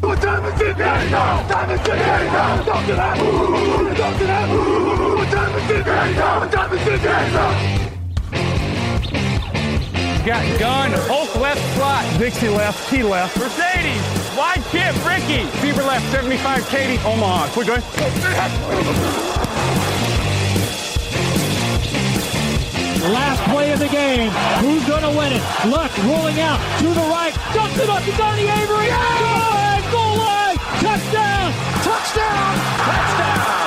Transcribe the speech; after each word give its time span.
What 0.00 0.20
time 0.20 0.44
is 0.44 0.60
it 0.60 0.78
now? 0.78 1.48
Time 1.48 1.70
is 1.70 1.80
it 1.80 1.86
now? 1.86 2.62
Talk 2.62 2.86
to 2.86 2.94
that. 2.94 3.16
Talk 3.96 4.18
to 4.18 4.24
that. 4.24 4.48
What 5.18 5.28
time 5.30 5.54
is 5.56 5.70
it 5.70 5.86
now? 5.86 6.40
What 6.40 6.52
time 6.52 6.72
is 6.72 6.86
it 6.86 7.02
now? 7.02 7.81
Got 10.24 10.60
gun, 10.60 10.92
Hulk 11.10 11.34
left 11.34 11.60
slot, 11.74 12.06
Dixie 12.16 12.48
left, 12.48 12.88
T 12.88 13.02
left, 13.02 13.36
Mercedes, 13.36 13.98
wide 14.38 14.62
chip, 14.70 14.94
Ricky, 15.02 15.42
Bieber 15.58 15.84
left, 15.84 16.08
75, 16.12 16.64
Katie, 16.68 17.02
Omaha. 17.02 17.48
Quick, 17.50 17.66
go 17.66 17.74
Last 23.10 23.42
play 23.50 23.72
of 23.72 23.80
the 23.80 23.88
game. 23.88 24.30
Who's 24.60 24.86
going 24.86 25.02
to 25.02 25.10
win 25.10 25.32
it? 25.32 25.42
Luck 25.66 25.90
rolling 26.04 26.38
out 26.38 26.60
to 26.78 26.86
the 26.86 27.06
right. 27.10 27.34
Dumps 27.52 27.76
it 27.80 27.90
up 27.90 28.04
to 28.04 28.12
Donnie 28.12 28.42
Avery. 28.46 28.90
Line, 28.94 29.82
goal 29.90 30.18
line. 30.18 30.56
Touchdown. 30.78 31.52
Touchdown. 31.82 32.54
Touchdown. 32.78 33.61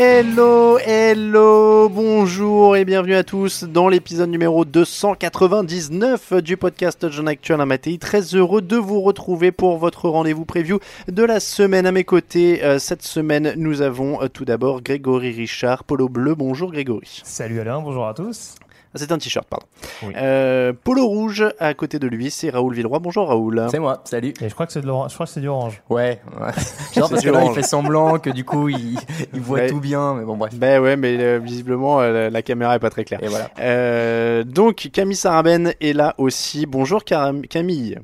Hello, 0.00 0.78
hello, 0.78 1.88
bonjour 1.88 2.76
et 2.76 2.84
bienvenue 2.84 3.16
à 3.16 3.24
tous 3.24 3.64
dans 3.64 3.88
l'épisode 3.88 4.30
numéro 4.30 4.64
299 4.64 6.34
du 6.34 6.56
podcast 6.56 7.10
John 7.10 7.26
Actuel 7.26 7.64
Matéi. 7.64 7.98
Très 7.98 8.20
heureux 8.36 8.62
de 8.62 8.76
vous 8.76 9.00
retrouver 9.00 9.50
pour 9.50 9.76
votre 9.76 10.08
rendez-vous 10.08 10.44
preview 10.44 10.78
de 11.08 11.24
la 11.24 11.40
semaine 11.40 11.84
à 11.84 11.90
mes 11.90 12.04
côtés. 12.04 12.62
Euh, 12.62 12.78
cette 12.78 13.02
semaine, 13.02 13.54
nous 13.56 13.82
avons 13.82 14.22
euh, 14.22 14.28
tout 14.28 14.44
d'abord 14.44 14.82
Grégory 14.82 15.32
Richard, 15.32 15.82
Polo 15.82 16.08
Bleu. 16.08 16.36
Bonjour 16.36 16.70
Grégory. 16.70 17.20
Salut 17.24 17.58
Alain, 17.58 17.80
bonjour 17.80 18.06
à 18.06 18.14
tous. 18.14 18.54
C'est 18.98 19.12
un 19.12 19.18
t-shirt, 19.18 19.46
pardon. 19.48 19.66
Oui. 20.02 20.12
Euh, 20.16 20.72
Polo 20.84 21.06
Rouge, 21.06 21.46
à 21.58 21.72
côté 21.74 21.98
de 21.98 22.06
lui, 22.06 22.30
c'est 22.30 22.50
Raoul 22.50 22.74
Villeroy. 22.74 22.98
Bonjour 22.98 23.28
Raoul. 23.28 23.66
C'est 23.70 23.78
moi, 23.78 24.02
salut. 24.04 24.34
Et 24.40 24.48
je 24.48 24.54
crois 24.54 24.66
que 24.66 24.72
c'est 24.72 24.80
de 24.80 24.86
l'orange. 24.86 25.10
Je 25.10 25.14
crois 25.14 25.26
que 25.26 25.32
c'est 25.32 25.40
du 25.40 25.48
orange. 25.48 25.82
Ouais, 25.88 26.20
ouais. 26.40 26.50
Genre 26.94 27.08
parce 27.08 27.22
que 27.22 27.30
là, 27.30 27.44
il 27.44 27.52
fait 27.52 27.62
semblant 27.62 28.18
que 28.18 28.30
du 28.30 28.44
coup, 28.44 28.68
il, 28.68 28.98
il 29.32 29.40
voit 29.40 29.58
Ouais. 29.58 29.66
tout 29.68 29.80
bien, 29.80 30.14
mais 30.14 30.24
bon, 30.24 30.36
bref. 30.36 30.54
Ben 30.54 30.80
ouais, 30.82 30.96
mais 30.96 31.16
euh, 31.20 31.38
visiblement, 31.42 32.00
euh, 32.00 32.12
la, 32.12 32.30
la 32.30 32.42
caméra 32.42 32.76
est 32.76 32.80
pas 32.80 32.90
très 32.90 33.04
claire. 33.04 33.22
Et 33.22 33.28
voilà. 33.28 33.50
Euh, 33.60 34.44
donc 34.44 34.88
Camille 34.92 35.16
Saraben 35.16 35.72
est 35.80 35.92
là 35.92 36.14
aussi. 36.18 36.66
Bonjour 36.66 37.04
Cam- 37.04 37.42
Camille. 37.46 37.98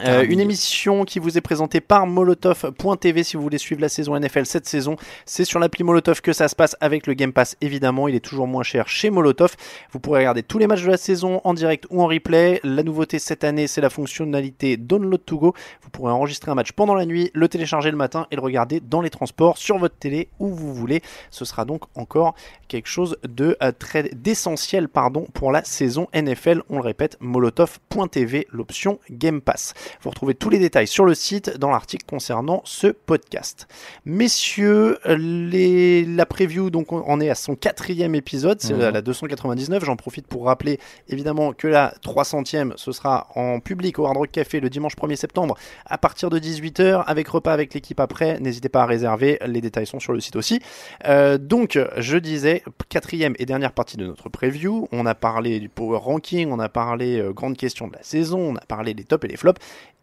Euh, 0.00 0.24
une 0.26 0.40
émission 0.40 1.04
qui 1.04 1.18
vous 1.18 1.36
est 1.36 1.42
présentée 1.42 1.82
par 1.82 2.06
Molotov.tv 2.06 3.24
si 3.24 3.36
vous 3.36 3.42
voulez 3.42 3.58
suivre 3.58 3.82
la 3.82 3.90
saison 3.90 4.18
NFL 4.18 4.46
cette 4.46 4.66
saison. 4.66 4.96
C'est 5.26 5.44
sur 5.44 5.60
l'appli 5.60 5.84
Molotov 5.84 6.22
que 6.22 6.32
ça 6.32 6.48
se 6.48 6.56
passe 6.56 6.76
avec 6.80 7.06
le 7.06 7.12
Game 7.12 7.32
Pass 7.32 7.56
évidemment. 7.60 8.08
Il 8.08 8.14
est 8.14 8.20
toujours 8.20 8.46
moins 8.46 8.62
cher 8.62 8.88
chez 8.88 9.10
Molotov. 9.10 9.54
Vous 9.90 10.00
pourrez 10.00 10.20
regarder 10.20 10.42
tous 10.42 10.56
les 10.56 10.66
matchs 10.66 10.82
de 10.82 10.90
la 10.90 10.96
saison 10.96 11.42
en 11.44 11.52
direct 11.52 11.84
ou 11.90 12.02
en 12.02 12.06
replay. 12.06 12.58
La 12.64 12.82
nouveauté 12.82 13.18
cette 13.18 13.44
année 13.44 13.66
c'est 13.66 13.82
la 13.82 13.90
fonctionnalité 13.90 14.78
Download 14.78 15.22
to 15.22 15.38
Go. 15.38 15.54
Vous 15.82 15.90
pourrez 15.90 16.12
enregistrer 16.12 16.50
un 16.50 16.54
match 16.54 16.72
pendant 16.72 16.94
la 16.94 17.04
nuit, 17.04 17.30
le 17.34 17.48
télécharger 17.48 17.90
le 17.90 17.98
matin 17.98 18.26
et 18.30 18.36
le 18.36 18.42
regarder 18.42 18.80
dans 18.80 19.02
les 19.02 19.10
transports 19.10 19.58
sur 19.58 19.76
votre 19.76 19.96
télé 19.96 20.28
où 20.38 20.48
vous 20.48 20.72
voulez. 20.72 21.02
Ce 21.30 21.44
sera 21.44 21.66
donc 21.66 21.82
encore 21.96 22.34
quelque 22.68 22.88
chose 22.88 23.18
de 23.24 23.58
euh, 23.62 23.72
très 23.78 24.04
d'essentiel 24.04 24.88
pardon 24.88 25.26
pour 25.34 25.52
la 25.52 25.62
saison 25.64 26.08
NFL. 26.14 26.62
On 26.70 26.76
le 26.76 26.82
répète, 26.82 27.18
molotov.tv, 27.20 28.46
l'option 28.50 28.98
Game 29.10 29.42
Pass. 29.42 29.74
Vous 30.02 30.10
retrouvez 30.10 30.34
tous 30.34 30.50
les 30.50 30.58
détails 30.58 30.86
sur 30.86 31.04
le 31.04 31.14
site 31.14 31.58
dans 31.58 31.70
l'article 31.70 32.04
concernant 32.08 32.62
ce 32.64 32.88
podcast. 32.88 33.66
Messieurs, 34.04 34.98
les, 35.06 36.04
la 36.04 36.26
preview 36.26 36.70
donc 36.70 36.92
on- 36.92 37.20
est 37.20 37.30
à 37.30 37.34
son 37.34 37.54
quatrième 37.54 38.14
épisode, 38.14 38.60
c'est 38.60 38.72
Mhm. 38.74 38.80
la, 38.80 38.90
la 38.90 39.02
299. 39.02 39.84
J'en 39.84 39.96
profite 39.96 40.26
pour 40.26 40.46
rappeler 40.46 40.78
évidemment 41.08 41.52
que 41.52 41.66
la 41.68 41.94
300e 42.02 42.72
ce 42.76 42.92
sera 42.92 43.28
en 43.36 43.60
public 43.60 43.98
au 43.98 44.06
Hard 44.06 44.16
Rock 44.16 44.30
Café 44.32 44.60
le 44.60 44.68
dimanche 44.70 44.96
1er 44.96 45.16
septembre 45.16 45.56
à 45.86 45.98
partir 45.98 46.30
de 46.30 46.38
18h 46.38 47.04
avec 47.06 47.28
repas 47.28 47.52
avec 47.52 47.74
l'équipe 47.74 48.00
après. 48.00 48.38
N'hésitez 48.40 48.68
pas 48.68 48.82
à 48.82 48.86
réserver, 48.86 49.38
les 49.46 49.60
détails 49.60 49.86
sont 49.86 50.00
sur 50.00 50.12
le 50.12 50.20
site 50.20 50.36
aussi. 50.36 50.60
Euh, 51.06 51.38
donc, 51.38 51.78
je 51.98 52.16
disais, 52.18 52.62
quatrième 52.88 53.34
et 53.38 53.46
dernière 53.46 53.72
partie 53.72 53.96
de 53.96 54.06
notre 54.06 54.28
preview. 54.28 54.88
On 54.92 55.06
a 55.06 55.14
parlé 55.14 55.60
du 55.60 55.68
power 55.68 55.98
ranking, 55.98 56.50
on 56.50 56.58
a 56.58 56.68
parlé 56.68 57.18
euh, 57.18 57.32
grande 57.32 57.56
question 57.56 57.88
de 57.88 57.92
la 57.94 58.02
saison, 58.02 58.38
on 58.52 58.56
a 58.56 58.60
parlé 58.66 58.94
des 58.94 59.04
tops 59.04 59.24
et 59.24 59.28
des 59.28 59.36
flops. 59.36 59.60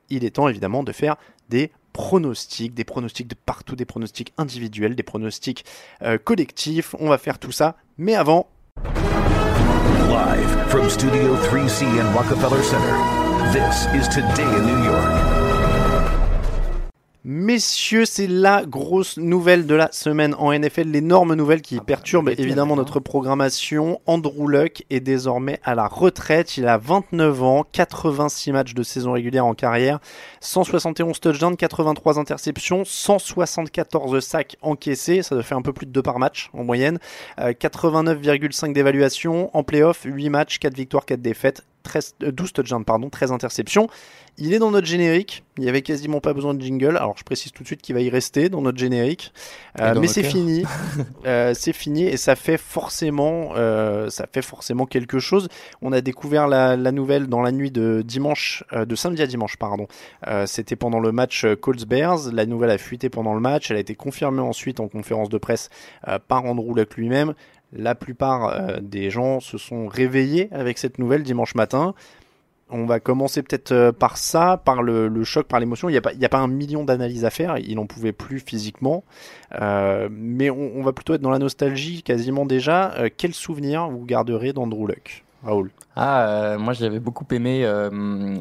Il 0.10 0.26
est 0.26 0.32
temps 0.32 0.48
évidemment 0.48 0.84
de 0.84 0.92
faire 0.92 1.16
des 1.50 1.72
pronostics, 1.94 2.74
des 2.74 2.84
pronostics 2.84 3.28
de 3.28 3.36
partout, 3.36 3.76
des 3.76 3.86
pronostics 3.86 4.34
individuels, 4.38 4.96
des 4.96 5.04
pronostics 5.04 5.66
euh, 6.02 6.18
collectifs. 6.18 6.96
On 7.00 7.10
va 7.10 7.18
faire 7.18 7.40
tout 7.40 7.52
ça, 7.52 7.76
mais 7.98 8.16
avant, 8.16 8.48
Live 10.10 10.70
from 10.70 10.90
Studio 10.90 11.36
3C 11.36 11.84
in 12.00 12.12
Rockefeller 12.14 12.64
Center, 12.64 12.96
this 13.52 13.86
is 13.94 14.08
Today 14.08 14.44
in 14.44 14.66
New 14.66 14.86
York. 14.86 15.39
Messieurs, 17.32 18.06
c'est 18.06 18.26
la 18.26 18.66
grosse 18.66 19.18
nouvelle 19.18 19.68
de 19.68 19.76
la 19.76 19.92
semaine 19.92 20.34
en 20.40 20.52
NFL, 20.52 20.88
l'énorme 20.88 21.36
nouvelle 21.36 21.62
qui 21.62 21.80
perturbe 21.80 22.30
arrêtez 22.30 22.42
évidemment 22.42 22.70
maintenant. 22.70 22.78
notre 22.78 23.00
programmation. 23.00 24.02
Andrew 24.08 24.48
Luck 24.48 24.84
est 24.90 25.00
désormais 25.00 25.60
à 25.64 25.76
la 25.76 25.86
retraite, 25.86 26.58
il 26.58 26.68
a 26.68 26.80
29 26.80 27.44
ans, 27.44 27.68
86 27.72 28.52
matchs 28.52 28.74
de 28.74 28.82
saison 28.82 29.12
régulière 29.12 29.46
en 29.46 29.54
carrière, 29.54 30.00
171 30.40 31.20
touchdowns, 31.20 31.56
83 31.56 32.18
interceptions, 32.18 32.84
174 32.84 34.20
sacs 34.22 34.58
encaissés, 34.64 35.22
ça 35.22 35.40
fait 35.44 35.54
un 35.54 35.62
peu 35.62 35.72
plus 35.72 35.86
de 35.86 35.92
2 35.92 36.02
par 36.02 36.18
match 36.18 36.50
en 36.54 36.64
moyenne, 36.64 36.98
Euh, 37.40 37.54
89,5 37.54 38.74
d'évaluation, 38.74 39.56
en 39.56 39.62
playoff, 39.62 40.02
8 40.04 40.30
matchs, 40.32 40.58
4 40.58 40.74
victoires, 40.74 41.06
4 41.06 41.22
défaites, 41.22 41.64
13, 41.84 42.16
euh, 42.24 42.32
12 42.32 42.54
touchdowns, 42.54 42.86
pardon, 42.86 43.10
13 43.10 43.32
interceptions. 43.32 43.88
Il 44.42 44.54
est 44.54 44.60
dans 44.60 44.72
notre 44.72 44.88
générique. 44.88 45.44
Il 45.58 45.64
n'y 45.64 45.70
avait 45.70 45.82
quasiment 45.82 46.22
pas 46.22 46.34
besoin 46.34 46.54
de 46.54 46.62
jingle. 46.62 46.96
Alors 46.96 47.18
je 47.18 47.26
précise 47.26 47.52
tout 47.52 47.64
de 47.64 47.68
suite 47.68 47.82
qu'il 47.82 47.94
va 47.94 48.02
y 48.02 48.10
rester 48.10 48.48
dans 48.48 48.62
notre 48.62 48.78
générique. 48.78 49.34
Euh, 49.80 49.94
dans 49.94 50.02
mais 50.02 50.08
c'est 50.08 50.24
fini. 50.24 50.64
Euh, 51.26 51.54
c'est 51.54 51.74
fini 51.74 52.06
et 52.06 52.18
ça 52.18 52.36
fait 52.36 52.58
forcément, 52.58 53.52
euh, 53.56 54.10
ça 54.10 54.26
fait 54.32 54.42
forcément 54.42 54.86
quelque 54.86 55.20
chose. 55.20 55.50
On 55.82 55.92
a 55.92 56.02
découvert 56.02 56.48
la, 56.48 56.78
la 56.78 56.92
nouvelle 56.92 57.28
dans 57.28 57.42
la 57.42 57.52
nuit 57.52 57.72
de 57.72 58.02
dimanche, 58.06 58.64
de 58.74 58.96
samedi 58.96 59.22
à 59.22 59.28
dimanche, 59.28 59.58
pardon. 59.58 59.88
C'était 60.46 60.76
pendant 60.76 61.00
le 61.00 61.12
match 61.12 61.46
Colts 61.62 61.86
Bears. 61.86 62.32
La 62.32 62.46
nouvelle 62.46 62.72
a 62.72 62.78
fuité 62.78 63.10
pendant 63.10 63.34
le 63.34 63.42
match. 63.42 63.70
Elle 63.70 63.78
a 63.78 63.82
été 63.82 63.96
confirmée 63.96 64.42
ensuite 64.42 64.80
en 64.80 64.88
conférence 64.88 65.30
de 65.30 65.38
presse 65.38 65.70
par 66.28 66.46
Andrew 66.46 66.74
Luck 66.76 66.96
lui-même. 66.96 67.34
La 67.74 67.96
plupart 67.96 68.82
des 68.82 69.10
gens 69.10 69.40
se 69.40 69.58
sont 69.58 69.88
réveillés 69.88 70.50
avec 70.52 70.78
cette 70.78 71.00
nouvelle 71.00 71.24
dimanche 71.24 71.56
matin. 71.56 71.94
On 72.72 72.86
va 72.86 73.00
commencer 73.00 73.42
peut-être 73.42 73.72
euh, 73.72 73.92
par 73.92 74.18
ça, 74.18 74.62
par 74.64 74.84
le, 74.84 75.24
choc, 75.24 75.48
par 75.48 75.60
l'émotion. 75.60 75.90
Il 75.90 75.94
n'y 75.94 75.98
a, 76.26 76.30
pas- 76.30 76.38
un 76.38 76.48
million 76.48 76.84
d'analyses 76.84 77.26
à 77.26 77.30
faire, 77.30 77.58
il 77.58 77.76
n'en 77.76 77.88
pouvait 77.88 78.12
plus 78.14 78.40
physiquement. 78.40 79.04
Euh, 79.60 80.08
mais 80.12 80.50
on, 80.50 80.78
on 80.78 80.84
va 80.84 80.94
plutôt 80.94 81.16
être 81.16 81.22
dans 81.22 81.32
la 81.32 81.40
nostalgie 81.40 82.04
quasiment 82.04 82.46
déjà. 82.46 82.94
Euh, 83.00 83.10
quel 83.16 83.34
souvenir 83.34 83.90
vous 83.90 84.06
garderez 84.06 84.54
d'Andrew 84.54 84.88
Luck? 84.88 85.26
Raoul 85.44 85.72
Ah, 85.96 86.28
euh, 86.28 86.60
moi 86.60 86.74
j'avais 86.74 87.00
beaucoup 87.00 87.26
aimé 87.32 87.62
euh, 87.64 87.90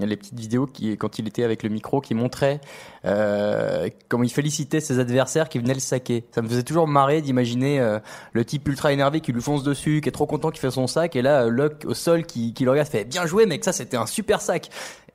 les 0.00 0.16
petites 0.16 0.38
vidéos 0.38 0.66
qui, 0.66 0.96
quand 0.96 1.18
il 1.18 1.28
était 1.28 1.44
avec 1.44 1.62
le 1.62 1.68
micro, 1.68 2.00
qui 2.00 2.14
montraient 2.14 2.60
euh, 3.04 3.88
comment 4.08 4.24
il 4.24 4.32
félicitait 4.32 4.80
ses 4.80 4.98
adversaires 4.98 5.48
qui 5.48 5.58
venaient 5.58 5.74
le 5.74 5.80
saquer. 5.80 6.24
Ça 6.32 6.42
me 6.42 6.48
faisait 6.48 6.62
toujours 6.62 6.88
marrer 6.88 7.22
d'imaginer 7.22 7.80
euh, 7.80 7.98
le 8.32 8.44
type 8.44 8.66
ultra 8.68 8.92
énervé 8.92 9.20
qui 9.20 9.32
lui 9.32 9.40
fonce 9.40 9.62
dessus, 9.62 10.00
qui 10.02 10.08
est 10.08 10.12
trop 10.12 10.26
content 10.26 10.50
qu'il 10.50 10.60
fait 10.60 10.70
son 10.70 10.86
sac, 10.86 11.16
et 11.16 11.22
là, 11.22 11.44
euh, 11.44 11.50
Luck 11.50 11.84
au 11.86 11.94
sol 11.94 12.24
qui, 12.24 12.52
qui 12.52 12.64
le 12.64 12.70
regarde 12.70 12.88
fait 12.88 13.04
bien 13.04 13.26
joué, 13.26 13.46
mec, 13.46 13.64
ça 13.64 13.72
c'était 13.72 13.96
un 13.96 14.06
super 14.06 14.40
sac. 14.40 14.68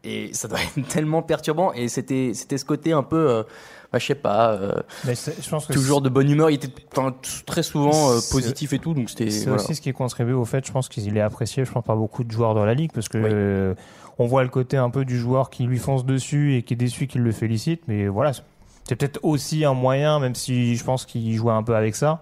Et 0.05 0.33
ça 0.33 0.47
doit 0.47 0.59
être 0.77 0.87
tellement 0.87 1.21
perturbant, 1.21 1.73
et 1.73 1.87
c'était 1.87 2.31
c'était 2.33 2.57
ce 2.57 2.65
côté 2.65 2.93
un 2.93 3.03
peu, 3.03 3.29
euh, 3.29 3.43
bah, 3.93 3.99
je 3.99 4.05
sais 4.07 4.15
pas, 4.15 4.53
euh, 4.53 4.73
Mais 5.05 5.13
c'est- 5.15 5.41
je 5.41 5.47
pense 5.49 5.67
que 5.67 5.73
toujours 5.73 6.01
de 6.01 6.09
bonne 6.09 6.29
humeur. 6.29 6.49
Il 6.49 6.55
était 6.55 6.67
très 7.45 7.61
souvent 7.63 8.11
euh, 8.11 8.19
positif 8.31 8.73
et 8.73 8.79
tout, 8.79 8.93
donc 8.95 9.09
c'était. 9.09 9.29
C'est 9.29 9.45
voilà. 9.45 9.61
aussi 9.61 9.75
ce 9.75 9.81
qui 9.81 9.93
contribue 9.93 10.33
au 10.33 10.45
fait, 10.45 10.65
je 10.65 10.71
pense 10.71 10.89
qu'il 10.89 11.15
est 11.15 11.21
apprécié, 11.21 11.63
je 11.63 11.71
pense, 11.71 11.85
par 11.85 11.95
beaucoup 11.95 12.23
de 12.23 12.31
joueurs 12.31 12.55
dans 12.55 12.65
la 12.65 12.73
ligue, 12.73 12.91
parce 12.91 13.07
que 13.07 13.19
euh, 13.23 13.75
on 14.17 14.25
voit 14.25 14.43
le 14.43 14.49
côté 14.49 14.77
un 14.77 14.89
peu 14.89 15.05
du 15.05 15.17
joueur 15.19 15.49
qui 15.51 15.63
lui 15.65 15.77
fonce 15.77 16.05
dessus 16.05 16.55
et 16.55 16.63
qui 16.63 16.73
est 16.73 16.77
déçu 16.77 17.05
qu'il 17.07 17.21
le 17.21 17.31
félicite, 17.31 17.83
mais 17.87 18.07
voilà, 18.07 18.31
c'est 18.33 18.95
peut-être 18.95 19.19
aussi 19.23 19.63
un 19.63 19.73
moyen, 19.75 20.19
même 20.19 20.35
si 20.35 20.75
je 20.75 20.83
pense 20.83 21.05
qu'il 21.05 21.31
jouait 21.35 21.53
un 21.53 21.63
peu 21.63 21.75
avec 21.75 21.95
ça, 21.95 22.21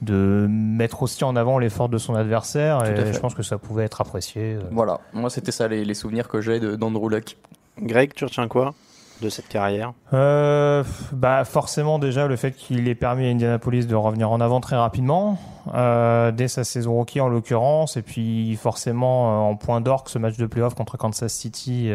de 0.00 0.46
mettre 0.48 1.02
aussi 1.02 1.22
en 1.24 1.36
avant 1.36 1.58
l'effort 1.58 1.90
de 1.90 1.98
son 1.98 2.14
adversaire, 2.14 2.82
et 2.86 3.12
je 3.12 3.18
pense 3.18 3.34
que 3.34 3.42
ça 3.42 3.58
pouvait 3.58 3.84
être 3.84 4.00
apprécié. 4.00 4.56
Voilà, 4.70 5.00
moi 5.12 5.28
c'était 5.28 5.52
ça 5.52 5.68
les, 5.68 5.84
les 5.84 5.94
souvenirs 5.94 6.28
que 6.28 6.40
j'ai 6.40 6.58
de- 6.60 6.76
d'Andrew 6.76 7.10
Luck. 7.10 7.36
Greg, 7.78 8.14
tu 8.14 8.24
retiens 8.24 8.48
quoi? 8.48 8.74
De 9.20 9.28
cette 9.28 9.48
carrière? 9.48 9.92
Euh, 10.12 10.82
bah 11.12 11.44
forcément 11.44 11.98
déjà 11.98 12.26
le 12.26 12.36
fait 12.36 12.52
qu'il 12.52 12.88
ait 12.88 12.94
permis 12.94 13.26
à 13.26 13.30
Indianapolis 13.30 13.86
de 13.86 13.94
revenir 13.94 14.30
en 14.30 14.40
avant 14.40 14.60
très 14.60 14.76
rapidement 14.76 15.38
euh, 15.74 16.32
dès 16.32 16.48
sa 16.48 16.64
saison 16.64 16.94
rookie 16.94 17.20
en 17.20 17.28
l'occurrence 17.28 17.96
et 17.96 18.02
puis 18.02 18.56
forcément 18.56 19.48
euh, 19.48 19.50
en 19.50 19.56
point 19.56 19.80
d'orgue 19.80 20.08
ce 20.08 20.18
match 20.18 20.36
de 20.36 20.46
playoff 20.46 20.74
contre 20.74 20.96
Kansas 20.96 21.32
City 21.32 21.90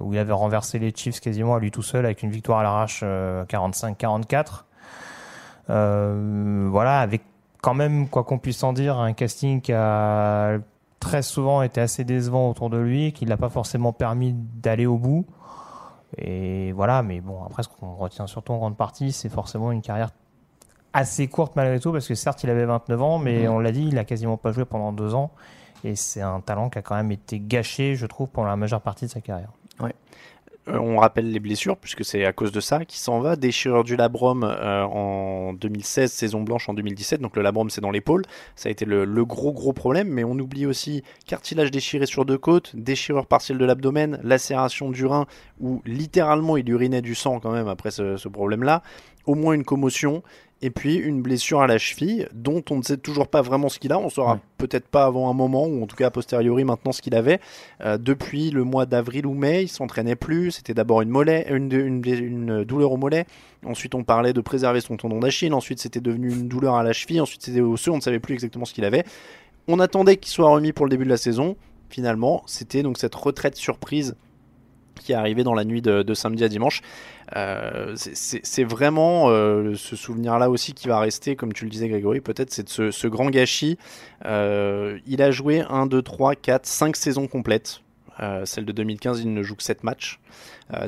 où 0.00 0.12
il 0.12 0.18
avait 0.18 0.32
renversé 0.32 0.78
les 0.78 0.92
Chiefs 0.94 1.20
quasiment 1.20 1.54
à 1.54 1.60
lui 1.60 1.70
tout 1.70 1.82
seul 1.82 2.04
avec 2.04 2.22
une 2.22 2.30
victoire 2.30 2.58
à 2.58 2.62
l'arrache 2.62 3.00
euh, 3.02 3.44
45-44 3.44 4.64
euh, 5.70 6.68
voilà 6.70 7.00
avec 7.00 7.22
quand 7.62 7.74
même 7.74 8.08
quoi 8.08 8.24
qu'on 8.24 8.38
puisse 8.38 8.62
en 8.62 8.72
dire 8.72 8.98
un 8.98 9.12
casting 9.14 9.60
qui 9.60 9.72
a 9.72 10.58
très 11.00 11.22
souvent 11.22 11.62
été 11.62 11.80
assez 11.80 12.04
décevant 12.04 12.50
autour 12.50 12.70
de 12.70 12.78
lui 12.78 13.12
qui 13.12 13.24
l'a 13.24 13.36
pas 13.36 13.48
forcément 13.48 13.92
permis 13.92 14.34
d'aller 14.34 14.86
au 14.86 14.98
bout 14.98 15.26
et 16.18 16.72
voilà, 16.72 17.02
mais 17.02 17.20
bon, 17.20 17.42
après, 17.44 17.62
ce 17.62 17.68
qu'on 17.68 17.94
retient 17.94 18.26
surtout 18.26 18.52
en 18.52 18.58
grande 18.58 18.76
partie, 18.76 19.12
c'est 19.12 19.28
forcément 19.28 19.72
une 19.72 19.82
carrière 19.82 20.10
assez 20.92 21.26
courte 21.28 21.56
malgré 21.56 21.80
tout, 21.80 21.92
parce 21.92 22.06
que 22.06 22.14
certes, 22.14 22.44
il 22.44 22.50
avait 22.50 22.64
29 22.66 23.02
ans, 23.02 23.18
mais 23.18 23.46
Mhm. 23.48 23.52
on 23.54 23.58
l'a 23.58 23.72
dit, 23.72 23.86
il 23.88 23.98
a 23.98 24.04
quasiment 24.04 24.36
pas 24.36 24.52
joué 24.52 24.64
pendant 24.64 24.92
deux 24.92 25.14
ans. 25.14 25.30
Et 25.82 25.96
c'est 25.96 26.22
un 26.22 26.40
talent 26.40 26.70
qui 26.70 26.78
a 26.78 26.82
quand 26.82 26.94
même 26.94 27.12
été 27.12 27.38
gâché, 27.40 27.94
je 27.96 28.06
trouve, 28.06 28.28
pendant 28.28 28.48
la 28.48 28.56
majeure 28.56 28.80
partie 28.80 29.04
de 29.06 29.10
sa 29.10 29.20
carrière. 29.20 29.50
Euh, 29.82 29.88
on 30.66 30.98
rappelle 30.98 31.30
les 31.30 31.40
blessures, 31.40 31.76
puisque 31.76 32.04
c'est 32.04 32.24
à 32.24 32.32
cause 32.32 32.50
de 32.50 32.60
ça 32.60 32.84
qu'il 32.84 32.98
s'en 32.98 33.20
va. 33.20 33.36
Déchirure 33.36 33.84
du 33.84 33.96
labrum 33.96 34.44
euh, 34.44 34.82
en 34.84 35.52
2016, 35.52 36.10
saison 36.10 36.42
blanche 36.42 36.68
en 36.68 36.74
2017. 36.74 37.20
Donc 37.20 37.36
le 37.36 37.42
labrum, 37.42 37.68
c'est 37.68 37.80
dans 37.80 37.90
l'épaule. 37.90 38.22
Ça 38.56 38.68
a 38.68 38.72
été 38.72 38.84
le, 38.84 39.24
gros, 39.24 39.52
gros 39.52 39.72
problème. 39.72 40.08
Mais 40.08 40.24
on 40.24 40.32
oublie 40.32 40.64
aussi 40.66 41.02
cartilage 41.26 41.70
déchiré 41.70 42.06
sur 42.06 42.24
deux 42.24 42.38
côtes, 42.38 42.74
déchirure 42.74 43.26
partielle 43.26 43.58
de 43.58 43.64
l'abdomen, 43.64 44.18
lacération 44.22 44.90
du 44.90 45.04
rein, 45.04 45.26
où 45.60 45.82
littéralement 45.84 46.56
il 46.56 46.68
urinait 46.68 47.02
du 47.02 47.14
sang 47.14 47.40
quand 47.40 47.52
même 47.52 47.68
après 47.68 47.90
ce, 47.90 48.16
ce 48.16 48.28
problème-là. 48.28 48.82
Au 49.26 49.34
moins 49.34 49.54
une 49.54 49.64
commotion. 49.64 50.22
Et 50.62 50.70
puis 50.70 50.94
une 50.94 51.20
blessure 51.20 51.60
à 51.60 51.66
la 51.66 51.76
cheville, 51.76 52.26
dont 52.32 52.62
on 52.70 52.76
ne 52.76 52.82
sait 52.82 52.96
toujours 52.96 53.28
pas 53.28 53.42
vraiment 53.42 53.68
ce 53.68 53.78
qu'il 53.78 53.92
a. 53.92 53.98
On 53.98 54.08
saura 54.08 54.40
peut-être 54.56 54.88
pas 54.88 55.04
avant 55.04 55.28
un 55.28 55.34
moment, 55.34 55.66
ou 55.66 55.82
en 55.82 55.86
tout 55.86 55.96
cas 55.96 56.06
a 56.06 56.10
posteriori 56.10 56.64
maintenant 56.64 56.92
ce 56.92 57.02
qu'il 57.02 57.14
avait. 57.14 57.38
Euh, 57.82 57.98
depuis 57.98 58.50
le 58.50 58.64
mois 58.64 58.86
d'avril 58.86 59.26
ou 59.26 59.34
mai, 59.34 59.64
il 59.64 59.68
s'entraînait 59.68 60.16
plus. 60.16 60.52
C'était 60.52 60.72
d'abord 60.72 61.02
une, 61.02 61.10
mollet, 61.10 61.46
une, 61.50 61.70
une, 61.72 62.02
une 62.06 62.64
douleur 62.64 62.92
au 62.92 62.96
mollet. 62.96 63.26
Ensuite, 63.66 63.94
on 63.94 64.04
parlait 64.04 64.32
de 64.32 64.40
préserver 64.40 64.80
son 64.80 64.96
tendon 64.96 65.20
d'Achille. 65.20 65.52
Ensuite, 65.52 65.80
c'était 65.80 66.00
devenu 66.00 66.30
une 66.30 66.48
douleur 66.48 66.76
à 66.76 66.82
la 66.82 66.92
cheville. 66.92 67.20
Ensuite, 67.20 67.42
c'était 67.42 67.60
osseux. 67.60 67.90
On 67.90 67.96
ne 67.96 68.02
savait 68.02 68.20
plus 68.20 68.34
exactement 68.34 68.64
ce 68.64 68.72
qu'il 68.72 68.84
avait. 68.84 69.04
On 69.68 69.80
attendait 69.80 70.16
qu'il 70.16 70.32
soit 70.32 70.48
remis 70.48 70.72
pour 70.72 70.86
le 70.86 70.90
début 70.90 71.04
de 71.04 71.10
la 71.10 71.16
saison. 71.16 71.56
Finalement, 71.90 72.42
c'était 72.46 72.82
donc 72.82 72.98
cette 72.98 73.14
retraite 73.14 73.56
surprise 73.56 74.16
qui 75.00 75.12
est 75.12 75.16
arrivée 75.16 75.44
dans 75.44 75.54
la 75.54 75.64
nuit 75.64 75.82
de, 75.82 76.02
de 76.02 76.14
samedi 76.14 76.44
à 76.44 76.48
dimanche. 76.48 76.80
Euh, 77.36 77.94
c'est- 77.96 78.64
vraiment 78.64 79.28
euh, 79.28 79.74
ce 79.74 79.96
souvenir-là 79.96 80.50
aussi 80.50 80.74
qui 80.74 80.88
va 80.88 80.98
rester, 80.98 81.36
comme 81.36 81.52
tu 81.52 81.64
le 81.64 81.70
disais 81.70 81.88
Grégory, 81.88 82.20
peut-être 82.20 82.52
c'est 82.52 82.64
de 82.78 82.90
ce, 82.90 83.06
grand 83.06 83.30
gâchis. 83.30 83.78
Euh, 84.24 84.98
il 85.06 85.22
a 85.22 85.30
joué 85.30 85.60
1, 85.68 85.86
2, 85.86 86.02
3, 86.02 86.34
4, 86.34 86.66
5 86.66 86.96
saisons 86.96 87.26
complètes. 87.26 87.80
Celle 88.44 88.64
de 88.64 88.70
2015, 88.70 89.20
il 89.22 89.34
ne 89.34 89.42
joue 89.42 89.56
que 89.56 89.64
7 89.64 89.82
matchs. 89.82 90.20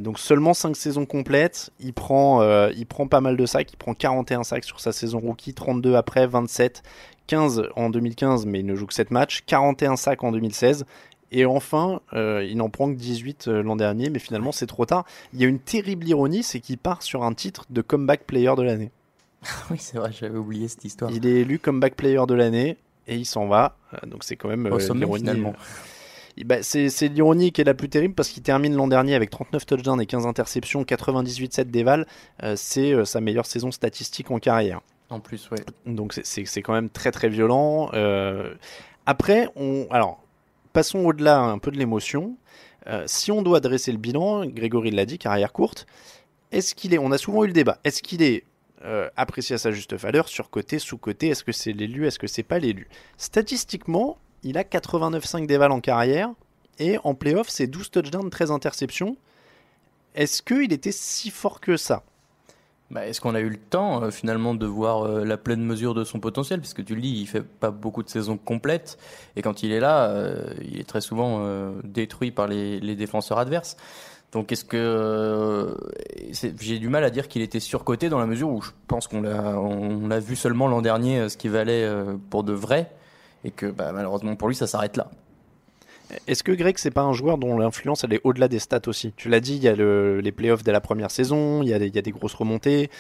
Donc 0.01 0.21
seulement 0.21 0.55
5 0.55 0.77
saisons 0.77 1.07
complètes. 1.07 1.71
Il 1.81 1.93
prend, 1.93 2.41
il 2.71 2.87
prend 2.87 3.09
pas 3.09 3.21
mal 3.21 3.37
de 3.37 3.47
sacs. 3.47 3.73
Il 3.73 3.77
prend 3.77 3.95
41 3.95 4.45
sacs 4.45 4.63
sur 4.65 4.79
sa 4.79 4.93
saison 4.93 5.19
rookie, 5.19 5.53
32 5.53 5.97
après, 5.97 6.29
27, 6.29 6.85
15 7.27 7.65
en 7.75 7.91
2015, 7.91 8.47
mais 8.47 8.61
il 8.61 8.67
ne 8.67 8.77
joue 8.77 8.87
que 8.87 8.95
7 8.95 9.11
matchs, 9.11 9.43
41 9.45 9.97
sacs 9.97 10.23
en 10.23 10.31
2016. 10.31 10.87
Et 11.33 11.45
enfin, 11.45 12.01
euh, 12.13 12.45
il 12.49 12.57
n'en 12.57 12.71
prend 12.71 12.89
que 12.93 12.97
18 12.99 13.49
euh, 13.49 13.63
l'an 13.63 13.77
dernier, 13.77 14.11
mais 14.11 14.19
finalement 14.21 14.53
c'est 14.53 14.67
trop 14.67 14.87
tard. 14.87 15.05
Il 15.33 15.41
y 15.41 15.45
a 15.45 15.49
une 15.49 15.59
terrible 15.59 16.07
ironie, 16.07 16.43
c'est 16.43 16.61
qu'il 16.61 16.79
part 16.79 17.03
sur 17.03 17.25
un 17.25 17.33
titre 17.35 17.65
de 17.71 17.81
comeback 17.83 18.25
player 18.27 18.53
de 18.57 18.63
l'année. 18.63 18.91
Oui, 19.71 19.77
c'est 19.79 19.99
vrai, 19.99 20.11
j'avais 20.13 20.39
oublié 20.39 20.69
cette 20.69 20.85
histoire. 20.85 21.11
Il 21.11 21.27
est 21.27 21.41
élu 21.41 21.59
comeback 21.59 21.95
player 21.97 22.21
de 22.29 22.35
l'année 22.35 22.77
et 23.07 23.17
il 23.17 23.25
s'en 23.27 23.47
va. 23.49 23.77
Euh, 23.95 24.07
Donc 24.07 24.25
c'est 24.25 24.37
quand 24.37 24.49
même 24.49 24.67
Au 24.67 24.77
euh, 24.77 24.79
sommet, 24.81 25.01
l'ironie. 25.01 25.23
finalement. 25.25 25.55
Bah, 26.45 26.63
c'est 26.63 26.91
c'est 26.91 27.09
l'ironie 27.09 27.51
qui 27.51 27.63
est 27.63 27.65
la 27.65 27.73
plus 27.75 27.89
terrible 27.89 28.13
parce 28.15 28.29
qu'il 28.29 28.43
termine 28.43 28.75
l'an 28.75 28.89
dernier 28.89 29.15
avec 29.15 29.31
39 29.31 29.65
touchdowns 29.65 30.01
et 30.03 30.07
15 30.07 30.27
interceptions, 30.27 30.83
98-7 30.83 31.65
d'éval. 31.71 32.07
Euh, 32.43 32.55
c'est 32.57 32.93
euh, 32.93 33.05
sa 33.07 33.21
meilleure 33.23 33.47
saison 33.47 33.71
statistique 33.71 34.31
en 34.31 34.39
carrière. 34.39 34.81
En 35.09 35.19
plus, 35.21 35.49
ouais. 35.51 35.59
Donc 35.87 36.13
c'est- 36.13 36.27
c'est 36.27 36.45
c'est 36.45 36.61
quand 36.63 36.75
même 36.75 36.91
très 36.91 37.11
très 37.11 37.29
violent. 37.31 37.89
Euh, 37.95 38.55
après, 39.07 39.49
on, 39.57 39.87
alors 39.91 40.21
passons 40.77 40.99
au-delà 41.07 41.41
un 41.41 41.57
peu 41.57 41.71
de 41.71 41.79
l'émotion. 41.79 42.37
Euh, 42.87 43.05
si 43.07 43.33
on 43.33 43.41
doit 43.41 43.61
dresser 43.61 43.93
le 43.93 43.97
bilan, 43.97 44.45
Grégory 44.45 44.91
l'a 44.91 45.07
dit, 45.07 45.17
carrière 45.17 45.55
courte. 45.55 45.87
Est-ce 46.53 46.75
qu'il 46.75 46.93
est, 46.93 46.99
on 46.99 47.13
a 47.13 47.17
souvent 47.17 47.45
eu 47.45 47.47
le 47.47 47.55
débat, 47.55 47.79
est-ce 47.83 48.03
qu'il 48.03 48.23
est 48.23 48.45
euh, 48.85 49.09
apprécié 49.17 49.55
à 49.55 49.59
sa 49.59 49.71
juste 49.71 49.95
valeur, 49.95 50.29
surcoté, 50.29 50.79
sous-coté, 50.79 51.29
est-ce 51.29 51.45
que 51.45 51.53
c'est 51.53 51.73
l'élu, 51.73 52.07
est-ce 52.07 52.19
que 52.19 52.27
c'est 52.27 52.43
pas 52.43 52.59
l'élu? 52.59 52.91
Statistiquement, 53.17 54.19
il 54.43 54.59
a 54.59 54.65
89,5 54.65 55.47
d'éval 55.47 55.73
en 55.73 55.81
carrière 55.81 56.31
et 56.79 56.99
en 57.05 57.15
playoff, 57.15 57.49
c'est 57.49 57.67
12 57.67 57.91
touchdowns, 57.91 58.29
13 58.29 58.51
interceptions. 58.51 59.17
Est-ce 60.15 60.43
qu'il 60.43 60.75
était 60.75 60.93
si 60.93 61.31
fort 61.31 61.59
que 61.59 61.79
ça? 61.79 62.05
Bah, 62.91 63.07
Est-ce 63.07 63.21
qu'on 63.21 63.35
a 63.35 63.41
eu 63.41 63.49
le 63.49 63.57
temps 63.57 64.03
euh, 64.03 64.11
finalement 64.11 64.55
de 64.55 64.67
voir 64.67 65.03
euh, 65.03 65.25
la 65.25 65.37
pleine 65.37 65.63
mesure 65.63 65.95
de 65.95 66.05
son 66.05 66.21
potentiel? 66.21 66.61
Parce 66.61 66.75
que 66.75 66.83
tu 66.83 66.95
le 66.95 67.01
dis, 67.01 67.21
il 67.21 67.27
fait 67.27 67.43
pas 67.43 67.71
beaucoup 67.71 68.03
de 68.03 68.09
saisons 68.09 68.37
complètes 68.37 68.99
et 69.35 69.43
quand 69.43 69.63
il 69.63 69.73
est 69.73 69.81
là, 69.81 70.09
euh, 70.11 70.55
il 70.63 70.79
est 70.79 70.89
très 70.89 71.01
souvent 71.01 71.39
euh, 71.41 71.73
détruit 71.83 72.31
par 72.31 72.47
les, 72.47 72.79
les 72.79 72.95
défenseurs 72.95 73.39
adverses. 73.39 73.77
Donc 74.33 74.53
est-ce 74.53 74.65
que 74.65 75.77
j'ai 76.33 76.79
du 76.79 76.89
mal 76.89 77.05
à 77.05 77.11
dire 77.11 77.29
qu'il 77.29 77.43
était 77.43 77.61
surcoté 77.61 78.09
dans 78.09 78.19
la 78.19 78.27
mesure 78.27 78.51
où 78.51 78.61
je 78.61 78.71
pense 78.87 79.07
qu'on 79.07 79.23
l'a 79.23 80.21
vu 80.21 80.37
seulement 80.37 80.67
l'an 80.67 80.83
dernier 80.83 81.29
ce 81.29 81.37
qui 81.37 81.49
valait 81.49 81.89
pour 82.29 82.43
de 82.43 82.53
vrai 82.53 82.91
et 83.45 83.51
que 83.51 83.67
bah, 83.67 83.93
malheureusement 83.93 84.35
pour 84.35 84.49
lui 84.49 84.57
ça 84.57 84.67
s'arrête 84.67 84.97
là. 84.97 85.11
Est-ce 86.29 86.43
que 86.43 86.53
Greg, 86.53 86.77
c'est 86.79 86.91
pas 86.91 87.03
un 87.03 87.13
joueur 87.13 87.37
dont 87.39 87.59
l'influence 87.59 88.05
elle 88.05 88.13
est 88.13 88.21
au-delà 88.25 88.49
des 88.49 88.59
stats 88.59 88.83
aussi? 88.87 89.13
Tu 89.17 89.29
l'as 89.29 89.41
dit, 89.41 89.57
il 89.57 89.63
y 89.63 89.69
a 89.69 89.75
le- 89.75 90.21
les 90.21 90.33
playoffs 90.33 90.63
dès 90.63 90.73
la 90.73 90.81
première 90.81 91.11
saison, 91.11 91.63
il 91.63 91.69
y 91.69 91.75
a 91.75 91.79
des, 91.79 92.11
grosses 92.13 92.35
remontées, 92.35 92.91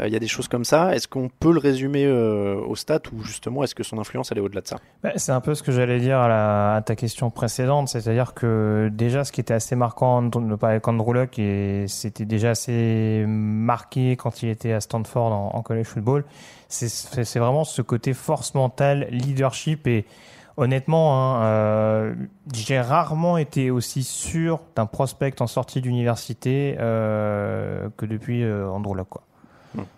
euh, 0.00 0.08
il 0.08 0.12
y 0.12 0.16
a 0.16 0.18
des 0.18 0.26
choses 0.26 0.48
comme 0.48 0.64
ça. 0.64 0.94
Est-ce 0.94 1.06
qu'on 1.06 1.28
peut 1.28 1.52
le 1.52 1.58
résumer 1.60 2.04
euh, 2.04 2.56
aux 2.56 2.74
stats 2.76 3.02
ou 3.12 3.22
justement 3.22 3.62
est-ce 3.62 3.74
que 3.74 3.82
son 3.84 3.98
influence 3.98 4.32
elle 4.32 4.38
est 4.38 4.42
au-delà 4.42 4.62
de 4.62 4.66
ça? 4.66 4.78
Bah, 5.02 5.12
c'est 5.16 5.32
un 5.32 5.40
peu 5.40 5.54
ce 5.54 5.62
que 5.62 5.70
j'allais 5.72 6.00
dire 6.00 6.18
à, 6.18 6.28
la- 6.28 6.82
ta 6.84 6.96
question 6.96 7.30
précédente, 7.30 7.88
c'est-à-dire 7.88 8.34
que 8.34 8.90
déjà 8.92 9.24
ce 9.24 9.32
qui 9.32 9.40
était 9.40 9.54
assez 9.54 9.76
marquant 9.76 10.22
de 10.22 10.54
pas 10.56 10.70
avec 10.70 10.88
Andrew 10.88 11.12
Luck 11.12 11.38
et 11.38 11.84
c'était 11.88 12.24
déjà 12.24 12.50
assez 12.50 13.24
marqué 13.26 14.16
quand 14.16 14.42
il 14.42 14.48
était 14.48 14.72
à 14.72 14.80
Stanford 14.80 15.32
en, 15.32 15.50
en 15.54 15.62
college 15.62 15.86
football, 15.86 16.24
c'est 16.68 17.38
vraiment 17.38 17.64
ce 17.64 17.80
côté 17.82 18.12
force 18.12 18.54
mentale, 18.54 19.06
leadership 19.10 19.86
et 19.86 20.04
honnêtement, 20.56 21.14
hein, 21.36 21.42
euh, 21.44 22.14
j'ai 22.52 22.80
rarement 22.80 23.36
été 23.38 23.70
aussi 23.70 24.02
sûr 24.02 24.60
d'un 24.74 24.86
prospect 24.86 25.34
en 25.40 25.46
sortie 25.46 25.80
d'université 25.80 26.76
euh, 26.80 27.88
que 27.96 28.06
depuis 28.06 28.42
euh. 28.42 28.68
Quoi. 29.08 29.22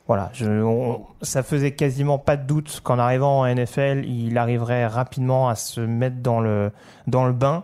Voilà, 0.09 0.31
je, 0.33 0.47
on- 0.63 1.03
ça 1.23 1.43
faisait 1.45 1.71
quasiment 1.73 2.19
pas 2.19 2.37
de 2.37 2.45
doute 2.45 2.81
qu'en 2.83 2.99
arrivant 2.99 3.41
en 3.41 3.47
NFL, 3.47 4.05
il 4.07 4.37
arriverait 4.37 4.87
rapidement 4.89 5.49
à 5.49 5.55
se 5.55 5.81
mettre 5.81 6.17
dans 6.17 6.41
le, 6.41 6.73
dans 7.07 7.25
le 7.27 7.33
bain. 7.33 7.63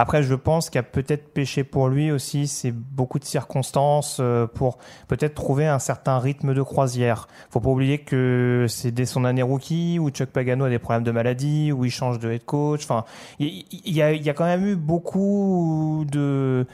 Après, 0.00 0.22
je 0.22 0.34
pense 0.34 0.70
qu'il 0.70 0.78
y 0.78 0.80
a 0.80 0.82
peut-être 0.82 1.30
péché 1.34 1.62
pour 1.62 1.88
lui 1.88 2.10
aussi, 2.10 2.46
c'est 2.46 2.72
beaucoup 2.72 3.18
de 3.18 3.24
circonstances 3.26 4.16
euh, 4.18 4.46
pour 4.46 4.78
peut-être 5.08 5.34
trouver 5.34 5.66
un 5.66 5.78
certain 5.78 6.18
rythme 6.18 6.54
de 6.54 6.62
croisière. 6.62 7.28
Faut 7.50 7.60
pas 7.60 7.68
oublier 7.68 7.98
que 7.98 8.64
c'est 8.66 8.92
dès 8.92 9.04
son 9.04 9.26
année 9.26 9.42
rookie 9.42 9.98
où 9.98 10.08
Chuck 10.08 10.30
Pagano 10.30 10.64
a 10.64 10.70
des 10.70 10.78
problèmes 10.78 11.02
de 11.02 11.10
maladie, 11.10 11.70
où 11.70 11.84
il 11.84 11.90
change 11.90 12.18
de 12.18 12.30
head 12.30 12.46
coach. 12.46 12.84
Enfin, 12.84 13.04
il 13.38 13.66
y, 13.84 14.00
a, 14.00 14.12
il 14.12 14.22
y 14.22 14.30
a 14.30 14.32
quand 14.32 14.46
même 14.46 14.66
eu 14.66 14.74
beaucoup 14.74 16.06
de 16.10 16.66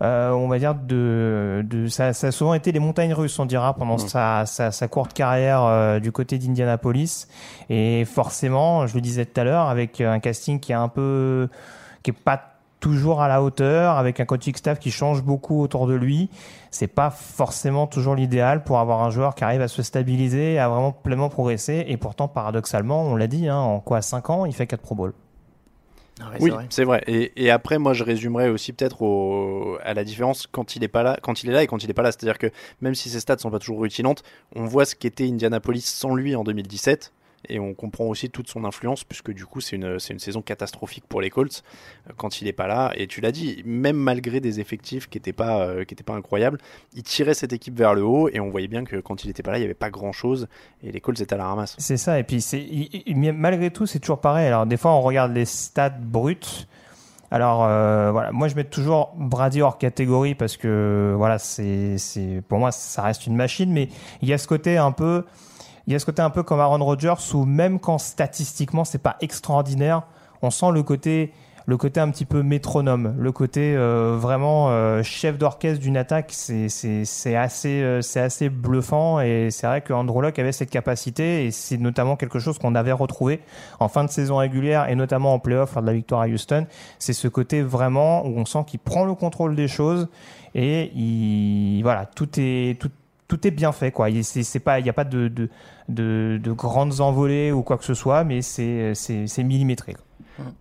euh, 0.00 0.30
on 0.32 0.48
va 0.48 0.58
dire 0.58 0.74
de, 0.74 1.64
de 1.64 1.86
ça, 1.86 2.12
ça 2.12 2.26
a 2.26 2.30
souvent 2.32 2.54
été 2.54 2.72
les 2.72 2.80
montagnes 2.80 3.14
russes 3.14 3.38
on 3.38 3.46
dira 3.46 3.74
pendant 3.74 3.98
sa, 3.98 4.44
sa, 4.44 4.72
sa 4.72 4.88
courte 4.88 5.12
carrière 5.12 5.62
euh, 5.62 6.00
du 6.00 6.10
côté 6.10 6.36
d'Indianapolis 6.36 7.28
et 7.70 8.04
forcément 8.06 8.88
je 8.88 8.96
le 8.96 9.00
disais 9.00 9.24
tout 9.24 9.40
à 9.40 9.44
l'heure 9.44 9.68
avec 9.68 10.00
un 10.00 10.18
casting 10.18 10.58
qui 10.58 10.72
est 10.72 10.74
un 10.74 10.88
peu 10.88 11.48
qui 12.02 12.10
est 12.10 12.14
pas 12.14 12.51
toujours 12.82 13.22
à 13.22 13.28
la 13.28 13.42
hauteur 13.42 13.96
avec 13.96 14.18
un 14.20 14.26
coaching 14.26 14.54
staff 14.56 14.78
qui 14.80 14.90
change 14.90 15.22
beaucoup 15.22 15.62
autour 15.62 15.86
de 15.86 15.94
lui 15.94 16.28
c'est 16.72 16.88
pas 16.88 17.10
forcément 17.10 17.86
toujours 17.86 18.16
l'idéal 18.16 18.64
pour 18.64 18.80
avoir 18.80 19.02
un 19.02 19.10
joueur 19.10 19.36
qui 19.36 19.44
arrive 19.44 19.62
à 19.62 19.68
se 19.68 19.82
stabiliser 19.82 20.58
à 20.58 20.68
vraiment 20.68 20.90
pleinement 20.90 21.28
progresser 21.28 21.84
et 21.86 21.96
pourtant 21.96 22.26
paradoxalement 22.26 23.04
on 23.04 23.14
l'a 23.14 23.28
dit 23.28 23.48
hein, 23.48 23.56
en 23.56 23.78
quoi 23.78 24.02
5 24.02 24.30
ans 24.30 24.46
il 24.46 24.52
fait 24.52 24.66
4 24.66 24.80
Pro 24.80 24.96
Bowl 24.96 25.14
oui, 26.40 26.52
c'est 26.70 26.84
vrai. 26.84 27.02
Et, 27.06 27.32
et 27.42 27.50
après, 27.50 27.78
moi, 27.78 27.94
je 27.94 28.04
résumerais 28.04 28.48
aussi 28.48 28.72
peut-être 28.72 29.78
à 29.82 29.94
la 29.94 30.04
différence 30.04 30.46
quand 30.46 30.76
il 30.76 30.84
est 30.84 30.88
pas 30.88 31.02
là, 31.02 31.18
quand 31.20 31.42
il 31.42 31.50
est 31.50 31.52
là 31.52 31.62
et 31.62 31.66
quand 31.66 31.82
il 31.82 31.90
est 31.90 31.94
pas 31.94 32.02
là. 32.02 32.12
C'est-à-dire 32.12 32.38
que 32.38 32.48
même 32.80 32.94
si 32.94 33.08
ses 33.08 33.18
stats 33.18 33.38
sont 33.38 33.50
pas 33.50 33.58
toujours 33.58 33.80
rutilantes, 33.80 34.22
on 34.54 34.66
voit 34.66 34.84
ce 34.84 34.94
qu'était 34.94 35.26
Indianapolis 35.26 35.84
sans 35.84 36.14
lui 36.14 36.36
en 36.36 36.44
2017. 36.44 37.12
Et 37.48 37.58
on 37.58 37.74
comprend 37.74 38.04
aussi 38.04 38.30
toute 38.30 38.48
son 38.48 38.64
influence, 38.64 39.04
puisque 39.04 39.32
du 39.32 39.46
coup, 39.46 39.60
c'est 39.60 39.76
une, 39.76 39.98
une 40.10 40.18
saison 40.18 40.42
catastrophique 40.42 41.04
pour 41.08 41.20
les 41.20 41.30
Colts 41.30 41.62
euh, 42.08 42.12
quand 42.16 42.40
il 42.40 42.48
est 42.48 42.52
pas 42.52 42.66
là. 42.66 42.92
Et 42.96 43.06
tu 43.06 43.20
l'as 43.20 43.32
dit, 43.32 43.62
même 43.64 43.96
malgré 43.96 44.40
des 44.40 44.60
effectifs 44.60 45.08
qui 45.08 45.18
n'étaient 45.18 45.32
pas, 45.32 45.62
euh, 45.66 45.84
pas 46.06 46.14
incroyables, 46.14 46.58
il 46.94 47.02
tirait 47.02 47.34
cette 47.34 47.52
équipe 47.52 47.76
vers 47.76 47.94
le 47.94 48.02
haut. 48.02 48.28
Et 48.28 48.40
on 48.40 48.50
voyait 48.50 48.68
bien 48.68 48.84
que 48.84 48.96
quand 48.96 49.24
il 49.24 49.30
était 49.30 49.42
pas 49.42 49.52
là, 49.52 49.58
il 49.58 49.62
y 49.62 49.64
avait 49.64 49.74
pas 49.74 49.90
grand-chose. 49.90 50.48
Et 50.82 50.92
les 50.92 51.00
Colts 51.00 51.20
étaient 51.20 51.34
à 51.34 51.38
la 51.38 51.46
ramasse. 51.46 51.76
C'est 51.78 51.96
ça, 51.96 52.18
et 52.18 52.24
puis 52.24 52.44
malgré 53.32 53.70
tout, 53.70 53.86
c'est 53.86 53.98
toujours 53.98 54.20
pareil. 54.20 54.46
Alors 54.46 54.66
des 54.66 54.76
fois, 54.76 54.92
on 54.92 55.00
regarde 55.00 55.32
les 55.32 55.44
stats 55.44 55.90
brutes. 55.90 56.68
Alors 57.32 57.64
euh, 57.64 58.10
voilà, 58.12 58.30
moi 58.30 58.46
je 58.48 58.54
mets 58.54 58.64
toujours 58.64 59.14
Brady 59.16 59.62
hors 59.62 59.78
catégorie 59.78 60.34
parce 60.34 60.58
que 60.58 61.14
voilà, 61.16 61.38
c'est 61.38 61.96
pour 62.46 62.58
moi 62.58 62.72
ça 62.72 63.00
reste 63.00 63.26
une 63.26 63.36
machine, 63.36 63.72
mais 63.72 63.88
il 64.20 64.28
y 64.28 64.34
a 64.34 64.38
ce 64.38 64.46
côté 64.46 64.76
un 64.76 64.92
peu, 64.92 65.24
il 65.86 65.92
y 65.92 65.96
a 65.96 65.98
ce 65.98 66.06
côté 66.06 66.22
un 66.22 66.30
peu 66.30 66.42
comme 66.42 66.60
Aaron 66.60 66.84
Rodgers 66.84 67.14
où 67.34 67.44
même 67.44 67.78
quand 67.80 67.98
statistiquement 67.98 68.84
c'est 68.84 69.02
pas 69.02 69.16
extraordinaire, 69.20 70.02
on 70.42 70.50
sent 70.50 70.70
le 70.72 70.82
côté 70.82 71.32
le 71.66 71.76
côté 71.76 72.00
un 72.00 72.10
petit 72.10 72.24
peu 72.24 72.42
métronome, 72.42 73.14
le 73.18 73.32
côté 73.32 73.74
euh, 73.76 74.16
vraiment 74.18 74.70
euh, 74.70 75.02
chef 75.02 75.38
d'orchestre 75.38 75.80
d'une 75.80 75.96
attaque, 75.96 76.30
c'est 76.32 76.68
c'est 76.68 77.36
assez 77.36 77.82
euh, 77.82 78.00
c'est 78.00 78.20
assez 78.20 78.48
bluffant 78.48 79.20
et 79.20 79.48
c'est 79.50 79.66
vrai 79.66 79.80
que 79.80 79.92
Andrew 79.92 80.20
Luck 80.22 80.38
avait 80.38 80.52
cette 80.52 80.70
capacité 80.70 81.46
et 81.46 81.50
c'est 81.50 81.78
notamment 81.78 82.16
quelque 82.16 82.38
chose 82.38 82.58
qu'on 82.58 82.74
avait 82.74 82.92
retrouvé 82.92 83.40
en 83.80 83.88
fin 83.88 84.04
de 84.04 84.10
saison 84.10 84.38
régulière 84.38 84.88
et 84.88 84.94
notamment 84.94 85.34
en 85.34 85.38
playoff 85.38 85.74
lors 85.74 85.82
de 85.82 85.86
la 85.86 85.94
victoire 85.94 86.22
à 86.22 86.26
Houston. 86.26 86.66
C'est 86.98 87.12
ce 87.12 87.28
côté 87.28 87.62
vraiment 87.62 88.26
où 88.26 88.38
on 88.38 88.44
sent 88.44 88.64
qu'il 88.66 88.80
prend 88.80 89.04
le 89.04 89.14
contrôle 89.14 89.54
des 89.54 89.68
choses 89.68 90.08
et 90.54 90.90
il 90.94 91.82
voilà 91.82 92.06
tout 92.06 92.28
est 92.38 92.78
tout 92.80 92.90
tout 93.32 93.46
est 93.46 93.50
bien 93.50 93.72
fait 93.72 93.90
quoi. 93.92 94.10
Il 94.10 94.22
c'est 94.24 94.60
pas 94.60 94.78
il 94.78 94.84
y 94.84 94.90
a 94.90 94.92
pas 94.92 95.04
de 95.04 95.28
de, 95.28 95.48
de 95.88 96.38
de 96.42 96.52
grandes 96.52 97.00
envolées 97.00 97.50
ou 97.50 97.62
quoi 97.62 97.78
que 97.78 97.84
ce 97.84 97.94
soit, 97.94 98.24
mais 98.24 98.42
c'est 98.42 98.94
c'est 98.94 99.42
millimétré. 99.42 99.96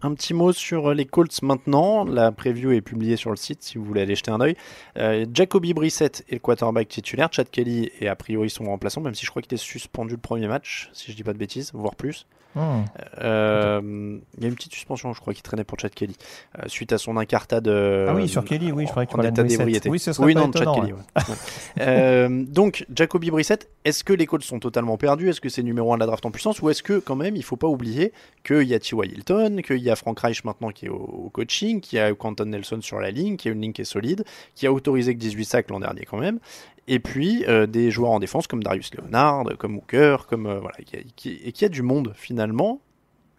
Un 0.01 0.13
petit 0.13 0.33
mot 0.33 0.53
sur 0.53 0.93
les 0.93 1.05
Colts 1.05 1.41
maintenant. 1.41 2.05
La 2.05 2.31
preview 2.31 2.71
est 2.71 2.81
publiée 2.81 3.17
sur 3.17 3.29
le 3.29 3.35
site 3.35 3.63
si 3.63 3.77
vous 3.77 3.83
voulez 3.83 4.01
aller 4.01 4.15
jeter 4.15 4.31
un 4.31 4.39
œil. 4.39 4.55
Euh, 4.97 5.25
Jacoby 5.33 5.73
Brissett 5.73 6.23
est 6.29 6.35
le 6.35 6.39
quarterback 6.39 6.87
titulaire. 6.87 7.27
Chad 7.31 7.49
Kelly 7.49 7.91
est 7.99 8.07
a 8.07 8.15
priori 8.15 8.49
son 8.49 8.65
remplaçant, 8.65 9.01
même 9.01 9.15
si 9.15 9.25
je 9.25 9.31
crois 9.31 9.41
qu'il 9.41 9.53
était 9.53 9.61
suspendu 9.61 10.11
le 10.11 10.21
premier 10.21 10.47
match, 10.47 10.89
si 10.93 11.11
je 11.11 11.15
dis 11.17 11.23
pas 11.23 11.33
de 11.33 11.39
bêtises, 11.39 11.71
voire 11.73 11.95
plus. 11.95 12.25
Hmm. 12.55 12.83
Euh, 13.21 14.19
il 14.37 14.43
y 14.43 14.45
a 14.45 14.49
une 14.49 14.55
petite 14.55 14.73
suspension, 14.73 15.13
je 15.13 15.21
crois, 15.21 15.33
qui 15.33 15.41
traînait 15.41 15.63
pour 15.63 15.79
Chad 15.79 15.93
Kelly 15.93 16.15
euh, 16.59 16.63
suite 16.67 16.91
à 16.91 16.97
son 16.97 17.17
incartade. 17.17 17.67
euh, 17.67 18.07
Ah 18.09 18.15
oui, 18.15 18.27
sur 18.27 18.43
Kelly, 18.43 18.71
oui, 18.71 18.85
je 18.87 18.93
parlais 18.93 19.05
de 19.07 19.33
état 19.33 19.43
d'ébriété. 19.43 19.89
Oui, 19.89 19.99
ce 19.99 20.11
serait 20.13 20.25
oui, 20.27 20.33
pas 20.33 20.41
non, 20.41 20.51
Chad 20.51 20.67
Kelly. 20.75 20.93
ouais. 20.93 20.99
Ouais. 21.15 21.35
Euh, 21.79 22.43
donc, 22.47 22.85
Jacoby 22.93 23.31
Brissett, 23.31 23.69
est-ce 23.85 24.03
que 24.03 24.13
les 24.13 24.25
Colts 24.25 24.43
sont 24.43 24.59
totalement 24.59 24.97
perdus? 24.97 25.29
Est-ce 25.29 25.41
que 25.41 25.49
c'est 25.49 25.63
numéro 25.63 25.93
1 25.93 25.95
de 25.95 25.99
la 26.01 26.05
draft 26.05 26.25
en 26.25 26.31
puissance? 26.31 26.61
Ou 26.61 26.69
est-ce 26.69 26.83
que, 26.83 26.99
quand 26.99 27.15
même, 27.15 27.35
il 27.35 27.43
faut 27.43 27.55
pas 27.55 27.67
oublier 27.67 28.11
qu'il 28.43 28.63
y 28.63 28.73
a 28.73 28.79
T.Y. 28.79 29.11
Hilton, 29.13 29.61
qu'il 29.65 29.77
y 29.77 29.89
a 29.89 29.95
Frank 29.95 30.19
Reich 30.19 30.43
maintenant 30.43 30.69
qui 30.71 30.87
est 30.87 30.89
au, 30.89 30.95
au 31.25 31.29
coaching, 31.29 31.79
qu'il 31.81 31.97
y 31.97 32.01
a 32.01 32.13
Quentin 32.13 32.45
Nelson 32.45 32.81
sur 32.81 32.99
la 32.99 33.11
ligne, 33.11 33.37
qu'il 33.37 33.49
y 33.49 33.53
a 33.53 33.55
une 33.55 33.61
ligne 33.61 33.73
qui 33.73 33.81
est 33.81 33.85
solide, 33.85 34.23
qui 34.55 34.67
a 34.67 34.73
autorisé 34.73 35.13
que 35.15 35.19
18 35.19 35.45
sacs 35.45 35.69
l'an 35.69 35.79
dernier 35.79 36.05
quand 36.05 36.17
même, 36.19 36.39
et 36.87 36.99
puis 36.99 37.45
euh, 37.47 37.67
des 37.67 37.91
joueurs 37.91 38.11
en 38.11 38.19
défense 38.19 38.47
comme 38.47 38.63
Darius 38.63 38.93
Leonard, 38.95 39.45
comme 39.57 39.77
Hooker, 39.77 40.25
comme 40.27 40.47
euh, 40.47 40.59
voilà, 40.59 40.77
qui, 41.15 41.29
et 41.43 41.51
qui 41.51 41.65
a 41.65 41.69
du 41.69 41.81
monde 41.81 42.13
finalement, 42.15 42.81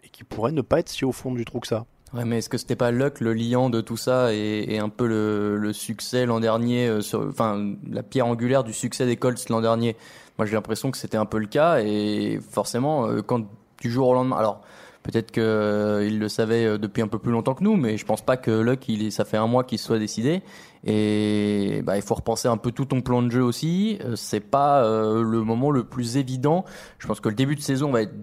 et 0.03 0.09
qui 0.09 0.23
pourrait 0.23 0.51
ne 0.51 0.61
pas 0.61 0.79
être 0.79 0.89
si 0.89 1.05
au 1.05 1.11
fond 1.11 1.33
du 1.33 1.45
trou 1.45 1.59
que 1.59 1.67
ça. 1.67 1.85
Ouais, 2.13 2.25
mais 2.25 2.37
est-ce 2.37 2.49
que 2.49 2.57
c'était 2.57 2.75
pas 2.75 2.91
Luck 2.91 3.21
le 3.21 3.33
liant 3.33 3.69
de 3.69 3.81
tout 3.81 3.97
ça 3.97 4.33
et, 4.33 4.77
un 4.77 4.89
peu 4.89 5.07
le, 5.07 5.57
le 5.57 5.73
succès 5.73 6.25
l'an 6.25 6.39
dernier, 6.39 6.87
euh, 6.87 7.01
enfin 7.27 7.73
la 7.89 8.03
pierre 8.03 8.27
angulaire 8.27 8.63
du 8.63 8.73
succès 8.73 9.05
des 9.05 9.17
Colts 9.17 9.49
l'an 9.49 9.61
dernier? 9.61 9.95
Moi, 10.37 10.45
j'ai 10.45 10.53
l'impression 10.53 10.91
que 10.91 10.97
c'était 10.97 11.17
un 11.17 11.25
peu 11.25 11.37
le 11.37 11.47
cas 11.47 11.79
et 11.79 12.39
forcément, 12.49 13.07
quand 13.21 13.45
du 13.79 13.91
jour 13.91 14.07
au 14.07 14.13
lendemain, 14.13 14.37
alors 14.37 14.61
peut-être 15.03 15.31
que 15.31 15.41
euh, 15.41 16.09
le 16.09 16.29
savait 16.29 16.65
euh, 16.65 16.77
depuis 16.77 17.01
un 17.01 17.07
peu 17.07 17.19
plus 17.19 17.31
longtemps 17.31 17.53
que 17.53 17.63
nous, 17.63 17.75
mais 17.75 17.97
je 17.97 18.05
pense 18.05 18.21
pas 18.21 18.37
que 18.37 18.51
Luck, 18.51 18.87
il 18.89 19.11
ça 19.11 19.25
fait 19.25 19.37
un 19.37 19.47
mois 19.47 19.63
qu'il 19.63 19.77
soit 19.77 19.99
décidé 19.99 20.41
et 20.85 21.81
bah, 21.83 21.97
il 21.97 22.01
faut 22.01 22.15
repenser 22.15 22.47
un 22.47 22.57
peu 22.57 22.71
tout 22.71 22.85
ton 22.85 23.01
plan 23.01 23.21
de 23.21 23.29
jeu 23.29 23.43
aussi. 23.43 23.99
Euh, 24.03 24.15
c'est 24.15 24.39
pas 24.39 24.83
le 24.83 25.43
moment 25.43 25.71
le 25.71 25.83
plus 25.83 26.17
évident. 26.17 26.65
Je 26.97 27.07
pense 27.07 27.19
que 27.19 27.29
le 27.29 27.35
début 27.35 27.55
de 27.55 27.61
saison 27.61 27.91
va 27.91 28.01
être 28.01 28.13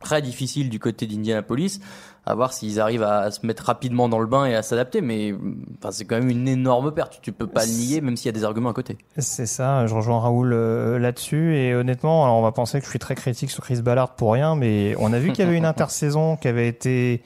très 0.00 0.22
difficile 0.22 0.70
du 0.70 0.78
côté 0.78 1.06
d'Indianapolis 1.06 1.80
à 2.26 2.34
voir 2.34 2.52
s'ils 2.52 2.80
arrivent 2.80 3.04
à 3.04 3.30
se 3.30 3.46
mettre 3.46 3.64
rapidement 3.64 4.08
dans 4.08 4.18
le 4.18 4.26
bain 4.26 4.46
et 4.46 4.54
à 4.56 4.62
s'adapter. 4.62 5.00
Mais 5.00 5.32
enfin, 5.78 5.92
c'est 5.92 6.04
quand 6.04 6.16
même 6.16 6.28
une 6.28 6.48
énorme 6.48 6.92
perte. 6.92 7.20
Tu 7.22 7.30
peux 7.30 7.46
pas 7.46 7.64
le 7.64 7.70
nier, 7.70 8.00
même 8.00 8.16
s'il 8.16 8.26
y 8.26 8.28
a 8.30 8.32
des 8.32 8.44
arguments 8.44 8.70
à 8.70 8.72
côté. 8.72 8.98
C'est 9.16 9.46
ça, 9.46 9.86
je 9.86 9.94
rejoins 9.94 10.18
Raoul 10.18 10.52
euh, 10.52 10.98
là-dessus. 10.98 11.56
Et 11.56 11.74
honnêtement, 11.74 12.24
alors 12.24 12.36
on 12.36 12.42
va 12.42 12.50
penser 12.50 12.80
que 12.80 12.84
je 12.84 12.90
suis 12.90 12.98
très 12.98 13.14
critique 13.14 13.50
sur 13.50 13.62
Chris 13.62 13.80
Ballard 13.80 14.16
pour 14.16 14.32
rien, 14.32 14.56
mais 14.56 14.96
on 14.98 15.12
a 15.12 15.20
vu 15.20 15.30
qu'il 15.30 15.44
y 15.44 15.48
avait 15.48 15.56
une 15.56 15.64
intersaison 15.66 16.36
qui 16.36 16.48
avait 16.48 16.66
été 16.66 17.22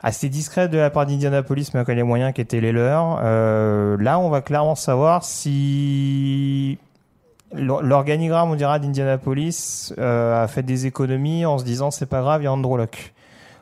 assez 0.00 0.30
discrète 0.30 0.70
de 0.70 0.78
la 0.78 0.88
part 0.88 1.04
d'Indianapolis, 1.04 1.68
mais 1.74 1.80
avec 1.80 1.94
les 1.94 2.02
moyens 2.02 2.32
qui 2.32 2.40
étaient 2.40 2.62
les 2.62 2.72
leurs. 2.72 3.20
Euh, 3.22 3.98
là, 4.00 4.18
on 4.18 4.30
va 4.30 4.40
clairement 4.40 4.74
savoir 4.74 5.22
si 5.22 6.78
l'organigramme, 7.54 8.50
on 8.50 8.54
dira, 8.54 8.78
d'Indianapolis 8.78 9.92
euh, 9.98 10.42
a 10.42 10.48
fait 10.48 10.62
des 10.62 10.86
économies 10.86 11.44
en 11.46 11.58
se 11.58 11.64
disant 11.64 11.90
c'est 11.90 12.06
pas 12.06 12.20
grave, 12.20 12.42
il 12.42 12.44
y 12.44 12.48
a 12.48 12.52
Andrew. 12.52 12.78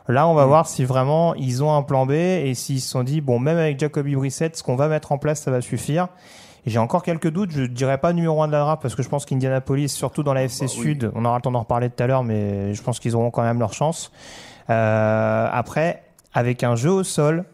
Là, 0.09 0.27
on 0.27 0.35
va 0.35 0.45
voir 0.47 0.67
si 0.67 0.85
vraiment 0.85 1.35
ils 1.35 1.63
ont 1.63 1.75
un 1.75 1.83
plan 1.83 2.07
B 2.07 2.13
et 2.13 2.55
s'ils 2.55 2.81
se 2.81 2.89
sont 2.89 3.03
dit 3.03 3.21
bon, 3.21 3.39
même 3.39 3.59
avec 3.59 3.79
Jacoby 3.79 4.17
Brissett, 4.17 4.57
ce 4.57 4.63
qu'on 4.63 4.77
va 4.77 4.89
mettre 4.89 5.13
en 5.13 5.19
place, 5.19 5.43
ça 5.43 5.51
va 5.51 5.61
suffire. 5.61 6.09
J'ai 6.67 6.79
encore 6.79 7.03
quelques 7.03 7.31
doutes. 7.31 7.53
Je 7.53 7.65
dirais 7.65 7.99
pas 7.99 8.13
numéro 8.13 8.43
1 8.43 8.49
de 8.49 8.53
la 8.53 8.61
draft 8.61 8.83
parce 8.83 8.95
que 8.95 9.03
je 9.03 9.09
pense 9.09 9.25
qu'Indianapolis, 9.25 9.89
surtout 9.89 10.23
dans 10.23 10.35
la 10.35 10.45
FC 10.45 10.69
Sud, 10.69 11.11
on 11.15 11.25
aura 11.25 11.37
le 11.37 11.43
temps 11.43 11.53
d'en 11.53 11.61
reparler 11.61 11.89
tout 11.91 12.03
à 12.03 12.07
l'heure, 12.07 12.23
mais 12.23 12.75
je 12.75 12.83
pense 12.83 13.01
qu'ils 13.01 13.17
auront 13.17 13.31
quand 13.31 13.43
même 13.43 13.61
leur 13.61 13.73
chance. 13.73 14.13
Euh, 14.69 15.49
après, 15.51 16.03
avec 16.35 16.63
un 16.63 16.77
jeu 16.77 16.91
au 16.91 17.03
sol 17.03 17.45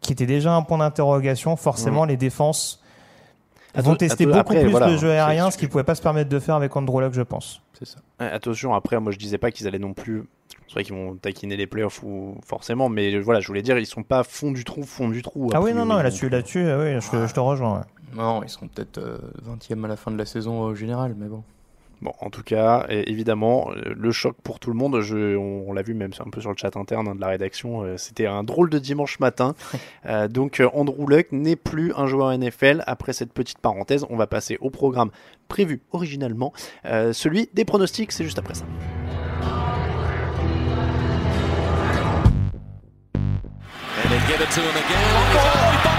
qui 0.00 0.12
était 0.12 0.26
déjà 0.26 0.52
un 0.54 0.62
point 0.62 0.78
d'interrogation, 0.78 1.56
forcément 1.56 2.04
les 2.04 2.16
défenses 2.16 2.81
vont 3.74 3.92
Atto- 3.92 3.96
tester 3.98 4.26
beaucoup 4.26 4.38
après, 4.38 4.60
plus 4.62 4.70
voilà, 4.70 4.86
le 4.88 4.92
jeu 4.96 5.08
c'est 5.08 5.18
aérien, 5.18 5.50
ce 5.50 5.56
qu'ils 5.56 5.68
pouvaient 5.68 5.84
pas 5.84 5.94
se 5.94 6.02
permettre 6.02 6.28
de 6.28 6.38
faire 6.38 6.56
avec 6.56 6.74
Andrew 6.76 7.00
Luck, 7.00 7.14
je 7.14 7.22
pense. 7.22 7.62
C'est 7.78 7.86
ça. 7.86 7.98
Ouais, 8.20 8.26
Attention, 8.30 8.74
après, 8.74 9.00
moi 9.00 9.12
je 9.12 9.18
disais 9.18 9.38
pas 9.38 9.50
qu'ils 9.50 9.66
allaient 9.66 9.78
non 9.78 9.94
plus. 9.94 10.24
C'est 10.66 10.74
vrai 10.74 10.84
qu'ils 10.84 10.94
vont 10.94 11.16
taquiner 11.16 11.56
les 11.56 11.66
playoffs 11.66 12.02
ou 12.02 12.36
forcément, 12.46 12.88
mais 12.88 13.18
voilà, 13.20 13.40
je 13.40 13.46
voulais 13.46 13.62
dire, 13.62 13.78
ils 13.78 13.86
sont 13.86 14.02
pas 14.02 14.24
fond 14.24 14.52
du 14.52 14.64
trou, 14.64 14.82
fond 14.84 15.08
du 15.08 15.22
trou. 15.22 15.50
Ah 15.54 15.60
oui, 15.60 15.72
non, 15.74 15.84
non, 15.84 15.94
donc, 15.94 16.02
là-dessus, 16.04 16.28
là-dessus, 16.28 16.64
euh, 16.64 16.94
oui, 16.96 17.00
je, 17.00 17.26
je 17.26 17.34
te 17.34 17.40
rejoins. 17.40 17.78
ouais. 17.80 17.84
Non, 18.14 18.42
ils 18.42 18.48
seront 18.48 18.68
peut-être 18.68 18.98
euh, 18.98 19.18
20e 19.46 19.84
à 19.84 19.88
la 19.88 19.96
fin 19.96 20.10
de 20.10 20.18
la 20.18 20.26
saison 20.26 20.60
au 20.62 20.74
général, 20.74 21.14
mais 21.18 21.26
bon. 21.26 21.42
Bon, 22.02 22.12
en 22.20 22.30
tout 22.30 22.42
cas, 22.42 22.84
évidemment, 22.88 23.70
euh, 23.70 23.94
le 23.96 24.10
choc 24.10 24.34
pour 24.42 24.58
tout 24.58 24.70
le 24.70 24.76
monde. 24.76 25.00
Je, 25.02 25.36
on, 25.36 25.68
on 25.68 25.72
l'a 25.72 25.82
vu 25.82 25.94
même 25.94 26.10
un 26.18 26.30
peu 26.30 26.40
sur 26.40 26.50
le 26.50 26.56
chat 26.56 26.76
interne 26.76 27.06
hein, 27.06 27.14
de 27.14 27.20
la 27.20 27.28
rédaction. 27.28 27.82
euh, 27.82 27.96
C'était 27.96 28.26
un 28.26 28.42
drôle 28.42 28.70
de 28.70 28.78
dimanche 28.80 29.20
matin. 29.20 29.54
Euh, 30.04 30.26
donc, 30.26 30.60
Andrew 30.74 31.06
Luck 31.08 31.28
n'est 31.30 31.54
plus 31.54 31.92
un 31.96 32.06
joueur 32.08 32.36
NFL. 32.36 32.82
Après 32.88 33.12
cette 33.12 33.32
petite 33.32 33.58
parenthèse, 33.58 34.04
on 34.10 34.16
va 34.16 34.26
passer 34.26 34.58
au 34.60 34.68
programme 34.68 35.10
prévu 35.46 35.80
originalement, 35.92 36.52
euh, 36.86 37.12
celui 37.12 37.48
des 37.54 37.64
pronostics. 37.64 38.10
C'est 38.10 38.24
juste 38.24 38.38
après 38.38 38.54
ça. 38.54 38.64
And 44.54 45.91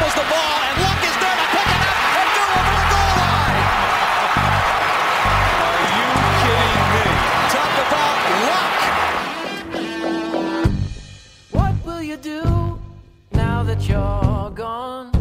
you're 13.93 14.49
gone. 14.55 15.11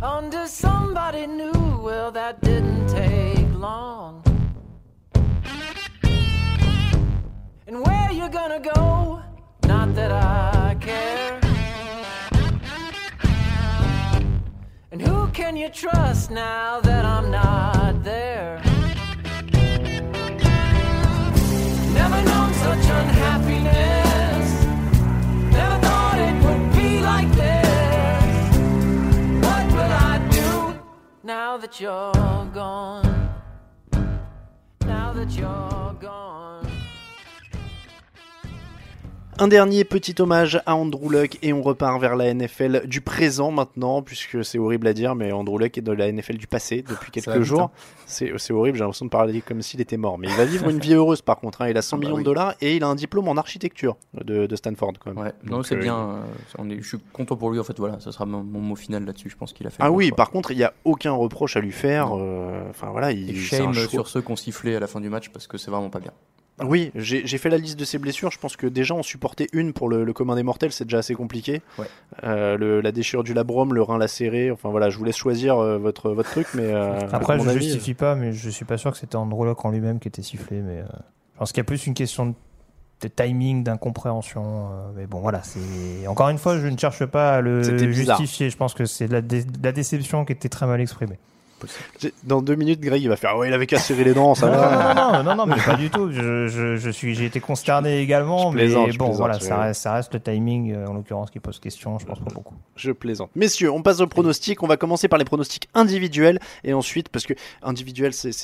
Under 0.00 0.46
somebody 0.46 1.26
new, 1.26 1.60
well, 1.86 2.10
that 2.12 2.40
didn't 2.40 2.86
take 2.86 3.50
long. 3.68 4.22
And 7.66 7.76
where 7.86 8.08
you 8.12 8.28
gonna 8.28 8.62
go? 8.74 9.20
Not 9.72 9.88
that 9.98 10.12
I 10.12 10.76
care. 10.88 11.40
And 14.92 15.00
who 15.06 15.18
can 15.38 15.56
you 15.56 15.68
trust 15.68 16.30
now 16.30 16.80
that 16.88 17.04
I'm 17.14 17.28
not 17.40 18.04
there? 18.04 18.60
Never 21.98 22.20
known 22.28 22.50
such 22.66 22.86
unhappiness. 23.00 24.01
Now 31.52 31.58
that 31.58 31.78
you're 31.80 32.50
gone? 32.54 33.28
Now 34.86 35.12
that 35.12 35.30
you're 35.32 35.71
Un 39.42 39.48
dernier 39.48 39.82
petit 39.82 40.14
hommage 40.20 40.62
à 40.66 40.76
Andrew 40.76 41.10
Luck 41.10 41.36
et 41.42 41.52
on 41.52 41.62
repart 41.62 42.00
vers 42.00 42.14
la 42.14 42.32
NFL 42.32 42.86
du 42.86 43.00
présent 43.00 43.50
maintenant, 43.50 44.00
puisque 44.00 44.44
c'est 44.44 44.56
horrible 44.58 44.86
à 44.86 44.92
dire, 44.92 45.16
mais 45.16 45.32
Andrew 45.32 45.58
Luck 45.58 45.76
est 45.76 45.80
de 45.80 45.90
la 45.90 46.12
NFL 46.12 46.36
du 46.36 46.46
passé 46.46 46.84
depuis 46.88 47.10
quelques 47.10 47.40
jours. 47.40 47.62
hein. 47.62 47.70
C'est 48.06 48.52
horrible, 48.52 48.76
j'ai 48.78 48.84
l'impression 48.84 49.06
de 49.06 49.10
parler 49.10 49.40
comme 49.40 49.60
s'il 49.60 49.80
était 49.80 49.96
mort. 49.96 50.16
Mais 50.16 50.28
il 50.28 50.36
va 50.36 50.44
vivre 50.44 50.68
une 50.70 50.78
vie 50.78 50.94
heureuse 50.94 51.22
par 51.22 51.38
contre. 51.38 51.62
hein. 51.62 51.68
Il 51.68 51.76
a 51.76 51.82
100 51.82 51.96
Ah 51.96 51.98
bah 51.98 52.04
millions 52.04 52.16
oui. 52.18 52.22
de 52.22 52.24
dollars 52.26 52.54
et 52.60 52.76
il 52.76 52.84
a 52.84 52.86
un 52.86 52.94
diplôme 52.94 53.26
en 53.26 53.36
architecture 53.36 53.96
de, 54.14 54.46
de 54.46 54.56
Stanford 54.56 54.92
quand 55.00 55.12
même. 55.12 55.24
Ouais, 55.24 55.32
non, 55.42 55.64
c'est 55.64 55.74
euh, 55.74 55.78
bien. 55.80 55.98
euh, 55.98 56.20
on 56.58 56.70
est, 56.70 56.80
je 56.80 56.86
suis 56.86 56.98
content 57.12 57.34
pour 57.34 57.50
lui. 57.50 57.58
En 57.58 57.64
fait, 57.64 57.76
voilà, 57.80 57.98
ça 57.98 58.12
sera 58.12 58.26
mon, 58.26 58.44
mon 58.44 58.60
mot 58.60 58.76
final 58.76 59.04
là-dessus. 59.04 59.28
Je 59.28 59.36
pense 59.36 59.52
qu'il 59.52 59.66
a 59.66 59.70
fait. 59.70 59.78
Ah 59.80 59.90
oui, 59.90 60.08
choix. 60.08 60.16
par 60.18 60.30
contre, 60.30 60.52
il 60.52 60.58
n'y 60.58 60.64
a 60.64 60.72
aucun 60.84 61.12
reproche 61.12 61.56
à 61.56 61.60
lui 61.60 61.72
faire. 61.72 62.16
euh, 62.16 62.62
Enfin 62.70 62.90
voilà, 62.92 63.10
il 63.10 63.30
Et 63.30 63.34
shame 63.34 63.74
sur 63.74 64.06
ceux 64.06 64.20
qui 64.22 64.30
ont 64.30 64.36
sifflé 64.36 64.76
à 64.76 64.80
la 64.80 64.86
fin 64.86 65.00
du 65.00 65.08
match 65.08 65.30
parce 65.30 65.48
que 65.48 65.58
c'est 65.58 65.72
vraiment 65.72 65.90
pas 65.90 65.98
bien. 66.00 66.12
Oui, 66.66 66.90
j'ai 66.94 67.38
fait 67.38 67.48
la 67.50 67.58
liste 67.58 67.78
de 67.78 67.84
ses 67.84 67.98
blessures. 67.98 68.30
Je 68.30 68.38
pense 68.38 68.56
que 68.56 68.66
déjà 68.66 68.94
en 68.94 69.02
supporter 69.02 69.46
une 69.52 69.72
pour 69.72 69.88
le, 69.88 70.04
le 70.04 70.12
commun 70.12 70.36
des 70.36 70.42
mortels, 70.42 70.72
c'est 70.72 70.84
déjà 70.84 70.98
assez 70.98 71.14
compliqué. 71.14 71.62
Ouais. 71.78 71.86
Euh, 72.24 72.56
le- 72.56 72.80
la 72.80 72.92
déchirure 72.92 73.24
du 73.24 73.34
labrum, 73.34 73.74
le 73.74 73.82
rein 73.82 73.98
lacéré. 73.98 74.50
Enfin 74.50 74.70
voilà, 74.70 74.90
je 74.90 74.98
vous 74.98 75.04
laisse 75.04 75.16
choisir 75.16 75.58
euh, 75.58 75.78
votre, 75.78 76.10
votre 76.10 76.30
truc, 76.30 76.46
mais 76.54 76.64
euh, 76.72 76.98
Après, 77.12 77.38
je 77.38 77.48
avis, 77.48 77.64
justifie 77.64 77.94
pas, 77.94 78.14
mais 78.14 78.32
je 78.32 78.50
suis 78.50 78.64
pas 78.64 78.78
sûr 78.78 78.90
que 78.92 78.98
c'était 78.98 79.16
Andrew 79.16 79.44
Luck 79.44 79.64
en 79.64 79.70
lui-même 79.70 79.98
qui 79.98 80.08
était 80.08 80.22
sifflé. 80.22 80.60
Mais 80.60 80.78
euh, 80.78 80.84
je 81.34 81.38
pense 81.38 81.52
qu'il 81.52 81.58
y 81.60 81.62
a 81.62 81.64
plus 81.64 81.86
une 81.86 81.94
question 81.94 82.26
de, 82.26 82.34
de 83.02 83.08
timing, 83.08 83.64
d'incompréhension. 83.64 84.42
euh, 84.70 84.90
mais 84.96 85.06
bon, 85.06 85.20
voilà. 85.20 85.42
C'est 85.42 86.06
encore 86.06 86.28
une 86.28 86.38
fois, 86.38 86.58
je 86.58 86.66
ne 86.68 86.76
cherche 86.78 87.04
pas 87.06 87.34
à 87.36 87.40
le 87.40 87.62
justifier. 87.92 88.50
Je 88.50 88.56
pense 88.56 88.74
que 88.74 88.84
c'est 88.84 89.08
dé- 89.22 89.44
la 89.62 89.72
déception 89.72 90.24
qui 90.24 90.32
était 90.32 90.48
très 90.48 90.66
mal 90.66 90.80
exprimée. 90.80 91.18
Dans 92.24 92.42
deux 92.42 92.54
minutes, 92.54 92.80
Greg, 92.80 93.02
il 93.02 93.08
va 93.08 93.16
faire. 93.16 93.30
Ah 93.34 93.38
ouais, 93.38 93.48
il 93.48 93.54
avait 93.54 93.66
qu'à 93.66 93.78
serrer 93.78 94.04
les 94.04 94.14
dents, 94.14 94.34
ça 94.34 94.46
non, 94.46 94.52
va. 94.56 94.94
non, 94.94 95.12
non, 95.12 95.22
non, 95.22 95.34
non, 95.36 95.46
mais 95.46 95.62
pas 95.62 95.74
du 95.74 95.90
tout. 95.90 96.10
Je, 96.12 96.46
je, 96.48 96.76
je 96.76 96.90
suis, 96.90 97.14
j'ai 97.14 97.26
été 97.26 97.40
consterné 97.40 98.00
également, 98.00 98.52
je 98.52 98.56
mais 98.56 98.92
bon, 98.96 99.10
voilà, 99.10 99.38
ça 99.40 99.58
reste, 99.58 99.82
ça 99.82 99.94
reste 99.94 100.14
le 100.14 100.20
timing, 100.20 100.72
euh, 100.72 100.86
en 100.86 100.94
l'occurrence, 100.94 101.30
qui 101.30 101.40
pose 101.40 101.58
question. 101.58 101.98
Je 101.98 102.06
pense 102.06 102.20
pas 102.20 102.32
beaucoup. 102.34 102.54
Je 102.76 102.92
plaisante. 102.92 103.30
Messieurs, 103.34 103.70
on 103.70 103.82
passe 103.82 104.00
au 104.00 104.06
pronostic. 104.06 104.62
On 104.62 104.66
va 104.66 104.76
commencer 104.76 105.08
par 105.08 105.18
les 105.18 105.24
pronostics 105.24 105.68
individuels 105.74 106.38
et 106.64 106.72
ensuite, 106.74 107.08
parce 107.08 107.26
que 107.26 107.34
individuel, 107.62 108.12
c'est 108.12 108.36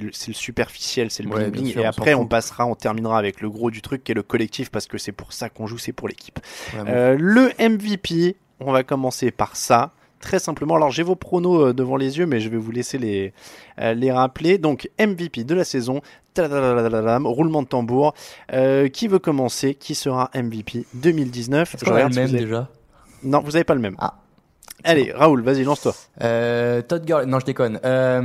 le 0.00 0.10
superficiel, 0.12 1.10
c'est 1.10 1.22
le 1.22 1.28
Ouais, 1.30 1.50
bling 1.50 1.50
bien 1.52 1.62
bling. 1.62 1.72
sûr, 1.72 1.82
Et 1.82 1.86
après, 1.86 2.14
on 2.14 2.26
passera, 2.26 2.66
on 2.66 2.74
terminera 2.74 3.18
avec 3.18 3.40
le 3.40 3.50
gros 3.50 3.70
du 3.70 3.82
truc 3.82 4.04
qui 4.04 4.12
est 4.12 4.14
le 4.14 4.22
collectif 4.22 4.70
parce 4.70 4.86
que 4.86 4.98
c'est 4.98 5.12
pour 5.12 5.32
ça 5.32 5.48
qu'on 5.48 5.66
joue, 5.66 5.78
c'est 5.78 5.92
pour 5.92 6.08
l'équipe. 6.08 6.38
Euh, 6.86 7.16
le 7.18 7.50
MVP, 7.58 8.36
on 8.60 8.72
va 8.72 8.82
commencer 8.82 9.30
par 9.30 9.56
ça. 9.56 9.92
Très 10.26 10.40
simplement, 10.40 10.74
alors 10.74 10.90
j'ai 10.90 11.04
vos 11.04 11.14
pronos 11.14 11.68
euh, 11.68 11.72
devant 11.72 11.96
les 11.96 12.18
yeux, 12.18 12.26
mais 12.26 12.40
je 12.40 12.48
vais 12.48 12.56
vous 12.56 12.72
laisser 12.72 12.98
les, 12.98 13.32
euh, 13.80 13.94
les 13.94 14.10
rappeler. 14.10 14.58
Donc 14.58 14.90
MVP 14.98 15.44
de 15.44 15.54
la 15.54 15.62
saison, 15.62 16.00
roulement 16.36 17.62
de 17.62 17.68
tambour. 17.68 18.12
Euh, 18.52 18.88
qui 18.88 19.06
veut 19.06 19.20
commencer? 19.20 19.76
Qui 19.76 19.94
sera 19.94 20.32
MVP 20.34 20.84
2019 20.94 21.76
Est-ce 21.76 21.84
qu'on 21.84 21.94
a 21.94 22.08
le 22.08 22.14
même 22.16 22.32
déjà? 22.32 22.68
Non, 23.22 23.38
vous 23.38 23.52
n'avez 23.52 23.62
pas 23.62 23.76
le 23.76 23.80
même. 23.80 23.94
Ah. 24.00 24.14
Allez, 24.84 25.10
Raoul, 25.12 25.42
vas-y, 25.42 25.64
lance-toi. 25.64 25.94
Euh, 26.22 26.82
Todd 26.82 27.04
Gurley, 27.04 27.26
non 27.26 27.40
je 27.40 27.46
déconne. 27.46 27.80
Euh, 27.84 28.20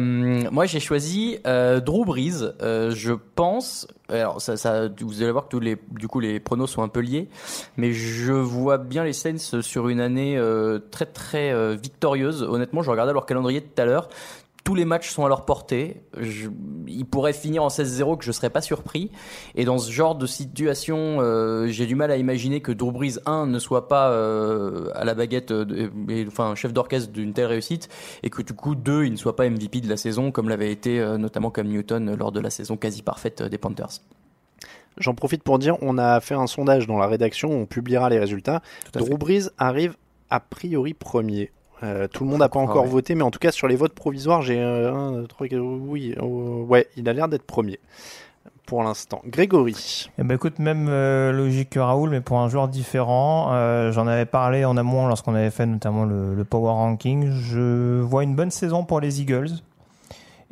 moi 0.51 0.65
j'ai 0.65 0.79
choisi 0.79 1.39
euh, 1.47 1.79
Drew 1.79 2.05
Brees. 2.05 2.53
Euh, 2.61 2.91
je 2.91 3.13
pense, 3.13 3.87
alors 4.09 4.41
ça, 4.41 4.57
ça, 4.57 4.89
vous 4.99 5.23
allez 5.23 5.31
voir 5.31 5.45
que 5.45 5.49
tous 5.49 5.59
les, 5.59 5.77
du 5.91 6.07
coup 6.07 6.19
les 6.19 6.39
pronos 6.39 6.67
sont 6.67 6.83
un 6.83 6.87
peu 6.87 6.99
liés, 6.99 7.29
mais 7.77 7.93
je 7.93 8.33
vois 8.33 8.77
bien 8.77 9.03
les 9.03 9.13
Saints 9.13 9.61
sur 9.61 9.89
une 9.89 10.01
année 10.01 10.37
euh, 10.37 10.79
très 10.91 11.05
très 11.05 11.51
euh, 11.51 11.75
victorieuse. 11.81 12.43
Honnêtement, 12.43 12.83
je 12.83 12.91
regardais 12.91 13.13
leur 13.13 13.25
calendrier 13.25 13.61
tout 13.61 13.81
à 13.81 13.85
l'heure. 13.85 14.09
Tous 14.63 14.75
les 14.75 14.85
matchs 14.85 15.09
sont 15.09 15.25
à 15.25 15.27
leur 15.27 15.43
portée. 15.45 16.03
Je, 16.19 16.47
ils 16.87 17.05
pourraient 17.05 17.33
finir 17.33 17.63
en 17.63 17.69
16-0 17.69 18.17
que 18.19 18.23
je 18.25 18.31
serais 18.31 18.51
pas 18.51 18.61
surpris. 18.61 19.11
Et 19.55 19.65
dans 19.65 19.79
ce 19.79 19.91
genre 19.91 20.13
de 20.15 20.27
situation, 20.27 21.17
euh, 21.19 21.65
j'ai 21.67 21.87
du 21.87 21.95
mal 21.95 22.11
à 22.11 22.17
imaginer 22.17 22.61
que 22.61 22.71
Drew 22.71 22.91
Brees 22.91 23.17
1 23.25 23.47
ne 23.47 23.57
soit 23.59 23.87
pas 23.87 24.11
euh, 24.11 24.91
à 24.93 25.03
la 25.03 25.15
baguette, 25.15 25.51
de- 25.51 25.91
et- 26.09 26.27
enfin 26.27 26.53
chef 26.53 26.73
d'orchestre 26.73 27.11
d'une 27.11 27.33
telle 27.33 27.47
réussite, 27.47 27.89
et 28.21 28.29
que 28.29 28.43
du 28.43 28.53
coup 28.53 28.75
2 28.75 29.05
il 29.05 29.11
ne 29.13 29.17
soit 29.17 29.35
pas 29.35 29.45
MVP 29.49 29.81
de 29.81 29.89
la 29.89 29.97
saison 29.97 30.31
comme 30.31 30.47
l'avait 30.47 30.71
été 30.71 30.99
euh, 30.99 31.17
notamment 31.17 31.49
Cam 31.49 31.67
Newton 31.67 32.09
euh, 32.09 32.15
lors 32.15 32.31
de 32.31 32.39
la 32.39 32.51
saison 32.51 32.77
quasi 32.77 33.01
parfaite 33.01 33.41
euh, 33.41 33.49
des 33.49 33.57
Panthers. 33.57 33.99
J'en 34.97 35.15
profite 35.15 35.41
pour 35.41 35.57
dire, 35.57 35.77
on 35.81 35.97
a 35.97 36.19
fait 36.19 36.35
un 36.35 36.47
sondage 36.47 36.85
dans 36.85 36.97
la 36.99 37.07
rédaction, 37.07 37.49
on 37.49 37.65
publiera 37.65 38.09
les 38.09 38.19
résultats. 38.19 38.61
Drew 38.99 39.17
Brees 39.17 39.49
arrive 39.57 39.95
a 40.29 40.39
priori 40.39 40.93
premier. 40.93 41.51
Euh, 41.83 42.07
tout 42.07 42.23
le 42.23 42.29
monde 42.29 42.39
n'a 42.39 42.49
pas 42.49 42.59
Ah 42.59 42.63
encore 42.63 42.83
ouais. 42.83 42.89
voté, 42.89 43.15
mais 43.15 43.23
en 43.23 43.31
tout 43.31 43.39
cas 43.39 43.51
sur 43.51 43.67
les 43.67 43.75
votes 43.75 43.93
provisoires, 43.93 44.41
j'ai 44.41 44.59
euh, 44.61 44.93
un, 44.93 45.23
trois, 45.25 45.47
quatre, 45.47 45.59
oui, 45.61 46.13
euh, 46.21 46.63
ouais, 46.63 46.87
il 46.97 47.09
a 47.09 47.13
l'air 47.13 47.27
d'être 47.27 47.43
premier 47.45 47.79
pour 48.67 48.83
l'instant. 48.83 49.21
Grégory, 49.25 50.07
Eh 50.17 50.23
ben 50.23 50.35
écoute, 50.35 50.57
même 50.59 50.87
euh, 50.89 51.31
logique 51.33 51.71
que 51.71 51.79
Raoul, 51.79 52.09
mais 52.11 52.21
pour 52.21 52.39
un 52.39 52.47
joueur 52.47 52.67
différent. 52.69 53.49
Euh, 53.51 53.91
J'en 53.91 54.07
avais 54.07 54.25
parlé 54.25 54.63
en 54.63 54.77
amont 54.77 55.07
lorsqu'on 55.07 55.35
avait 55.35 55.49
fait 55.49 55.65
notamment 55.65 56.05
le, 56.05 56.35
le 56.35 56.43
Power 56.45 56.69
Ranking. 56.71 57.31
Je 57.31 57.99
vois 57.99 58.23
une 58.23 58.35
bonne 58.35 58.51
saison 58.51 58.85
pour 58.85 59.01
les 59.01 59.19
Eagles 59.21 59.49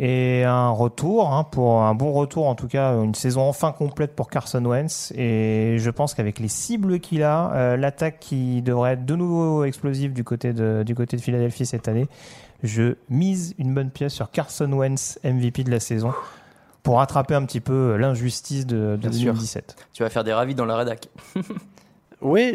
et 0.01 0.45
un 0.45 0.69
retour, 0.69 1.33
hein, 1.33 1.43
pour 1.43 1.83
un 1.83 1.93
bon 1.93 2.13
retour 2.13 2.47
en 2.47 2.55
tout 2.55 2.69
cas, 2.69 2.93
une 2.93 3.13
saison 3.13 3.41
enfin 3.41 3.73
complète 3.73 4.15
pour 4.15 4.29
Carson 4.29 4.63
Wentz. 4.63 5.11
Et 5.17 5.75
je 5.77 5.89
pense 5.89 6.13
qu'avec 6.13 6.39
les 6.39 6.47
cibles 6.47 7.01
qu'il 7.01 7.21
a, 7.21 7.51
euh, 7.53 7.75
l'attaque 7.75 8.19
qui 8.21 8.61
devrait 8.61 8.93
être 8.93 9.05
de 9.05 9.15
nouveau 9.15 9.65
explosive 9.65 10.13
du 10.13 10.23
côté 10.23 10.53
de, 10.53 10.83
du 10.85 10.95
côté 10.95 11.17
de 11.17 11.21
Philadelphie 11.21 11.65
cette 11.65 11.89
année, 11.89 12.07
je 12.63 12.95
mise 13.09 13.55
une 13.57 13.73
bonne 13.73 13.89
pièce 13.89 14.13
sur 14.13 14.31
Carson 14.31 14.71
Wentz, 14.71 15.19
MVP 15.25 15.65
de 15.65 15.71
la 15.71 15.81
saison, 15.81 16.13
pour 16.81 16.95
rattraper 16.99 17.35
un 17.35 17.43
petit 17.43 17.59
peu 17.59 17.97
l'injustice 17.97 18.65
de, 18.65 18.95
de 18.95 19.09
Bien 19.09 19.11
sûr. 19.11 19.33
2017. 19.33 19.75
Tu 19.91 20.03
vas 20.03 20.09
faire 20.09 20.23
des 20.23 20.33
ravis 20.33 20.55
dans 20.55 20.65
la 20.65 20.77
rédac. 20.77 21.09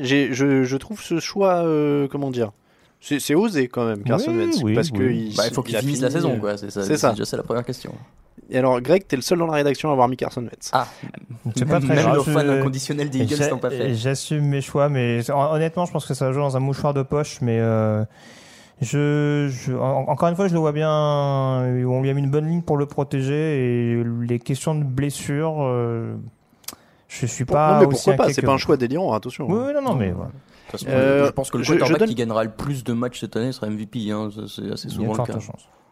j'ai, 0.02 0.32
je, 0.32 0.62
je 0.62 0.76
trouve 0.78 1.02
ce 1.02 1.20
choix, 1.20 1.56
euh, 1.56 2.08
comment 2.08 2.30
dire, 2.30 2.52
c'est, 3.06 3.20
c'est 3.20 3.34
osé 3.34 3.68
quand 3.68 3.84
même, 3.86 4.02
Carson 4.02 4.30
Oui, 4.32 4.38
Wentz, 4.38 4.60
oui, 4.62 4.74
parce 4.74 4.90
oui. 4.90 4.98
que 4.98 5.02
il, 5.04 5.36
Bah, 5.36 5.42
il 5.46 5.52
faut 5.54 5.62
qu'il 5.62 5.76
a 5.76 5.80
finisse 5.80 5.96
fini, 5.96 6.04
la 6.04 6.10
saison, 6.10 6.32
euh, 6.32 6.38
quoi. 6.38 6.56
C'est 6.56 6.70
ça. 6.70 6.82
c'est 6.82 6.96
ça. 6.96 7.10
déjà 7.10 7.24
ça 7.24 7.36
la 7.36 7.42
première 7.42 7.64
question. 7.64 7.92
Et 8.50 8.58
alors, 8.58 8.80
Greg, 8.80 9.06
t'es 9.06 9.16
le 9.16 9.22
seul 9.22 9.38
dans 9.38 9.46
la 9.46 9.54
rédaction 9.54 9.88
à 9.88 9.92
avoir 9.92 10.08
mis 10.08 10.16
Carson 10.16 10.42
Wentz. 10.42 10.70
Ah, 10.72 10.86
C'est 11.56 11.64
pas 11.66 11.78
très 11.80 11.94
même 11.94 12.04
grave. 12.04 12.16
nos 12.16 12.22
fans 12.24 12.38
inconditionnels 12.48 13.08
des 13.10 13.20
Eagles 13.20 13.48
n'ont 13.50 13.58
pas 13.58 13.70
fait. 13.70 13.94
J'assume 13.94 14.44
mes 14.46 14.60
choix, 14.60 14.88
mais 14.88 15.20
hon- 15.30 15.52
honnêtement, 15.54 15.86
je 15.86 15.92
pense 15.92 16.04
que 16.06 16.14
ça 16.14 16.30
joue 16.32 16.40
dans 16.40 16.56
un 16.56 16.60
mouchoir 16.60 16.92
de 16.94 17.02
poche. 17.02 17.40
Mais 17.40 17.58
euh, 17.60 18.04
je, 18.82 19.48
je- 19.50 19.72
en- 19.72 20.08
encore 20.08 20.28
une 20.28 20.36
fois, 20.36 20.48
je 20.48 20.52
le 20.54 20.58
vois 20.60 20.72
bien. 20.72 20.90
On 20.90 22.02
lui 22.02 22.10
a 22.10 22.14
mis 22.14 22.20
une 22.22 22.30
bonne 22.30 22.48
ligne 22.48 22.62
pour 22.62 22.76
le 22.76 22.86
protéger 22.86 23.94
et 24.00 24.04
les 24.28 24.38
questions 24.38 24.74
de 24.74 24.84
blessure, 24.84 25.56
euh, 25.62 26.14
je 27.08 27.26
suis 27.26 27.44
pas. 27.44 27.74
non, 27.74 27.80
mais 27.80 27.86
aussi 27.94 28.04
pourquoi 28.10 28.26
pas 28.26 28.32
C'est 28.32 28.42
pas 28.42 28.52
un 28.52 28.58
choix 28.58 28.76
délirant, 28.76 29.12
attention. 29.14 29.46
Oui, 29.48 29.58
oui, 29.68 29.72
non, 29.74 29.82
non, 29.82 29.94
mais. 29.94 30.12
Façon, 30.78 30.86
Euh, 30.90 31.26
je 31.26 31.30
pense 31.32 31.50
que 31.50 31.56
le 31.58 31.62
je- 31.64 31.72
je 31.72 31.78
quarterback 31.78 31.98
donne- 32.00 32.08
qui 32.08 32.14
gagnera 32.14 32.44
le 32.44 32.50
plus 32.50 32.84
de 32.84 32.92
matchs 32.92 33.20
cette 33.20 33.36
année 33.36 33.52
sera 33.52 33.66
MVP. 33.68 34.10
Hein. 34.10 34.30
C'est 34.48 34.70
assez 34.70 34.88
souvent 34.88 35.12
le 35.12 35.24
cas. 35.24 35.38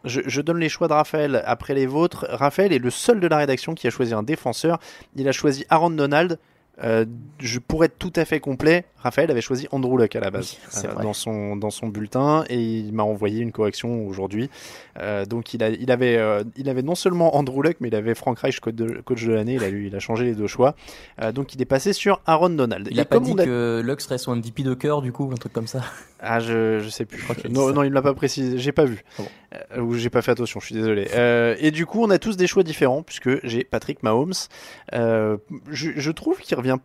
je 0.05 0.41
donne 0.41 0.57
les 0.59 0.69
choix 0.69 0.87
de 0.87 0.93
Raphaël 0.93 1.41
après 1.45 1.73
les 1.73 1.85
vôtres. 1.85 2.25
Raphaël 2.29 2.73
est 2.73 2.79
le 2.79 2.89
seul 2.89 3.19
de 3.19 3.27
la 3.27 3.37
rédaction 3.37 3.73
qui 3.73 3.87
a 3.87 3.89
choisi 3.89 4.13
un 4.13 4.23
défenseur. 4.23 4.79
Il 5.15 5.27
a 5.27 5.31
choisi 5.31 5.65
Aaron 5.69 5.91
Donald. 5.91 6.39
Euh, 6.83 7.05
je 7.39 7.59
pourrais 7.59 7.85
être 7.85 7.99
tout 7.99 8.11
à 8.15 8.25
fait 8.25 8.39
complet. 8.39 8.85
Raphaël 8.97 9.29
avait 9.29 9.41
choisi 9.41 9.67
Andrew 9.71 9.95
Luck 9.97 10.15
à 10.15 10.19
la 10.21 10.31
base 10.31 10.57
Oui, 10.75 10.81
euh, 10.85 11.03
dans 11.03 11.13
son 11.13 11.55
dans 11.55 11.69
son 11.69 11.87
bulletin 11.87 12.45
et 12.49 12.59
il 12.59 12.93
m'a 12.93 13.03
envoyé 13.03 13.41
une 13.41 13.51
correction 13.51 14.07
aujourd'hui. 14.07 14.49
Euh, 14.99 15.25
donc 15.25 15.53
il 15.53 15.61
a 15.61 15.69
il 15.69 15.91
avait 15.91 16.17
euh, 16.17 16.43
il 16.57 16.69
avait 16.69 16.81
non 16.81 16.95
seulement 16.95 17.35
Andrew 17.35 17.61
Luck 17.61 17.77
mais 17.79 17.89
il 17.89 17.95
avait 17.95 18.15
Frank 18.15 18.39
Reich 18.39 18.59
coach 18.59 18.73
de, 18.73 19.01
coach 19.01 19.23
de 19.23 19.33
l'année. 19.33 19.53
Il 19.55 19.63
a 19.63 19.67
il 19.69 19.95
a 19.95 19.99
changé 19.99 20.25
les 20.25 20.33
deux 20.33 20.47
choix. 20.47 20.75
Donc 21.35 21.53
il 21.53 21.61
est 21.61 21.65
passé 21.65 21.93
sur 21.93 22.21
Aaron 22.25 22.49
Donald. 22.49 22.87
Il 22.89 22.97
Et 22.97 23.01
a 23.01 23.05
pas 23.05 23.19
dit 23.19 23.33
a- 23.37 23.45
que 23.45 23.81
Luck 23.85 24.01
serait 24.01 24.17
son 24.17 24.35
MVP 24.35 24.63
de 24.63 24.73
cœur, 24.73 25.01
du 25.03 25.11
coup, 25.11 25.29
un 25.31 25.35
truc 25.37 25.53
comme 25.53 25.67
ça? 25.67 25.81
Ah, 26.25 26.39
je, 26.39 26.79
je 26.79 26.87
sais 26.89 27.03
plus. 27.05 27.21
crois 27.21 27.35
Non, 27.49 27.73
non, 27.73 27.83
il 27.83 27.89
me 27.89 27.95
l'a 27.95 28.01
pas 28.01 28.13
précisé. 28.13 28.57
J'ai 28.57 28.71
pas 28.71 28.85
vu. 28.85 29.03
Ah 29.19 29.23
bon. 29.23 29.27
Euh, 29.53 29.81
ou 29.81 29.95
j'ai 29.95 30.09
pas 30.09 30.21
fait 30.21 30.31
attention, 30.31 30.59
je 30.59 30.67
suis 30.67 30.75
désolé. 30.75 31.07
Euh, 31.13 31.55
et 31.59 31.71
du 31.71 31.85
coup, 31.85 32.01
on 32.01 32.09
a 32.09 32.19
tous 32.19 32.37
des 32.37 32.47
choix 32.47 32.63
différents, 32.63 33.03
puisque 33.03 33.45
j'ai 33.45 33.63
Patrick 33.63 34.03
Mahomes. 34.03 34.33
Euh, 34.93 35.37
je, 35.69 35.91
je 35.95 36.11
trouve 36.11 36.39
qu'il 36.39 36.57
revient 36.57 36.77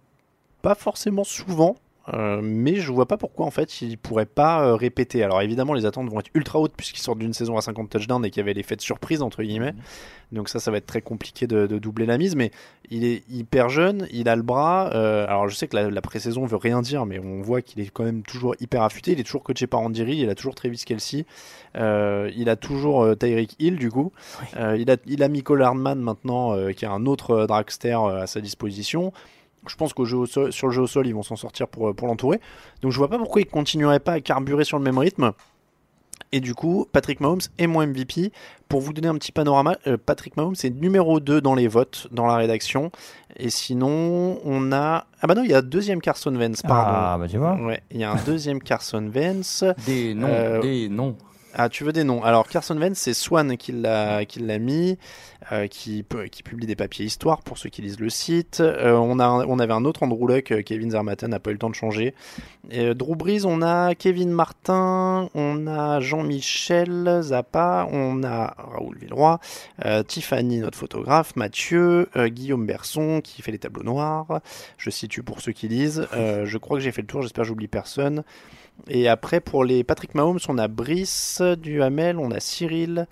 pas 0.63 0.75
forcément 0.75 1.25
souvent. 1.25 1.77
Euh, 2.15 2.41
mais 2.43 2.77
je 2.77 2.91
vois 2.91 3.07
pas 3.07 3.17
pourquoi 3.17 3.45
en 3.47 3.51
fait 3.51 3.83
il 3.83 3.99
pourrait 3.99 4.27
pas 4.27 4.63
euh, 4.65 4.75
répéter. 4.75 5.23
Alors 5.23 5.43
évidemment 5.43 5.75
les 5.75 5.85
attentes 5.85 6.09
vont 6.11 6.21
être 6.21 6.31
ultra 6.35 6.59
hautes 6.59 6.73
puisqu'ils 6.77 7.03
sortent 7.03 7.19
d'une 7.19 7.33
saison 7.33 7.57
à 7.57 7.61
50 7.61 7.91
touchdowns 7.91 8.25
et 8.25 8.31
qu'il 8.31 8.41
y 8.41 8.45
avait 8.45 8.55
l'effet 8.55 8.77
de 8.77 8.81
surprise 8.81 9.21
entre 9.21 9.43
guillemets. 9.43 9.75
Donc 10.33 10.49
ça 10.49 10.59
ça 10.61 10.71
va 10.71 10.79
être 10.79 10.87
très 10.87 11.03
compliqué 11.03 11.47
de, 11.47 11.67
de 11.67 11.79
doubler 11.79 12.07
la 12.07 12.17
mise, 12.19 12.35
mais 12.35 12.51
il 12.91 13.05
est 13.05 13.23
hyper 13.31 13.69
jeune, 13.69 14.07
il 14.11 14.29
a 14.29 14.37
le 14.37 14.43
bras. 14.43 14.91
euh, 14.95 15.27
alors 15.27 15.49
je 15.49 15.55
sais 15.55 15.69
que 15.69 15.77
la, 15.77 15.91
la 15.91 16.01
pré-saison 16.01 16.47
veut 16.47 16.57
rien 16.57 16.81
dire, 16.81 17.05
mais 17.05 17.19
on 17.19 17.43
voit 17.43 17.61
qu'il 17.63 17.81
est 17.81 17.91
quand 17.91 18.05
même 18.05 18.23
toujours 18.23 18.55
hyper 18.61 18.83
affûté. 18.83 19.13
Il 19.13 19.21
est 19.21 19.25
toujours 19.25 19.43
coaché 19.43 19.67
par 19.67 19.81
Andy 19.81 20.03
Reid, 20.03 20.19
il 20.19 20.31
a 20.31 20.35
toujours 20.35 20.55
Travis 20.55 20.83
Kelsey, 20.87 21.27
il 21.75 22.49
a 22.49 22.57
toujours 22.57 23.17
Tyreek 23.19 23.55
Hill 23.59 23.77
du 23.77 23.91
coup. 23.91 24.13
Il 24.57 24.91
a 24.91 24.97
il 25.07 25.23
a 25.23 25.29
Michael 25.29 25.63
Hardman 25.63 25.99
maintenant 26.01 26.57
qui 26.73 26.85
est 26.85 26.89
un 26.89 27.07
autre 27.07 27.47
dragster 27.47 27.93
à 27.93 28.27
sa 28.27 28.41
disposition. 28.41 29.13
Je 29.67 29.75
pense 29.77 29.93
qu'au 29.93 30.05
jeu 30.05 30.17
au 30.17 30.27
sol- 30.27 30.53
sur 30.53 30.69
le 30.69 30.73
jeu 30.73 30.83
au 30.83 30.87
sol, 30.87 31.07
ils 31.07 31.15
vont 31.15 31.23
s'en 31.23 31.37
sortir 31.37 31.69
pour, 31.69 31.95
pour 31.95 32.07
l'entourer. 32.09 32.41
Donc 32.83 32.93
je 32.93 32.97
vois 32.99 33.09
pas 33.09 33.19
pourquoi 33.19 33.41
ils 33.43 33.47
continueraient 33.47 34.01
pas 34.01 34.13
à 34.13 34.21
carburer 34.21 34.65
sur 34.65 34.79
le 34.79 34.85
même 34.85 34.99
rythme. 34.99 35.33
Et 36.31 36.41
du 36.41 36.55
coup, 36.55 36.87
Patrick 36.93 37.21
Mahomes 37.21 37.41
est 37.59 37.67
mon 37.67 37.87
MVP. 37.87 38.33
Pour 38.69 38.81
vous 38.83 38.93
donner 38.93 39.09
un 39.09 39.15
petit 39.15 39.33
panorama, 39.33 39.77
euh, 39.87 39.97
Patrick 39.97 40.37
Mahomes 40.37 40.57
est 40.63 40.69
numéro 40.69 41.21
2 41.21 41.41
dans 41.41 41.55
les 41.55 41.69
votes, 41.69 42.07
dans 42.11 42.27
la 42.27 42.37
rédaction. 42.37 42.91
Et 43.37 43.49
sinon, 43.49 44.39
on 44.45 44.73
a... 44.73 45.07
Ah 45.23 45.27
bah 45.27 45.35
non, 45.35 45.43
il 45.43 45.51
y 45.51 45.55
a 45.55 45.59
un 45.59 45.63
deuxième 45.63 46.03
Carson 46.03 46.35
Wentz, 46.37 46.61
pardon. 46.63 46.91
Ah, 46.95 47.17
bah 47.19 47.29
tu 47.29 47.39
vois. 47.39 47.55
Ouais, 47.55 47.83
il 47.91 48.01
y 48.01 48.05
a 48.05 48.13
un 48.13 48.17
deuxième 48.27 48.61
Carson 48.61 49.11
Wentz. 49.15 49.65
Des 49.87 50.13
noms, 50.13 50.27
Euh, 50.29 50.61
des 50.61 50.89
noms. 50.91 51.17
Ah, 51.61 51.69
tu 51.69 51.83
veux 51.83 51.93
des 51.93 52.05
noms 52.05 52.23
Alors, 52.23 52.47
Carson 52.47 52.79
Wentz, 52.79 52.97
c'est 52.97 53.15
Swan 53.15 53.57
qui 53.57 53.73
l'a 53.73 54.25
mis, 54.61 54.97
euh, 55.51 55.67
qui, 55.67 56.05
publie 56.05 56.69
des 56.69 56.77
papiers 56.77 57.05
histoire 57.05 57.43
pour 57.43 57.59
ceux 57.59 57.69
qui 57.69 57.83
lisent 57.83 57.99
le 57.99 58.11
site. 58.11 58.61
Euh, 58.61 58.93
on, 58.93 59.19
avait 59.19 59.73
un 59.73 59.85
autre 59.85 60.05
Andrew 60.05 60.29
Luck, 60.29 60.53
euh, 60.53 60.63
Kevin 60.63 60.93
Zermatten 60.93 61.29
n'a 61.29 61.41
pas 61.41 61.51
eu 61.51 61.55
le 61.55 61.59
temps 61.59 61.69
de 61.69 61.75
changer. 61.75 62.15
Drew 62.71 63.17
Brees, 63.17 63.45
on 63.45 63.61
a 63.61 63.97
Kevin 63.97 64.31
Martin, 64.31 65.31
on 65.35 65.67
a 65.67 65.99
Jean-Michel 65.99 67.23
Zappa, 67.23 67.89
on 67.91 68.23
a 68.23 68.55
Raoul 68.57 68.97
Villeroy, 68.97 69.39
Tiffany, 70.07 70.59
notre 70.59 70.79
photographe, 70.79 71.35
Mathieu, 71.35 72.09
Guillaume 72.15 72.67
Berson 72.67 73.21
qui 73.21 73.43
fait 73.43 73.51
les 73.51 73.59
tableaux 73.59 73.83
noirs. 73.83 74.43
Je 74.77 74.91
situe 74.91 75.25
pour 75.25 75.41
ceux 75.41 75.53
qui 75.53 75.67
lisent. 75.67 76.07
Je 76.13 76.59
crois 76.59 76.77
que 76.77 76.85
j'ai 76.85 76.93
fait 76.93 77.03
le 77.03 77.09
tour, 77.09 77.23
j'espère 77.23 77.43
que 77.43 77.49
j'oublie 77.49 77.67
personne. 77.67 78.23
Et 78.87 79.09
après, 79.09 79.41
pour 79.41 79.65
les 79.65 79.85
Patrick 79.85 80.15
Mahomes, 80.15 80.39
on 80.49 80.59
a 80.59 80.69
Brice, 80.69 81.43
Duhamel, 81.59 82.19
on 82.19 82.31
a 82.31 82.41
Cyril, 82.41 83.07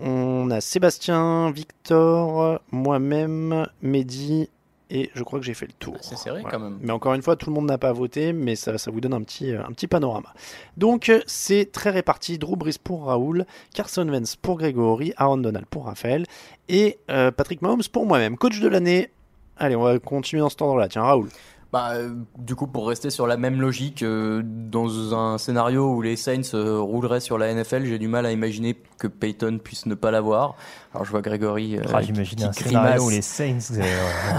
on 0.00 0.50
a 0.50 0.60
Sébastien, 0.60 1.50
Victor, 1.50 2.60
moi-même, 2.72 3.66
Mehdi, 3.82 4.48
et 4.90 5.10
je 5.14 5.22
crois 5.24 5.38
que 5.40 5.44
j'ai 5.44 5.54
fait 5.54 5.66
le 5.66 5.72
tour. 5.72 5.96
C'est 6.00 6.16
serré 6.16 6.40
Voilà. 6.42 6.56
quand 6.58 6.62
même. 6.64 6.78
Mais 6.80 6.92
encore 6.92 7.14
une 7.14 7.22
fois, 7.22 7.34
tout 7.36 7.50
le 7.50 7.54
monde 7.54 7.66
n'a 7.66 7.78
pas 7.78 7.92
voté, 7.92 8.32
mais 8.32 8.54
ça, 8.56 8.78
ça 8.78 8.90
vous 8.90 9.00
donne 9.00 9.14
un 9.14 9.22
petit, 9.22 9.52
euh, 9.52 9.60
un 9.66 9.72
petit 9.72 9.86
panorama. 9.88 10.32
Donc, 10.76 11.10
c'est 11.26 11.72
très 11.72 11.90
réparti. 11.90 12.38
Drew 12.38 12.56
Brees 12.56 12.78
pour 12.82 13.06
Raoul, 13.06 13.46
Carson 13.74 14.08
Wentz 14.08 14.36
pour 14.36 14.58
Grégory, 14.58 15.12
Aaron 15.16 15.38
Donald 15.38 15.66
pour 15.66 15.86
Raphaël, 15.86 16.24
et 16.68 16.98
euh, 17.10 17.30
Patrick 17.32 17.62
Mahomes 17.62 17.82
pour 17.92 18.06
moi-même. 18.06 18.36
Coach 18.36 18.60
de 18.60 18.68
l'année. 18.68 19.10
Allez, 19.56 19.74
on 19.74 19.82
va 19.82 19.98
continuer 19.98 20.40
dans 20.40 20.50
cet 20.50 20.62
ordre-là. 20.62 20.88
Tiens, 20.88 21.02
Raoul. 21.02 21.28
Bah, 21.72 21.94
euh, 21.94 22.14
du 22.38 22.54
coup, 22.54 22.66
pour 22.66 22.88
rester 22.88 23.10
sur 23.10 23.26
la 23.26 23.36
même 23.36 23.60
logique, 23.60 24.02
euh, 24.02 24.40
dans 24.44 25.14
un 25.14 25.36
scénario 25.36 25.88
où 25.88 26.00
les 26.00 26.16
Saints 26.16 26.54
euh, 26.54 26.78
rouleraient 26.78 27.20
sur 27.20 27.38
la 27.38 27.52
NFL, 27.52 27.84
j'ai 27.84 27.98
du 27.98 28.06
mal 28.06 28.24
à 28.24 28.32
imaginer 28.32 28.76
que 28.98 29.08
Peyton 29.08 29.58
puisse 29.62 29.86
ne 29.86 29.94
pas 29.94 30.10
l'avoir. 30.10 30.54
Alors, 30.96 31.04
je 31.04 31.10
vois 31.10 31.20
Grégory. 31.20 31.76
euh, 31.76 31.82
Ah, 31.92 32.00
J'imagine 32.00 32.38
qui 32.38 32.44
un 32.44 32.48
grimace. 32.50 32.68
scénario 32.72 33.02
où 33.04 33.10
les 33.10 33.20
Saints 33.20 33.58
euh, 33.78 33.82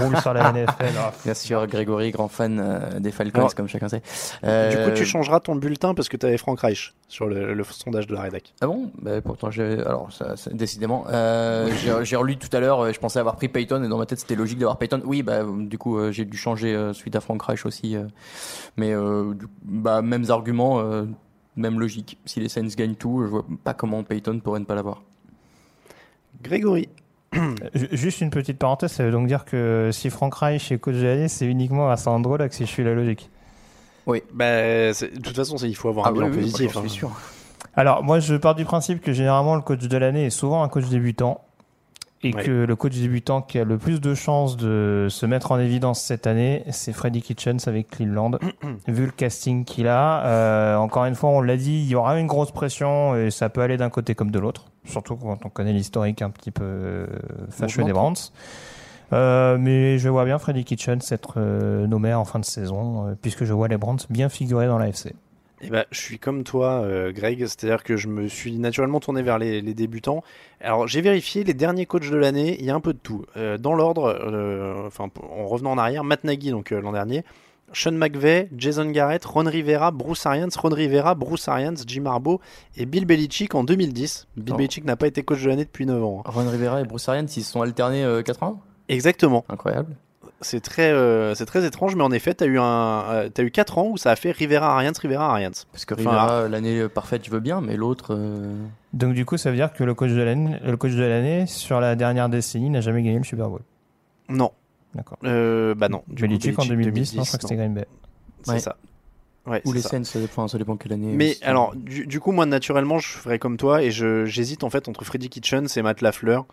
roulent 0.00 0.20
sur 0.20 0.34
la 0.34 0.50
NFL. 0.52 0.86
Ah, 0.98 1.12
Bien 1.24 1.34
sûr, 1.34 1.64
Grégory, 1.68 2.10
grand 2.10 2.26
fan 2.26 2.58
euh, 2.60 2.98
des 2.98 3.12
Falcons, 3.12 3.38
Alors, 3.38 3.54
comme 3.54 3.68
chacun 3.68 3.88
sait. 3.88 4.02
Du 4.42 4.76
coup, 4.84 4.90
tu 4.96 5.04
changeras 5.04 5.38
ton 5.38 5.54
bulletin 5.54 5.94
parce 5.94 6.08
que 6.08 6.16
tu 6.16 6.26
avais 6.26 6.36
Frank 6.36 6.58
Reich 6.58 6.94
sur 7.06 7.26
le, 7.26 7.54
le 7.54 7.64
sondage 7.64 8.08
de 8.08 8.14
la 8.14 8.22
rédac. 8.22 8.54
Ah 8.60 8.66
bon? 8.66 8.90
Bah, 9.00 9.20
Pourtant, 9.20 9.52
j'ai. 9.52 9.78
Alors, 9.84 10.12
ça, 10.12 10.36
ça- 10.36 10.50
décidément. 10.52 11.04
Euh, 11.10 11.70
j'ai- 12.02 12.16
relu 12.16 12.36
tout 12.38 12.54
à 12.56 12.58
l'heure, 12.58 12.92
je 12.92 12.98
pensais 12.98 13.20
avoir 13.20 13.36
pris 13.36 13.48
Peyton, 13.48 13.84
et 13.84 13.88
dans 13.88 13.98
ma 13.98 14.06
tête, 14.06 14.18
c'était 14.18 14.34
logique 14.34 14.58
d'avoir 14.58 14.78
Peyton. 14.78 15.00
Oui, 15.04 15.22
bah, 15.22 15.42
du 15.56 15.78
coup, 15.78 15.96
euh, 15.96 16.10
j'ai 16.10 16.24
dû 16.24 16.36
changer 16.36 16.74
euh, 16.74 16.92
suite 16.92 17.14
à 17.14 17.20
Frank 17.20 17.40
Reich 17.40 17.64
aussi. 17.66 17.94
euh. 17.96 18.02
mais, 18.76 18.92
euh, 18.92 19.32
du- 19.34 19.46
bah, 19.62 20.02
mêmes 20.02 20.28
arguments, 20.30 20.80
euh, 20.80 21.04
même 21.54 21.78
logique. 21.78 22.18
Si 22.24 22.40
les 22.40 22.48
Saints 22.48 22.66
gagnent 22.76 22.96
tout, 22.96 23.22
je 23.22 23.28
vois 23.28 23.44
pas 23.62 23.74
comment 23.74 24.02
Peyton 24.02 24.40
pourrait 24.40 24.58
ne 24.60 24.64
pas 24.64 24.74
l'avoir. 24.74 25.02
Grégory. 26.42 26.88
Ju- 27.74 27.88
Juste 27.92 28.20
une 28.22 28.30
petite 28.30 28.58
parenthèse, 28.58 28.92
ça 28.92 29.04
veut 29.04 29.10
donc 29.10 29.26
dire 29.26 29.44
que 29.44 29.90
si 29.92 30.08
Frank 30.10 30.34
Reich 30.34 30.72
est 30.72 30.78
coach 30.78 30.94
de 30.94 31.02
l'année, 31.04 31.28
c'est 31.28 31.46
uniquement 31.46 31.90
à 31.90 31.96
Sandro 31.96 32.36
là 32.36 32.48
que 32.48 32.54
si 32.54 32.64
je 32.64 32.70
suis 32.70 32.84
la 32.84 32.94
logique. 32.94 33.30
Oui. 34.06 34.22
Bah, 34.32 34.94
c'est- 34.94 35.14
de 35.14 35.20
toute 35.22 35.36
façon, 35.36 35.56
il 35.58 35.76
faut 35.76 35.88
avoir 35.90 36.06
Ah 36.06 36.08
un 36.08 36.12
bilan 36.12 36.28
oui, 36.30 36.36
positif. 36.38 36.64
moi, 36.64 36.72
j'en 36.72 36.80
hein. 36.80 36.88
suis 36.88 36.98
sûr. 36.98 37.10
Alors, 37.74 38.02
moi, 38.02 38.18
je 38.20 38.34
pars 38.36 38.54
du 38.54 38.64
principe 38.64 39.00
que 39.02 39.12
généralement, 39.12 39.54
le 39.56 39.60
coach 39.62 39.80
de 39.86 39.96
l'année 39.98 40.26
est 40.26 40.30
souvent 40.30 40.62
un 40.62 40.68
coach 40.68 40.88
débutant. 40.88 41.42
Et 42.24 42.34
Ouais. 42.34 42.42
que 42.42 42.50
le 42.64 42.74
coach 42.74 42.94
débutant 42.96 43.42
qui 43.42 43.60
a 43.60 43.64
le 43.64 43.78
plus 43.78 44.00
de 44.00 44.12
chances 44.14 44.56
de 44.56 45.06
se 45.08 45.24
mettre 45.24 45.52
en 45.52 45.58
évidence 45.60 46.00
cette 46.00 46.26
année, 46.26 46.64
c'est 46.70 46.92
Freddy 46.92 47.22
Kitchens 47.22 47.58
avec 47.66 47.90
Cleveland. 47.90 48.32
Vu 48.88 49.06
le 49.06 49.12
casting 49.12 49.64
qu'il 49.64 49.86
a, 49.86 50.26
euh, 50.26 50.76
encore 50.76 51.04
une 51.04 51.14
fois, 51.14 51.30
on 51.30 51.40
l'a 51.40 51.56
dit, 51.56 51.78
il 51.78 51.86
y 51.88 51.94
aura 51.94 52.18
une 52.18 52.26
grosse 52.26 52.50
pression 52.50 53.14
et 53.14 53.30
ça 53.30 53.48
peut 53.50 53.60
aller 53.60 53.76
d'un 53.76 53.88
côté 53.90 54.16
comme 54.16 54.32
de 54.32 54.38
l'autre. 54.40 54.64
Surtout 54.84 55.14
quand 55.16 55.38
on 55.44 55.48
connaît 55.48 55.72
l'historique 55.72 56.20
un 56.22 56.30
petit 56.30 56.50
peu 56.50 56.64
euh, 56.64 57.06
fâcheux 57.50 57.84
des 57.84 57.92
Browns. 57.92 58.16
Euh, 59.12 59.56
mais 59.58 59.98
je 59.98 60.08
vois 60.08 60.24
bien 60.24 60.38
Freddy 60.38 60.64
Kitchens 60.64 60.98
être 61.10 61.34
euh, 61.38 61.86
nommé 61.86 62.12
en 62.12 62.24
fin 62.24 62.38
de 62.40 62.44
saison, 62.44 63.06
euh, 63.06 63.14
puisque 63.20 63.44
je 63.44 63.52
vois 63.54 63.68
les 63.68 63.76
Browns 63.78 64.00
bien 64.10 64.28
figurer 64.28 64.66
dans 64.66 64.76
la 64.78 64.88
FC. 64.88 65.14
Eh 65.60 65.70
ben, 65.70 65.84
je 65.90 65.98
suis 66.00 66.18
comme 66.18 66.44
toi, 66.44 66.82
euh, 66.82 67.12
Greg, 67.12 67.40
c'est-à-dire 67.40 67.82
que 67.82 67.96
je 67.96 68.06
me 68.08 68.28
suis 68.28 68.56
naturellement 68.58 69.00
tourné 69.00 69.22
vers 69.22 69.38
les, 69.38 69.60
les 69.60 69.74
débutants. 69.74 70.22
Alors, 70.60 70.86
j'ai 70.86 71.00
vérifié 71.00 71.42
les 71.44 71.54
derniers 71.54 71.86
coachs 71.86 72.08
de 72.10 72.16
l'année, 72.16 72.56
il 72.60 72.64
y 72.64 72.70
a 72.70 72.74
un 72.74 72.80
peu 72.80 72.92
de 72.92 72.98
tout. 72.98 73.24
Euh, 73.36 73.58
dans 73.58 73.74
l'ordre, 73.74 74.04
euh, 74.06 74.86
enfin, 74.86 75.10
en 75.22 75.46
revenant 75.46 75.72
en 75.72 75.78
arrière, 75.78 76.04
Matt 76.04 76.24
Nagy, 76.24 76.50
donc 76.50 76.70
l'an 76.70 76.92
dernier, 76.92 77.24
Sean 77.72 77.92
McVay, 77.92 78.48
Jason 78.56 78.86
Garrett, 78.90 79.22
Ron 79.24 79.44
Rivera, 79.44 79.90
Bruce 79.90 80.24
Arians, 80.24 80.48
Ron 80.56 80.70
Rivera, 80.74 81.14
Bruce 81.14 81.48
Arians, 81.48 81.74
Jim 81.86 82.06
Harbaugh 82.06 82.40
et 82.76 82.86
Bill 82.86 83.04
Belichick 83.04 83.54
en 83.54 83.62
2010. 83.64 84.26
Bill 84.36 84.54
Oh. 84.54 84.56
Belichick 84.56 84.84
n'a 84.84 84.96
pas 84.96 85.06
été 85.06 85.22
coach 85.22 85.42
de 85.42 85.48
l'année 85.48 85.64
depuis 85.66 85.84
9 85.84 86.02
ans. 86.02 86.22
hein. 86.24 86.30
Ron 86.32 86.48
Rivera 86.48 86.80
et 86.80 86.84
Bruce 86.84 87.08
Arians, 87.08 87.26
ils 87.36 87.42
se 87.42 87.52
sont 87.52 87.60
alternés 87.60 88.04
euh, 88.04 88.22
4 88.22 88.42
ans? 88.44 88.62
Exactement. 88.88 89.44
Incroyable. 89.50 89.96
C'est 90.40 90.60
très, 90.60 90.92
euh, 90.92 91.34
c'est 91.34 91.46
très 91.46 91.66
étrange, 91.66 91.96
mais 91.96 92.04
en 92.04 92.12
effet, 92.12 92.32
tu 92.34 92.44
as 92.44 92.46
eu, 92.46 92.58
un, 92.60 92.62
euh, 93.10 93.28
t'as 93.28 93.42
eu 93.42 93.50
4 93.50 93.78
ans 93.78 93.88
où 93.88 93.96
ça 93.96 94.12
a 94.12 94.16
fait 94.16 94.30
Rivera 94.30 94.72
Arians, 94.74 94.92
Rivera 95.00 95.30
Arians. 95.30 95.50
Parce 95.72 95.84
que 95.84 95.94
Enfin, 95.94 96.10
Rivera, 96.10 96.48
l'année 96.48 96.78
euh, 96.78 96.88
parfaite, 96.88 97.24
je 97.24 97.30
veux 97.30 97.40
bien, 97.40 97.60
mais 97.60 97.76
l'autre. 97.76 98.14
euh, 98.14 98.54
Donc 98.92 99.14
du 99.14 99.24
coup, 99.24 99.36
ça 99.36 99.50
veut 99.50 99.56
dire 99.56 99.72
que 99.72 99.82
le 99.82 99.94
coach 99.94 100.12
de 100.12 100.22
l'année, 100.22 100.56
le 100.64 100.76
coach 100.76 100.92
de 100.92 101.02
l'année 101.02 101.46
sur 101.46 101.80
la 101.80 101.96
dernière 101.96 102.28
décennie 102.28 102.70
n'a 102.70 102.80
jamais 102.80 103.02
gagné 103.02 103.18
le 103.18 103.24
Super 103.24 103.48
Bowl. 103.48 103.62
Non. 104.28 104.52
D'accord. 104.94 105.18
Euh, 105.24 105.74
bah 105.74 105.88
non. 105.88 106.02
Du 106.06 106.22
coup, 106.22 106.28
Belichick 106.28 106.58
en 106.58 106.64
2010, 106.66 107.16
non, 107.16 107.24
je 107.24 107.28
crois 107.28 107.38
que 107.38 107.42
c'était 107.42 107.56
Green 107.56 107.74
Bay. 107.74 107.86
C'est 108.44 108.52
Ouais. 108.52 108.58
ça. 108.60 108.76
Ouais, 109.46 109.62
Ou 109.64 109.72
les 109.72 109.80
ça. 109.80 109.88
Saints, 109.88 110.04
ça 110.04 110.20
dépend, 110.20 110.46
ça 110.46 110.58
dépend 110.58 110.76
quelle 110.76 110.92
année. 110.92 111.10
Mais 111.12 111.30
aussi. 111.30 111.44
alors, 111.44 111.74
du, 111.74 112.06
du 112.06 112.20
coup, 112.20 112.32
moi, 112.32 112.44
naturellement, 112.46 112.98
je 112.98 113.08
ferais 113.08 113.38
comme 113.38 113.56
toi 113.56 113.82
et 113.82 113.90
je- 113.90 114.24
j'hésite 114.26 114.62
en 114.62 114.70
fait 114.70 114.88
entre 114.88 115.04
Freddy 115.04 115.30
Kitchens 115.30 115.66
et 115.76 115.82
Matt 115.82 116.00
Lafleur. 116.02 116.46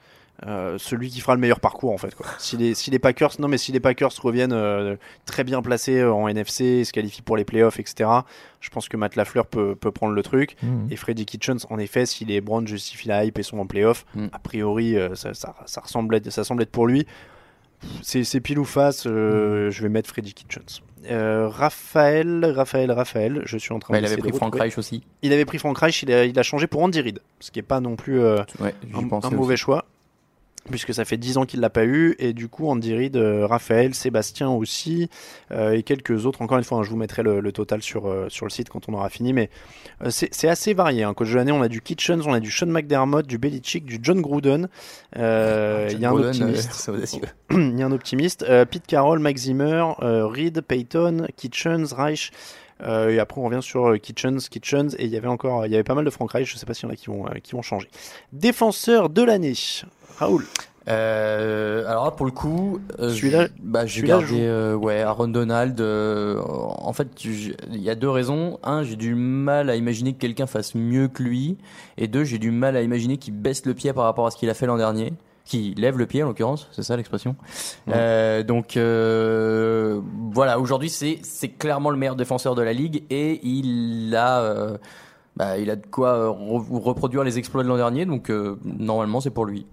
Euh, 0.45 0.77
celui 0.77 1.09
qui 1.09 1.21
fera 1.21 1.33
le 1.33 1.39
meilleur 1.39 1.61
parcours 1.61 1.93
en 1.93 1.97
fait 1.97 2.13
quoi. 2.13 2.25
Si 2.39 2.57
les, 2.57 2.73
si 2.73 2.91
les 2.91 2.99
Packers 2.99 3.31
non 3.39 3.47
mais 3.47 3.57
si 3.57 3.71
les 3.71 3.79
Packers 3.79 4.11
reviennent 4.21 4.51
euh, 4.51 4.97
très 5.25 5.45
bien 5.45 5.61
placés 5.61 5.99
euh, 5.99 6.11
en 6.13 6.27
NFC, 6.27 6.83
se 6.83 6.91
qualifient 6.91 7.21
pour 7.21 7.37
les 7.37 7.45
playoffs 7.45 7.79
etc. 7.79 8.09
Je 8.59 8.69
pense 8.69 8.89
que 8.89 8.97
Matt 8.97 9.15
Lafleur 9.15 9.45
peut, 9.47 9.75
peut 9.75 9.91
prendre 9.91 10.13
le 10.13 10.21
truc 10.23 10.57
Mhm. 10.61 10.87
et 10.91 10.97
Freddy 10.97 11.25
Kitchens 11.25 11.59
en 11.69 11.79
effet 11.79 12.05
si 12.05 12.25
les 12.25 12.41
Browns 12.41 12.67
justifient 12.67 13.07
la 13.07 13.23
hype 13.23 13.39
et 13.39 13.43
sont 13.43 13.59
en 13.59 13.65
playoffs, 13.65 14.05
Mm. 14.13 14.25
a 14.33 14.39
priori 14.39 14.97
euh, 14.97 15.15
ça, 15.15 15.33
ça, 15.33 15.55
ça 15.65 15.79
ressemble 15.79 16.15
être, 16.15 16.29
ça 16.29 16.43
semble 16.43 16.63
être 16.63 16.71
pour 16.71 16.85
lui. 16.85 17.07
C'est 18.01 18.39
pile 18.41 18.57
ou 18.59 18.65
face, 18.65 19.05
euh, 19.05 19.69
je 19.69 19.81
vais 19.83 19.89
mettre 19.89 20.09
Freddy 20.09 20.33
Kitchens. 20.33 20.81
Euh, 21.11 21.47
Raphaël, 21.47 22.43
Raphaël, 22.55 22.91
Raphaël, 22.91 23.41
je 23.45 23.57
suis 23.57 23.73
en 23.73 23.79
train 23.79 23.93
Bah, 23.93 23.99
il 23.99 24.01
d'essayer 24.01 24.13
avait 24.19 24.21
de 24.23 24.27
pris 24.29 24.37
Frank. 24.37 24.55
Reich 24.55 24.77
aussi. 24.77 25.03
Il 25.21 25.31
avait 25.33 25.45
pris 25.45 25.59
Frank 25.59 25.77
Reich, 25.77 26.01
il 26.03 26.11
a, 26.11 26.25
il 26.25 26.37
a 26.39 26.43
changé 26.43 26.65
pour 26.67 26.81
Andy 26.81 26.99
Reid, 27.01 27.19
ce 27.39 27.51
qui 27.51 27.59
est 27.59 27.63
pas 27.63 27.79
non 27.79 27.95
plus 27.95 28.19
euh, 28.21 28.41
Ouais, 28.59 28.73
un 29.23 29.29
mauvais 29.29 29.57
choix, 29.57 29.85
puisque 30.69 30.93
ça 30.93 31.05
fait 31.05 31.17
10 31.17 31.37
ans 31.37 31.45
qu'il 31.45 31.59
l'a 31.59 31.69
pas 31.69 31.85
eu, 31.85 32.15
et 32.19 32.33
du 32.33 32.47
coup 32.47 32.67
Andy 32.67 32.95
Reid, 32.95 33.15
euh, 33.15 33.45
Raphaël, 33.45 33.93
Sébastien 33.93 34.49
aussi, 34.49 35.09
euh, 35.51 35.71
et 35.71 35.83
quelques 35.83 36.25
autres. 36.25 36.41
Encore 36.41 36.57
une 36.57 36.63
fois, 36.63 36.79
hein, 36.79 36.83
je 36.83 36.89
vous 36.89 36.95
mettrai 36.95 37.23
le, 37.23 37.39
le 37.39 37.51
total 37.51 37.81
sur, 37.81 38.07
euh, 38.07 38.27
sur 38.29 38.45
le 38.45 38.49
site 38.49 38.69
quand 38.69 38.89
on 38.89 38.93
aura 38.93 39.09
fini, 39.09 39.33
mais 39.33 39.49
c'est 40.09 40.47
assez 40.47 40.73
varié. 40.73 41.03
Hein. 41.03 41.13
Coach 41.13 41.29
de 41.29 41.35
l'année, 41.35 41.51
on 41.51 41.61
a 41.61 41.67
du 41.67 41.81
Kitchens, 41.81 42.21
on 42.25 42.33
a 42.33 42.39
du 42.39 42.51
Sean 42.51 42.67
McDermott, 42.67 43.25
du 43.25 43.37
Belichick, 43.37 43.85
du 43.85 43.99
John 44.01 44.21
Gruden. 44.21 44.67
John 45.15 45.21
Il 45.91 45.99
y 45.99 46.05
a 46.05 46.09
un 46.09 46.13
optimiste. 46.13 46.91
Il 47.51 47.79
y 47.79 47.83
a 47.83 47.85
un 47.85 47.91
optimiste. 47.91 48.45
Pete 48.69 48.87
Carroll, 48.87 49.19
Mike 49.19 49.37
Zimmer, 49.37 49.85
Reed, 49.99 50.61
Payton, 50.61 51.27
Kitchens, 51.37 51.93
Reich. 51.93 52.31
Euh, 52.83 53.09
et 53.09 53.19
après 53.19 53.39
on 53.39 53.45
revient 53.45 53.61
sur 53.63 53.87
euh, 53.87 53.97
Kitchens, 53.97 54.39
Kitchens 54.49 54.89
et 54.99 55.05
il 55.05 55.09
y 55.11 55.15
avait 55.17 55.29
encore, 55.29 55.65
il 55.65 55.71
y 55.71 55.75
avait 55.75 55.83
pas 55.85 55.95
mal 55.95 56.03
de 56.05 56.09
Frank 56.09 56.31
Reich. 56.31 56.51
Je 56.51 56.57
sais 56.57 56.65
pas 56.65 56.73
s'il 56.73 56.87
y 56.87 56.91
en 56.91 56.93
a 56.93 56.97
qui 56.97 57.07
vont, 57.07 57.25
euh, 57.27 57.35
qui 57.41 57.53
vont 57.53 57.61
changer. 57.61 57.89
Défenseur 58.33 59.09
de 59.09 59.21
l'année, 59.23 59.53
Raoul. 60.17 60.45
Euh, 60.87 61.83
alors 61.87 62.05
là, 62.05 62.11
pour 62.11 62.25
le 62.27 62.31
coup, 62.31 62.79
euh, 62.99 63.09
Celui-là- 63.09 63.45
je- 63.47 63.51
bah, 63.63 63.85
j'ai 63.85 64.03
gardé 64.03 64.41
euh, 64.41 64.75
ouais, 64.75 65.01
Aaron 65.01 65.27
Donald. 65.29 65.79
en 65.81 66.93
fait, 66.93 67.23
il 67.25 67.55
y 67.81 67.89
a 67.89 67.95
deux 67.95 68.09
raisons. 68.09 68.59
Un, 68.63 68.83
j'ai 68.83 68.95
du 68.95 69.15
mal 69.15 69.69
à 69.69 69.75
imaginer 69.75 70.13
que 70.13 70.19
quelqu'un 70.19 70.45
fasse 70.45 70.75
mieux 70.75 71.07
que 71.07 71.23
lui. 71.23 71.57
Et 71.97 72.07
deux, 72.07 72.23
j'ai 72.23 72.37
du 72.37 72.51
mal 72.51 72.75
à 72.77 72.81
imaginer 72.81 73.17
qu'il 73.17 73.33
baisse 73.33 73.65
le 73.65 73.73
pied 73.73 73.93
par 73.93 74.03
rapport 74.03 74.27
à 74.27 74.31
ce 74.31 74.37
qu'il 74.37 74.49
a 74.49 74.53
fait 74.53 74.67
l'an 74.67 74.77
dernier. 74.77 75.13
Qui 75.45 75.75
lève 75.77 75.97
le 75.99 76.07
pied 76.07 76.23
en 76.23 76.27
l'occurrence, 76.27 76.67
c'est 76.71 76.81
ça 76.81 76.97
l'expression? 76.97 77.35
Euh, 77.89 78.41
donc 78.41 78.77
euh, 78.77 80.01
voilà, 80.33 80.59
aujourd'hui 80.59 80.89
c'est 80.89 81.19
c'est 81.21 81.49
clairement 81.49 81.91
le 81.91 81.97
meilleur 81.97 82.15
défenseur 82.15 82.55
de 82.55 82.63
la 82.63 82.73
ligue 82.73 83.03
et 83.11 83.39
il 83.43 84.15
a 84.15 84.41
euh, 84.41 84.77
bah, 85.35 85.59
il 85.59 85.69
a 85.69 85.75
de 85.75 85.85
quoi 85.85 86.29
re- 86.29 86.81
reproduire 86.81 87.23
les 87.23 87.37
exploits 87.37 87.61
de 87.61 87.67
l'an 87.67 87.77
dernier. 87.77 88.07
Donc 88.07 88.31
normalement 88.63 89.21
c'est 89.21 89.29
pour 89.29 89.45
lui. 89.45 89.67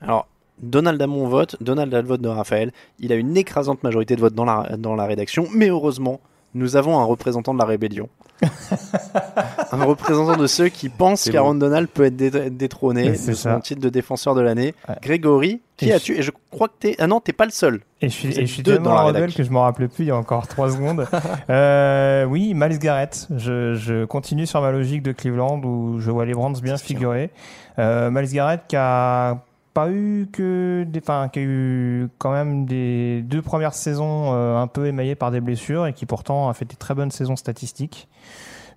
Alors, 0.00 0.28
Donald 0.62 1.02
a 1.02 1.06
mon 1.08 1.26
vote, 1.26 1.56
Donald 1.60 1.92
a 1.92 2.00
le 2.02 2.06
vote 2.06 2.20
de 2.20 2.28
Raphaël. 2.28 2.70
Il 3.00 3.12
a 3.12 3.16
une 3.16 3.36
écrasante 3.36 3.82
majorité 3.82 4.14
de 4.14 4.20
votes 4.20 4.34
dans 4.34 4.44
la, 4.44 4.76
dans 4.76 4.94
la 4.94 5.06
rédaction, 5.06 5.46
mais 5.52 5.70
heureusement, 5.70 6.20
nous 6.54 6.76
avons 6.76 7.00
un 7.00 7.04
représentant 7.04 7.52
de 7.52 7.58
la 7.58 7.64
rébellion. 7.64 8.08
un 9.72 9.84
représentant 9.84 10.36
de 10.36 10.46
ceux 10.46 10.68
qui 10.68 10.88
pensent 10.88 11.28
qu'Aaron 11.30 11.52
bon. 11.54 11.58
Donald 11.60 11.88
peut 11.88 12.04
être 12.04 12.16
dé- 12.16 12.50
détrôné 12.50 13.10
de 13.10 13.16
son 13.16 13.34
ça. 13.34 13.60
titre 13.62 13.80
de 13.80 13.88
défenseur 13.88 14.34
de 14.34 14.40
l'année. 14.40 14.74
Grégory, 15.02 15.60
qui 15.76 15.88
Et 15.88 15.92
as-tu? 15.92 16.16
Et 16.18 16.22
je 16.22 16.30
crois 16.50 16.68
que 16.68 16.74
t'es. 16.78 16.96
Ah 16.98 17.06
non, 17.06 17.20
t'es 17.20 17.32
pas 17.32 17.44
le 17.44 17.50
seul. 17.50 17.80
Et 18.02 18.08
je 18.08 18.14
suis, 18.14 18.28
et 18.38 18.46
je 18.46 18.52
suis 18.52 18.62
deux 18.62 18.74
tellement 18.74 18.90
dans 18.90 19.10
la 19.12 19.26
que 19.28 19.42
je 19.42 19.50
m'en 19.50 19.62
rappelais 19.62 19.88
plus 19.88 20.04
il 20.04 20.08
y 20.08 20.10
a 20.10 20.16
encore 20.16 20.46
trois 20.48 20.70
secondes. 20.70 21.06
Euh, 21.50 22.24
oui, 22.24 22.52
Miles 22.54 22.78
Garrett. 22.78 23.26
Je, 23.36 23.74
je 23.74 24.04
continue 24.04 24.46
sur 24.46 24.60
ma 24.60 24.70
logique 24.70 25.02
de 25.02 25.12
Cleveland 25.12 25.60
où 25.64 25.98
je 26.00 26.10
vois 26.10 26.24
les 26.24 26.32
Browns 26.34 26.56
bien 26.62 26.76
figurer. 26.76 27.30
Euh, 27.78 28.10
Miles 28.10 28.30
Garrett 28.32 28.60
qui 28.68 28.76
a 28.76 29.38
pas 29.74 29.90
eu 29.90 30.28
que 30.32 30.84
des, 30.88 30.98
enfin, 31.00 31.28
qui 31.32 31.38
a 31.38 31.42
eu 31.42 32.08
quand 32.18 32.32
même 32.32 32.66
des 32.66 33.22
deux 33.22 33.42
premières 33.42 33.74
saisons 33.74 34.32
euh, 34.34 34.56
un 34.56 34.66
peu 34.66 34.86
émaillées 34.86 35.14
par 35.14 35.30
des 35.30 35.40
blessures 35.40 35.86
et 35.86 35.92
qui 35.92 36.06
pourtant 36.06 36.48
a 36.48 36.54
fait 36.54 36.64
des 36.64 36.76
très 36.76 36.94
bonnes 36.94 37.10
saisons 37.10 37.36
statistiques. 37.36 38.08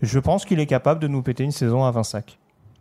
Je 0.02 0.20
pense 0.20 0.46
qu'il 0.46 0.60
est 0.60 0.66
capable 0.66 1.00
de 1.00 1.08
nous 1.08 1.22
péter 1.22 1.44
une 1.44 1.52
saison 1.52 1.84
à 1.84 1.92
20 1.92 2.04
sacs. 2.04 2.38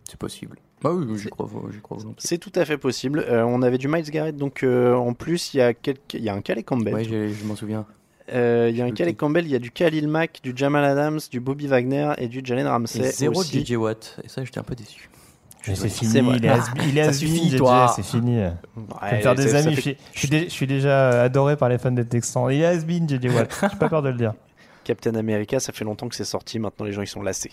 C'est 0.09 0.19
possible. 0.19 0.59
Bah 0.83 0.91
oui, 0.93 1.07
j'y 1.17 1.29
crois, 1.29 1.49
j'y 1.73 1.81
crois 1.81 1.97
volontiers. 1.99 2.27
C'est 2.29 2.39
tout 2.39 2.53
à 2.57 2.65
fait 2.65 2.77
possible. 2.77 3.21
Euh, 3.29 3.45
on 3.45 3.63
avait 3.63 3.79
du 3.79 3.87
Miles 3.89 4.11
Garrett, 4.11 4.37
donc 4.37 4.63
euh, 4.65 4.95
en 4.95 5.15
plus, 5.15 5.55
il 5.55 5.59
y, 5.59 5.61
a 5.61 5.73
quelques- 5.75 6.15
il 6.15 6.23
y 6.25 6.29
a 6.29 6.35
un 6.35 6.41
Calais 6.41 6.65
Campbell. 6.65 6.93
Ouais, 6.95 7.05
j'ai- 7.05 7.29
je 7.33 7.45
m'en 7.45 7.55
souviens. 7.55 7.87
Euh, 8.33 8.69
Il 8.71 8.77
y 8.77 8.83
a 8.83 8.85
un 8.85 8.91
Calais 8.91 9.15
Campbell, 9.15 9.45
il 9.47 9.51
y 9.53 9.55
a 9.55 9.59
du 9.59 9.71
Khalil 9.71 10.09
Mack, 10.09 10.41
du 10.43 10.53
Jamal 10.57 10.85
Adams, 10.85 11.21
du 11.31 11.39
Bobby 11.41 11.67
Wagner 11.67 12.13
et 12.19 12.29
du 12.29 12.41
Jalen 12.43 12.67
Ramsey. 12.67 13.01
Et 13.01 13.11
zéro 13.11 13.41
aussi. 13.41 13.65
JJ 13.65 13.77
Watt. 13.77 14.21
Et 14.25 14.29
ça, 14.29 14.45
j'étais 14.45 14.59
un 14.59 14.63
peu 14.65 14.75
déçu. 14.75 15.09
Mais 15.69 15.75
c'est 15.77 15.89
fini, 15.89 16.21
vrai. 16.21 16.37
il 16.39 16.45
est 16.45 16.49
has- 16.49 16.71
il 16.89 16.99
est 16.99 17.05
Ça 17.05 17.11
has-been, 17.11 17.57
toi. 17.57 17.93
c'est 17.95 18.05
fini. 18.05 18.39
Ouais, 18.39 18.51
Je 19.11 19.15
vais 19.17 19.23
faire 19.23 19.35
des 19.35 19.55
amis. 19.55 19.75
fait- 19.77 19.77
Je, 19.77 19.81
suis, 19.81 19.97
je 20.13 20.19
suis 20.19 20.29
dé- 20.29 20.45
je 20.45 20.51
suis 20.51 20.67
déjà 20.67 21.23
adoré 21.23 21.57
par 21.57 21.69
les 21.69 21.79
fans 21.79 21.93
des 21.93 22.05
Texans. 22.05 22.51
Il 22.51 22.61
est 22.63 22.67
has-been, 22.67 23.09
JJ 23.09 23.27
Watt? 23.35 23.57
J'ai 23.71 23.79
pas 23.79 23.89
peur 23.89 24.03
de 24.03 24.09
le 24.09 24.17
dire. 24.17 24.35
Captain 24.85 25.15
America, 25.15 25.61
ça 25.61 25.73
fait 25.73 25.85
longtemps 25.85 26.09
que 26.09 26.17
c'est 26.17 26.25
sorti, 26.25 26.59
maintenant 26.59 26.85
les 26.85 26.93
gens 26.93 27.03
ils 27.03 27.07
sont 27.07 27.23
lassés. 27.23 27.53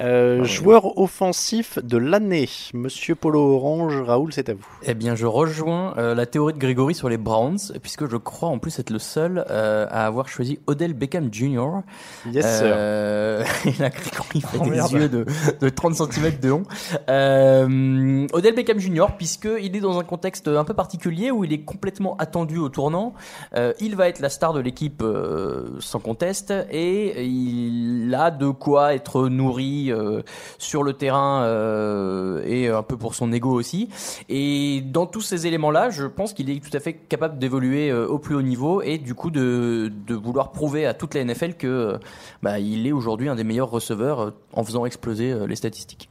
Euh, 0.00 0.44
joueur 0.44 0.98
offensif 0.98 1.78
de 1.82 1.96
l'année, 1.96 2.48
Monsieur 2.74 3.14
Polo 3.14 3.54
Orange, 3.56 4.00
Raoul, 4.02 4.32
c'est 4.32 4.48
à 4.50 4.54
vous. 4.54 4.66
Eh 4.82 4.94
bien, 4.94 5.14
je 5.14 5.24
rejoins 5.26 5.94
euh, 5.96 6.14
la 6.14 6.26
théorie 6.26 6.52
de 6.52 6.58
Grégory 6.58 6.94
sur 6.94 7.08
les 7.08 7.16
Browns, 7.16 7.58
puisque 7.82 8.06
je 8.10 8.16
crois 8.16 8.48
en 8.50 8.58
plus 8.58 8.78
être 8.78 8.90
le 8.90 8.98
seul 8.98 9.44
euh, 9.50 9.86
à 9.90 10.04
avoir 10.06 10.28
choisi 10.28 10.58
Odell 10.66 10.92
Beckham 10.94 11.28
Jr. 11.32 11.82
Yes, 12.30 12.44
Euh, 12.62 13.44
et 13.64 13.72
là, 13.80 13.88
Grégory 13.90 14.40
fait 14.40 14.58
Oh, 14.60 14.64
des 14.64 14.70
merde. 14.70 14.92
yeux 14.92 15.08
de, 15.08 15.24
de 15.60 15.68
30 15.68 15.94
cm 15.94 16.38
de 16.40 16.48
long. 16.48 16.62
Euh, 17.08 18.26
Odell 18.32 18.54
Beckham 18.54 18.78
Jr., 18.78 19.06
puisqu'il 19.16 19.74
est 19.76 19.80
dans 19.80 19.98
un 19.98 20.04
contexte 20.04 20.48
un 20.48 20.64
peu 20.64 20.74
particulier 20.74 21.30
où 21.30 21.44
il 21.44 21.52
est 21.52 21.62
complètement 21.62 22.16
attendu 22.18 22.58
au 22.58 22.68
tournant. 22.68 23.14
Euh, 23.54 23.72
il 23.80 23.96
va 23.96 24.08
être 24.08 24.20
la 24.20 24.28
star 24.28 24.52
de 24.52 24.60
l'équipe 24.60 25.02
euh, 25.02 25.70
sans 25.80 26.00
conteste 26.00 26.52
et 26.70 27.24
il 27.24 28.14
a 28.14 28.30
de 28.30 28.48
quoi 28.48 28.94
être 28.94 29.28
nourri 29.28 29.43
euh, 29.52 30.22
sur 30.58 30.82
le 30.82 30.92
terrain 30.92 31.42
euh, 31.44 32.42
et 32.46 32.68
un 32.68 32.82
peu 32.82 32.96
pour 32.96 33.14
son 33.14 33.32
ego 33.32 33.50
aussi. 33.52 33.88
Et 34.28 34.82
dans 34.84 35.06
tous 35.06 35.20
ces 35.20 35.46
éléments-là, 35.46 35.90
je 35.90 36.04
pense 36.06 36.32
qu'il 36.32 36.50
est 36.50 36.62
tout 36.62 36.76
à 36.76 36.80
fait 36.80 36.94
capable 36.94 37.38
d'évoluer 37.38 37.90
euh, 37.90 38.06
au 38.06 38.18
plus 38.18 38.34
haut 38.34 38.42
niveau 38.42 38.82
et 38.82 38.98
du 38.98 39.14
coup 39.14 39.30
de, 39.30 39.92
de 40.06 40.14
vouloir 40.14 40.52
prouver 40.52 40.86
à 40.86 40.94
toute 40.94 41.14
la 41.14 41.24
NFL 41.24 41.54
que 41.54 41.98
bah, 42.42 42.58
il 42.58 42.86
est 42.86 42.92
aujourd'hui 42.92 43.28
un 43.28 43.34
des 43.34 43.44
meilleurs 43.44 43.70
receveurs 43.70 44.32
en 44.52 44.64
faisant 44.64 44.86
exploser 44.86 45.34
les 45.46 45.56
statistiques. 45.56 46.08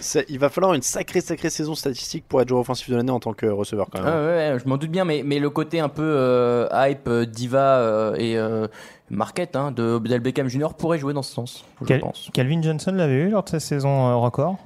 Ça- 0.00 0.22
il 0.28 0.40
va 0.40 0.48
falloir 0.48 0.74
une 0.74 0.82
sacrée, 0.82 1.20
sacrée 1.20 1.48
saison 1.48 1.76
statistique 1.76 2.24
pour 2.28 2.40
être 2.40 2.48
joueur 2.48 2.62
offensif 2.62 2.90
de 2.90 2.96
l'année 2.96 3.12
en 3.12 3.20
tant 3.20 3.34
que 3.34 3.46
receveur 3.46 3.86
quand 3.88 4.00
Ah 4.04 4.10
même. 4.16 4.26
ouais, 4.26 4.58
je 4.60 4.68
m'en 4.68 4.76
doute 4.76 4.90
bien, 4.90 5.04
mais, 5.04 5.22
mais 5.24 5.38
le 5.38 5.48
côté 5.48 5.78
un 5.78 5.88
peu 5.88 6.02
euh, 6.02 6.66
hype, 6.72 7.08
diva 7.30 7.78
euh, 7.78 8.14
et 8.16 8.36
euh, 8.36 8.66
market 9.12 9.54
hein, 9.56 9.70
de 9.72 9.82
Odell 9.82 10.20
Beckham 10.20 10.48
Jr. 10.48 10.68
pourrait 10.76 10.98
jouer 10.98 11.12
dans 11.12 11.22
ce 11.22 11.32
sens, 11.32 11.64
je 11.80 11.86
Cal- 11.86 12.00
pense. 12.00 12.30
Calvin 12.32 12.60
Johnson 12.62 12.92
l'avait 12.92 13.22
eu 13.24 13.28
lors 13.30 13.44
de 13.44 13.48
sa 13.50 13.60
saison 13.60 14.08
euh, 14.08 14.16
record? 14.16 14.56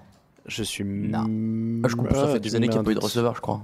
Je 0.47 0.63
suis. 0.63 0.85
Non. 0.85 1.25
Mm, 1.27 1.83
Ah, 1.85 1.89
je 1.89 1.97
comprends, 1.97 2.15
ça 2.15 2.27
ah, 2.29 2.33
fait 2.33 2.41
des 2.41 2.55
années 2.55 2.69
qu'il 2.69 2.77
n'y 2.77 2.81
a 2.81 2.85
pas 2.85 2.93
eu 2.93 2.95
de 2.95 3.01
receveur, 3.01 3.35
je 3.35 3.41
crois. 3.41 3.61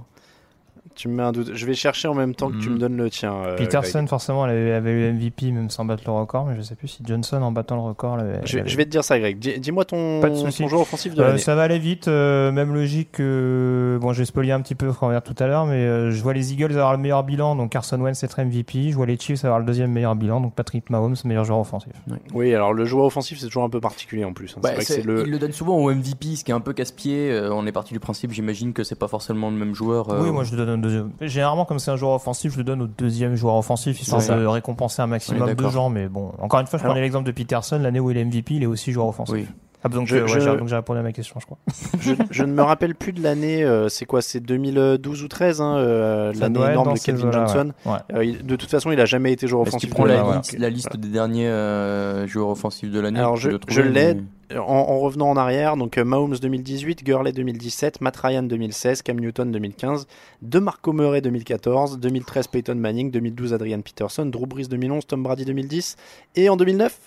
Tu 0.95 1.07
me 1.07 1.15
mets 1.15 1.23
un 1.23 1.31
doute. 1.31 1.51
Je 1.53 1.65
vais 1.65 1.73
chercher 1.73 2.07
en 2.07 2.13
même 2.13 2.35
temps 2.35 2.49
que 2.49 2.57
tu 2.57 2.69
me 2.69 2.77
donnes 2.77 2.97
le 2.97 3.09
tien. 3.09 3.33
euh, 3.33 3.55
Peterson, 3.57 3.99
Greg. 3.99 4.09
forcément, 4.09 4.45
elle 4.45 4.51
avait, 4.57 4.71
avait 4.73 4.91
eu 4.91 5.11
MVP 5.13 5.51
même 5.51 5.69
sans 5.69 5.85
battre 5.85 6.03
le 6.05 6.11
record, 6.13 6.45
mais 6.45 6.55
je 6.55 6.61
sais 6.61 6.75
plus 6.75 6.87
si 6.87 7.03
Johnson, 7.05 7.41
en 7.41 7.51
battant 7.51 7.75
le 7.75 7.81
record, 7.81 8.17
l'avait. 8.17 8.41
Je, 8.45 8.59
vais- 8.59 8.67
je 8.67 8.77
vais 8.77 8.85
te 8.85 8.89
dire 8.91 9.03
ça, 9.03 9.17
Greg. 9.19 9.37
Dis- 9.39 9.59
Dis-moi 9.59 9.85
ton, 9.85 10.21
joueur 10.67 10.81
offensif 10.81 11.13
de 11.15 11.21
Euh, 11.21 11.27
l'année. 11.27 11.37
ça 11.39 11.55
va 11.55 11.63
aller 11.63 11.79
vite, 11.79 12.07
euh, 12.07 12.51
même 12.51 12.73
logique 12.73 13.11
que. 13.11 13.97
Bon, 14.01 14.13
j'ai 14.13 14.25
spoilé 14.25 14.51
un 14.51 14.61
petit 14.61 14.75
peu 14.75 14.91
Frère 14.91 15.21
tout 15.23 15.35
à 15.39 15.47
l'heure, 15.47 15.65
mais 15.65 15.73
euh, 15.85 16.11
je 16.11 16.21
vois 16.21 16.33
les 16.33 16.53
Eagles 16.53 16.71
avoir 16.73 16.91
le 16.93 16.99
meilleur 16.99 17.23
bilan, 17.23 17.55
donc 17.55 17.71
Carson 17.71 17.99
Wentz 17.99 18.23
être 18.23 18.39
MVP. 18.43 18.89
Je 18.91 18.95
vois 18.95 19.05
les 19.05 19.17
Chiefs 19.17 19.43
avoir 19.45 19.59
le 19.59 19.65
deuxième 19.65 19.91
meilleur 19.91 20.15
bilan, 20.15 20.41
donc 20.41 20.53
Patrick 20.53 20.89
Mahomes, 20.89 21.15
meilleur 21.25 21.45
joueur 21.45 21.59
offensif. 21.59 21.93
Oui, 22.33 22.53
alors 22.53 22.73
le 22.73 22.85
joueur 22.85 23.05
offensif, 23.05 23.39
c'est 23.39 23.47
toujours 23.47 23.63
un 23.63 23.69
peu 23.69 23.79
particulier 23.81 24.25
en 24.25 24.33
plus. 24.33 24.53
hein. 24.55 24.59
Bah, 24.61 24.69
c'est 24.69 24.75
vrai 24.75 24.83
que 24.85 24.87
c'est- 24.87 25.01
c'est 25.01 25.07
le. 25.07 25.23
Il 25.25 25.31
le 25.31 25.39
donne 25.39 25.51
souvent 25.51 25.77
au 25.77 25.89
MVP, 25.91 26.35
ce 26.35 26.43
qui 26.43 26.51
est 26.51 26.53
un 26.53 26.59
peu 26.59 26.73
casse-pied. 26.73 27.31
Euh, 27.31 27.49
on 27.53 27.65
est 27.65 27.71
parti 27.71 27.93
du 27.93 27.99
principe, 27.99 28.31
j'imagine 28.31 28.73
que 28.73 28.83
c'est 28.83 28.97
pas 28.99 29.07
forcément 29.07 29.49
le 29.49 29.57
même 29.57 29.73
joueur. 29.75 30.09
euh, 30.09 30.21
Oui, 30.23 30.31
moi 30.31 30.43
je 30.43 30.51
le 30.51 30.57
donne 30.57 30.69
deuxième. 30.83 31.11
Généralement, 31.21 31.65
comme 31.65 31.79
c'est 31.79 31.91
un 31.91 31.95
joueur 31.95 32.13
offensif, 32.13 32.53
je 32.53 32.57
le 32.57 32.63
donne 32.63 32.81
au 32.81 32.87
deuxième 32.87 33.35
joueur 33.35 33.55
offensif, 33.55 33.99
histoire 34.01 34.21
ça. 34.21 34.37
de 34.37 34.45
récompenser 34.45 35.01
un 35.01 35.07
maximum 35.07 35.53
de 35.53 35.69
gens. 35.69 35.89
Mais 35.89 36.07
bon, 36.07 36.31
encore 36.39 36.59
une 36.59 36.67
fois, 36.67 36.77
je 36.77 36.83
Alors- 36.83 36.93
prenais 36.93 37.03
l'exemple 37.05 37.25
de 37.25 37.31
Peterson, 37.31 37.79
l'année 37.79 37.99
où 37.99 38.11
il 38.11 38.17
est 38.17 38.21
MVP, 38.25 38.55
il 38.55 38.63
est 38.63 38.67
aussi 38.67 38.91
joueur 38.91 39.07
offensif. 39.07 39.33
Oui. 39.33 39.47
Ah, 39.83 39.89
donc, 39.89 40.07
Je- 40.07 40.15
euh, 40.15 40.21
ouais, 40.21 40.27
je- 40.29 40.39
j'ai- 40.39 40.57
donc 40.57 40.67
j'ai 40.67 40.75
répondu 40.75 40.99
à 40.99 41.03
ma 41.03 41.11
question, 41.11 41.39
je 41.39 41.45
crois. 41.45 41.57
je, 41.99 42.13
je 42.31 42.43
ne 42.43 42.53
me 42.53 42.61
rappelle 42.61 42.95
plus 42.95 43.11
de 43.13 43.21
l'année. 43.21 43.63
euh, 43.63 43.89
c'est 43.89 44.05
quoi 44.05 44.21
C'est 44.21 44.39
2012 44.39 45.23
ou 45.23 45.27
13 45.27 45.59
hein, 45.61 45.75
euh, 45.77 46.31
L'année 46.39 46.59
énorme 46.71 46.85
dans 46.87 46.93
de 46.93 46.99
Calvin 46.99 47.27
eaux-là, 47.27 47.45
Johnson. 47.47 47.73
ouais. 47.85 47.91
Ouais. 47.91 47.99
Euh, 48.13 48.23
il- 48.25 48.45
de 48.45 48.55
toute 48.55 48.69
façon, 48.69 48.91
il 48.91 48.99
a 48.99 49.05
jamais 49.05 49.33
été 49.33 49.47
joueur 49.47 49.63
offensif. 49.63 49.81
qu'il 49.81 49.89
prend 49.89 50.03
de 50.03 50.09
la, 50.09 50.37
liste, 50.37 50.57
la 50.57 50.69
liste 50.69 50.95
des 50.97 51.09
derniers 51.09 51.47
euh, 51.49 52.25
joueurs 52.27 52.49
offensifs 52.49 52.89
de 52.91 52.99
l'année 52.99 53.19
Alors 53.19 53.35
je, 53.37 53.51
je 53.67 53.81
l'ai 53.81 54.17
en, 54.55 54.59
en 54.61 54.99
revenant 54.99 55.29
en 55.31 55.35
arrière, 55.37 55.77
donc 55.77 55.97
euh, 55.97 56.03
Mahomes 56.05 56.35
2018, 56.39 57.03
Gurley 57.03 57.31
2017, 57.31 58.01
Matt 58.01 58.17
Ryan 58.17 58.43
2016, 58.43 59.01
Cam 59.01 59.19
Newton 59.19 59.51
2015, 59.51 60.05
DeMarco 60.43 60.93
Murray 60.93 61.21
2014, 61.21 61.97
2013 61.99 62.47
Peyton 62.47 62.75
Manning, 62.75 63.09
2012 63.09 63.53
Adrian 63.53 63.81
Peterson, 63.81 64.25
Drew 64.27 64.45
Brees 64.45 64.67
2011, 64.69 65.07
Tom 65.07 65.23
Brady 65.23 65.45
2010 65.45 65.95
et 66.35 66.49
en 66.49 66.55
2009 66.57 66.97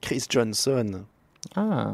Chris 0.00 0.24
Johnson. 0.30 1.02
Ah. 1.54 1.92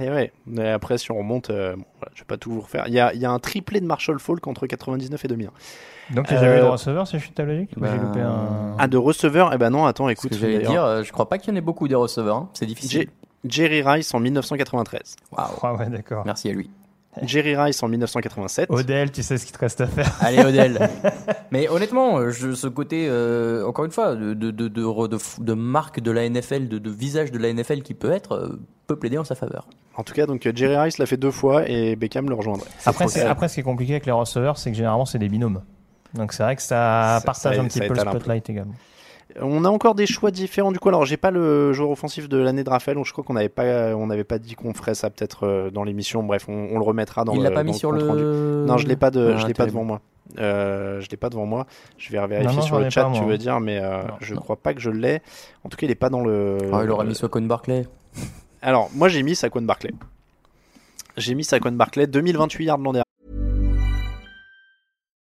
Et 0.00 0.08
ouais, 0.10 0.32
mais 0.46 0.70
après 0.70 0.96
si 0.98 1.10
on 1.10 1.18
remonte, 1.18 1.50
euh, 1.50 1.76
bon, 1.76 1.84
voilà, 1.98 2.12
je 2.14 2.20
vais 2.22 2.26
pas 2.26 2.36
tout 2.38 2.50
vous 2.50 2.60
refaire. 2.62 2.84
Il 2.88 2.94
y 2.94 3.00
a, 3.00 3.12
il 3.12 3.20
y 3.20 3.26
a 3.26 3.30
un 3.30 3.38
triplé 3.38 3.80
de 3.80 3.86
Marshall 3.86 4.18
Falk 4.18 4.46
entre 4.46 4.66
99 4.66 5.24
et 5.24 5.28
2001. 5.28 5.50
Donc, 6.14 6.26
il 6.30 6.32
n'y 6.32 6.38
a 6.38 6.40
jamais 6.42 6.56
eu 6.56 6.60
de 6.60 6.64
Euh, 6.64 6.70
receveur, 6.70 7.06
si 7.06 7.18
je 7.18 7.22
suis 7.24 7.32
ta 7.32 7.44
logique 7.44 7.70
J'ai 7.74 7.80
ben, 7.80 7.96
loupé 8.00 8.20
un. 8.20 8.74
Ah 8.78 8.88
de 8.88 8.96
receveur 8.96 9.52
Eh 9.54 9.58
ben 9.58 9.70
non, 9.70 9.84
attends, 9.86 10.06
Ce 10.08 10.12
écoute. 10.12 10.30
que 10.30 10.36
j'allais 10.36 10.58
dire, 10.60 10.82
euh, 10.84 11.02
je 11.02 11.12
crois 11.12 11.28
pas 11.28 11.38
qu'il 11.38 11.50
y 11.50 11.52
en 11.54 11.56
ait 11.56 11.60
beaucoup 11.62 11.88
des 11.88 11.94
receveurs. 11.94 12.36
hein. 12.36 12.48
C'est 12.54 12.66
difficile. 12.66 13.02
J- 13.02 13.08
Jerry 13.44 13.82
Rice 13.82 14.12
en 14.14 14.20
1993, 14.20 15.16
Waouh. 15.32 15.46
Ah 15.62 15.74
ouais, 15.74 15.88
d'accord. 15.88 16.22
Merci 16.24 16.48
à 16.48 16.52
lui. 16.52 16.70
Jerry 17.22 17.54
Rice 17.56 17.82
en 17.82 17.88
1987. 17.88 18.70
Odell, 18.70 19.10
tu 19.12 19.22
sais 19.22 19.36
ce 19.36 19.44
qu'il 19.44 19.54
te 19.54 19.58
reste 19.60 19.80
à 19.82 19.86
faire. 19.86 20.10
Allez 20.20 20.42
Odell. 20.42 20.88
Mais 21.50 21.68
honnêtement, 21.68 22.18
euh, 22.18 22.30
je, 22.30 22.52
ce 22.52 22.66
côté, 22.68 23.06
euh, 23.08 23.66
encore 23.66 23.84
une 23.84 23.90
fois, 23.90 24.14
de, 24.14 24.32
de, 24.34 24.50
de, 24.50 24.68
de, 24.68 24.82
re- 24.82 25.08
de 25.08 25.18
f- 25.18 25.42
de 25.42 25.52
marque 25.52 26.00
de 26.00 26.10
la 26.10 26.26
NFL, 26.28 26.68
de, 26.68 26.78
de 26.78 26.90
visage 26.90 27.30
de 27.30 27.38
la 27.38 27.52
NFL 27.52 27.82
qui 27.82 27.92
peut 27.94 28.10
être, 28.12 28.32
euh, 28.32 28.58
peut 28.86 28.96
plaider 28.96 29.18
en 29.18 29.24
sa 29.24 29.34
faveur. 29.34 29.66
En 29.96 30.04
tout 30.04 30.14
cas, 30.14 30.24
donc 30.24 30.48
Jerry 30.54 30.76
Rice 30.76 30.96
l'a 30.96 31.04
fait 31.06 31.18
deux 31.18 31.30
fois 31.30 31.68
et 31.68 31.96
Beckham 31.96 32.28
le 32.30 32.34
rejoindrait. 32.34 32.68
Après, 32.86 33.04
après, 33.26 33.48
ce 33.48 33.54
qui 33.54 33.60
est 33.60 33.64
compliqué 33.64 33.92
avec 33.92 34.06
les 34.06 34.12
receveurs, 34.12 34.56
c'est 34.56 34.70
que 34.70 34.76
généralement, 34.76 35.04
c'est 35.04 35.18
des 35.18 35.28
binômes. 35.28 35.60
Donc, 36.14 36.32
c'est 36.32 36.42
vrai 36.42 36.56
que 36.56 36.62
ça, 36.62 37.18
Ça- 37.18 37.22
partage 37.26 37.56
ça- 37.56 37.62
un 37.62 37.66
petit 37.66 37.78
ça 37.78 37.86
peu 37.86 37.94
le 37.94 38.00
spotlight 38.00 38.48
également. 38.48 38.74
On 39.40 39.64
a 39.64 39.68
encore 39.68 39.94
des 39.94 40.06
choix 40.06 40.30
différents 40.30 40.72
du 40.72 40.78
coup. 40.78 40.88
Alors 40.88 41.04
j'ai 41.04 41.16
pas 41.16 41.30
le 41.30 41.72
joueur 41.72 41.90
offensif 41.90 42.28
de 42.28 42.36
l'année 42.36 42.64
de 42.64 42.70
Raphaël, 42.70 42.96
donc 42.96 43.06
je 43.06 43.12
crois 43.12 43.24
qu'on 43.24 43.34
n'avait 43.34 43.48
pas, 43.48 43.94
on 43.94 44.06
n'avait 44.06 44.24
pas 44.24 44.38
dit 44.38 44.54
qu'on 44.54 44.74
ferait 44.74 44.94
ça 44.94 45.10
peut-être 45.10 45.46
euh, 45.46 45.70
dans 45.70 45.84
l'émission. 45.84 46.22
Bref, 46.22 46.46
on, 46.48 46.68
on 46.72 46.78
le 46.78 46.84
remettra 46.84 47.24
dans 47.24 47.32
Il 47.32 47.38
le. 47.38 47.44
l'a 47.44 47.50
pas 47.50 47.62
mis 47.64 47.74
sur 47.74 47.90
compte 47.90 48.02
rendu. 48.02 48.20
le. 48.22 48.64
Non, 48.66 48.76
je 48.76 48.86
l'ai 48.86 48.96
pas 48.96 49.10
de, 49.10 49.32
Ah, 49.34 49.38
je 49.38 49.46
l'ai 49.46 49.54
pas 49.54 49.66
devant 49.66 49.84
moi. 49.84 50.00
Euh, 50.38 51.00
je 51.00 51.08
l'ai 51.10 51.16
pas 51.16 51.28
devant 51.30 51.46
moi. 51.46 51.66
Je 51.98 52.10
vais 52.12 52.18
vérifier 52.26 52.46
Non, 52.46 52.54
non, 52.60 52.62
sur 52.62 52.78
le 52.78 52.88
chat, 52.90 53.04
pas, 53.04 53.12
tu 53.12 53.24
veux 53.24 53.38
dire, 53.38 53.60
mais 53.60 53.78
euh, 53.78 54.02
Non, 54.02 54.14
je 54.20 54.34
non. 54.34 54.40
crois 54.40 54.56
pas 54.56 54.72
que 54.74 54.80
je 54.80 54.90
l'ai. 54.90 55.20
En 55.64 55.68
tout 55.68 55.76
cas, 55.76 55.86
il 55.86 55.90
est 55.90 55.94
pas 55.94 56.10
dans 56.10 56.22
le. 56.22 56.58
Ah, 56.72 56.80
il 56.84 56.90
aurait 56.90 57.06
mis 57.06 57.14
Saquon 57.14 57.42
Barclay. 57.42 57.86
Alors 58.62 58.90
moi 58.94 59.08
j'ai 59.08 59.22
mis 59.22 59.34
Saquon 59.34 59.62
Barclay. 59.62 59.92
J'ai 61.16 61.34
mis 61.34 61.44
Saquon 61.44 61.72
Barclay 61.72 62.06
2028 62.06 62.64
yards 62.64 62.78
l'an 62.78 62.92
dernier. 62.92 63.04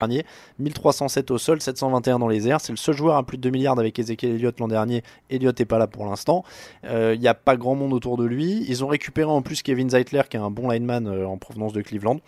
Dernier, 0.00 0.24
1307 0.60 1.32
au 1.32 1.38
sol, 1.38 1.60
721 1.60 2.20
dans 2.20 2.28
les 2.28 2.46
airs. 2.46 2.60
C'est 2.60 2.72
le 2.72 2.76
seul 2.76 2.94
joueur 2.94 3.16
à 3.16 3.24
plus 3.24 3.36
de 3.36 3.42
2 3.42 3.50
milliards 3.50 3.78
avec 3.80 3.98
Ezekiel 3.98 4.36
Elliott 4.36 4.60
l'an 4.60 4.68
dernier. 4.68 5.02
Elliott 5.28 5.58
n'est 5.58 5.66
pas 5.66 5.78
là 5.78 5.88
pour 5.88 6.06
l'instant. 6.06 6.44
Euh, 6.84 7.14
Il 7.16 7.20
n'y 7.20 7.26
a 7.26 7.34
pas 7.34 7.56
grand 7.56 7.74
monde 7.74 7.92
autour 7.92 8.16
de 8.16 8.24
lui. 8.24 8.64
Ils 8.68 8.84
ont 8.84 8.86
récupéré 8.86 9.28
en 9.28 9.42
plus 9.42 9.62
Kevin 9.62 9.90
Zeitler, 9.90 10.22
qui 10.30 10.36
est 10.36 10.40
un 10.40 10.50
bon 10.50 10.70
lineman 10.70 11.08
euh, 11.08 11.26
en 11.26 11.36
provenance 11.36 11.72
de 11.72 11.82
Cleveland. 11.82 12.20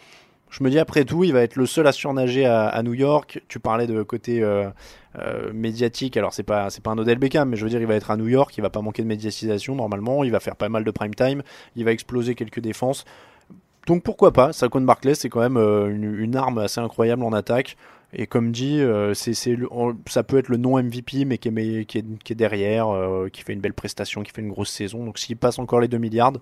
Je 0.50 0.64
me 0.64 0.70
dis 0.70 0.80
après 0.80 1.04
tout, 1.04 1.22
il 1.22 1.32
va 1.32 1.42
être 1.42 1.54
le 1.54 1.64
seul 1.64 1.86
à 1.86 1.92
surnager 1.92 2.44
à, 2.44 2.82
New 2.82 2.94
York. 2.94 3.40
Tu 3.46 3.60
parlais 3.60 3.86
de 3.86 4.02
côté 4.02 4.42
euh, 4.42 4.68
euh, 5.16 5.52
médiatique. 5.52 6.16
Alors 6.16 6.34
c'est 6.34 6.42
pas 6.42 6.70
c'est 6.70 6.82
pas 6.82 6.90
un 6.90 6.98
Odell 6.98 7.18
Beckham, 7.18 7.50
mais 7.50 7.56
je 7.56 7.62
veux 7.62 7.70
dire 7.70 7.80
il 7.80 7.86
va 7.86 7.94
être 7.94 8.10
à 8.10 8.16
New 8.16 8.26
York. 8.26 8.52
Il 8.58 8.60
va 8.60 8.70
pas 8.70 8.80
manquer 8.80 9.02
de 9.02 9.06
médiatisation 9.06 9.76
normalement. 9.76 10.24
Il 10.24 10.32
va 10.32 10.40
faire 10.40 10.56
pas 10.56 10.68
mal 10.68 10.82
de 10.82 10.90
prime 10.90 11.14
time. 11.14 11.42
Il 11.76 11.84
va 11.84 11.92
exploser 11.92 12.34
quelques 12.34 12.58
défenses. 12.58 13.04
Donc 13.90 14.04
pourquoi 14.04 14.32
pas 14.32 14.52
Saquon 14.52 14.82
Barkley, 14.82 15.16
c'est 15.16 15.28
quand 15.28 15.40
même 15.40 15.56
euh, 15.56 15.88
une, 15.90 16.36
arme 16.36 16.58
assez 16.58 16.78
incroyable 16.78 17.24
en 17.24 17.32
attaque. 17.32 17.76
Et 18.12 18.28
comme 18.28 18.52
dit, 18.52 18.80
euh, 18.80 19.14
c'est, 19.14 19.34
ça 19.34 20.22
peut 20.22 20.38
être 20.38 20.48
le 20.48 20.58
non 20.58 20.80
MVP, 20.80 21.24
mais 21.24 21.38
qui 21.38 21.48
est, 21.48 21.50
mais 21.50 21.84
qui 21.86 21.98
est, 21.98 22.04
qui 22.22 22.32
est 22.32 22.36
derrière, 22.36 22.88
euh, 22.88 23.28
qui 23.28 23.42
fait 23.42 23.52
une 23.52 23.58
belle 23.58 23.74
prestation, 23.74 24.22
qui 24.22 24.30
fait 24.30 24.42
une 24.42 24.50
grosse 24.50 24.70
saison. 24.70 25.04
Donc 25.04 25.18
s'il 25.18 25.36
passe 25.36 25.58
encore 25.58 25.80
les 25.80 25.88
2 25.88 25.98
milliards, 25.98 26.34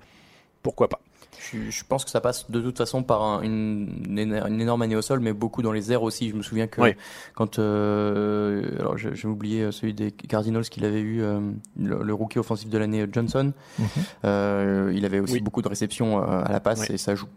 pourquoi 0.62 0.88
pas 0.88 1.00
Je, 1.40 1.70
je 1.70 1.84
pense 1.88 2.04
que 2.04 2.10
ça 2.10 2.20
passe 2.20 2.50
de 2.50 2.60
toute 2.60 2.76
façon 2.78 3.02
par 3.02 3.22
un- 3.22 3.42
une, 3.42 4.18
énorme 4.60 4.82
année 4.82 4.96
au 4.96 5.02
sol, 5.02 5.20
mais 5.20 5.32
beaucoup 5.32 5.62
dans 5.62 5.72
les 5.72 5.92
airs 5.92 6.02
aussi. 6.02 6.30
Je 6.30 6.34
me 6.36 6.42
souviens 6.42 6.66
que 6.66 6.80
Oui. 6.80 6.90
quand, 7.34 7.58
euh, 7.58 8.76
alors 8.78 8.96
j'ai 8.98 9.26
oublié 9.28 9.62
euh, 9.62 9.70
celui 9.72 9.94
des 9.94 10.10
Cardinals 10.10 10.64
qu'il 10.68 10.84
avait 10.84 11.00
eu, 11.00 11.22
euh, 11.22 11.40
le, 11.78 12.02
le 12.02 12.14
rookie 12.14 12.38
offensif 12.38 12.68
de 12.68 12.78
l'année 12.78 13.06
Johnson. 13.10 13.52
Mhm. 13.78 13.86
Euh, 14.24 14.92
il 14.94 15.04
avait 15.04 15.20
aussi 15.20 15.34
Oui. 15.34 15.40
beaucoup 15.40 15.62
de 15.62 15.68
réceptions 15.68 16.18
à 16.20 16.50
la 16.50 16.60
passe 16.60 16.80
Oui. 16.80 16.94
et 16.94 16.98
ça 16.98 17.14
joue. 17.14 17.28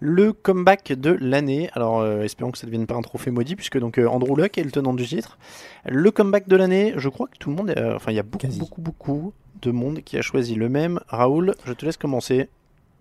Le 0.00 0.32
comeback 0.32 0.92
de 0.92 1.16
l'année, 1.20 1.70
alors 1.72 2.00
euh, 2.00 2.22
espérons 2.22 2.50
que 2.50 2.58
ça 2.58 2.66
ne 2.66 2.72
devienne 2.72 2.86
pas 2.86 2.96
un 2.96 3.00
trophée 3.02 3.30
maudit, 3.30 3.54
puisque 3.56 3.78
donc 3.78 3.98
euh, 3.98 4.06
Andrew 4.08 4.36
Luck 4.36 4.58
est 4.58 4.64
le 4.64 4.70
tenant 4.72 4.92
du 4.92 5.06
titre. 5.06 5.38
Le 5.86 6.10
comeback 6.10 6.48
de 6.48 6.56
l'année, 6.56 6.94
je 6.96 7.08
crois 7.08 7.26
que 7.28 7.38
tout 7.38 7.48
le 7.50 7.56
monde, 7.56 7.72
euh, 7.76 7.94
enfin 7.96 8.10
il 8.10 8.16
y 8.16 8.18
a 8.18 8.22
beaucoup, 8.24 8.48
beaucoup, 8.58 8.80
beaucoup 8.82 9.32
de 9.62 9.70
monde 9.70 10.00
qui 10.04 10.18
a 10.18 10.22
choisi 10.22 10.56
le 10.56 10.68
même. 10.68 11.00
Raoul, 11.08 11.54
je 11.64 11.72
te 11.72 11.86
laisse 11.86 11.96
commencer. 11.96 12.48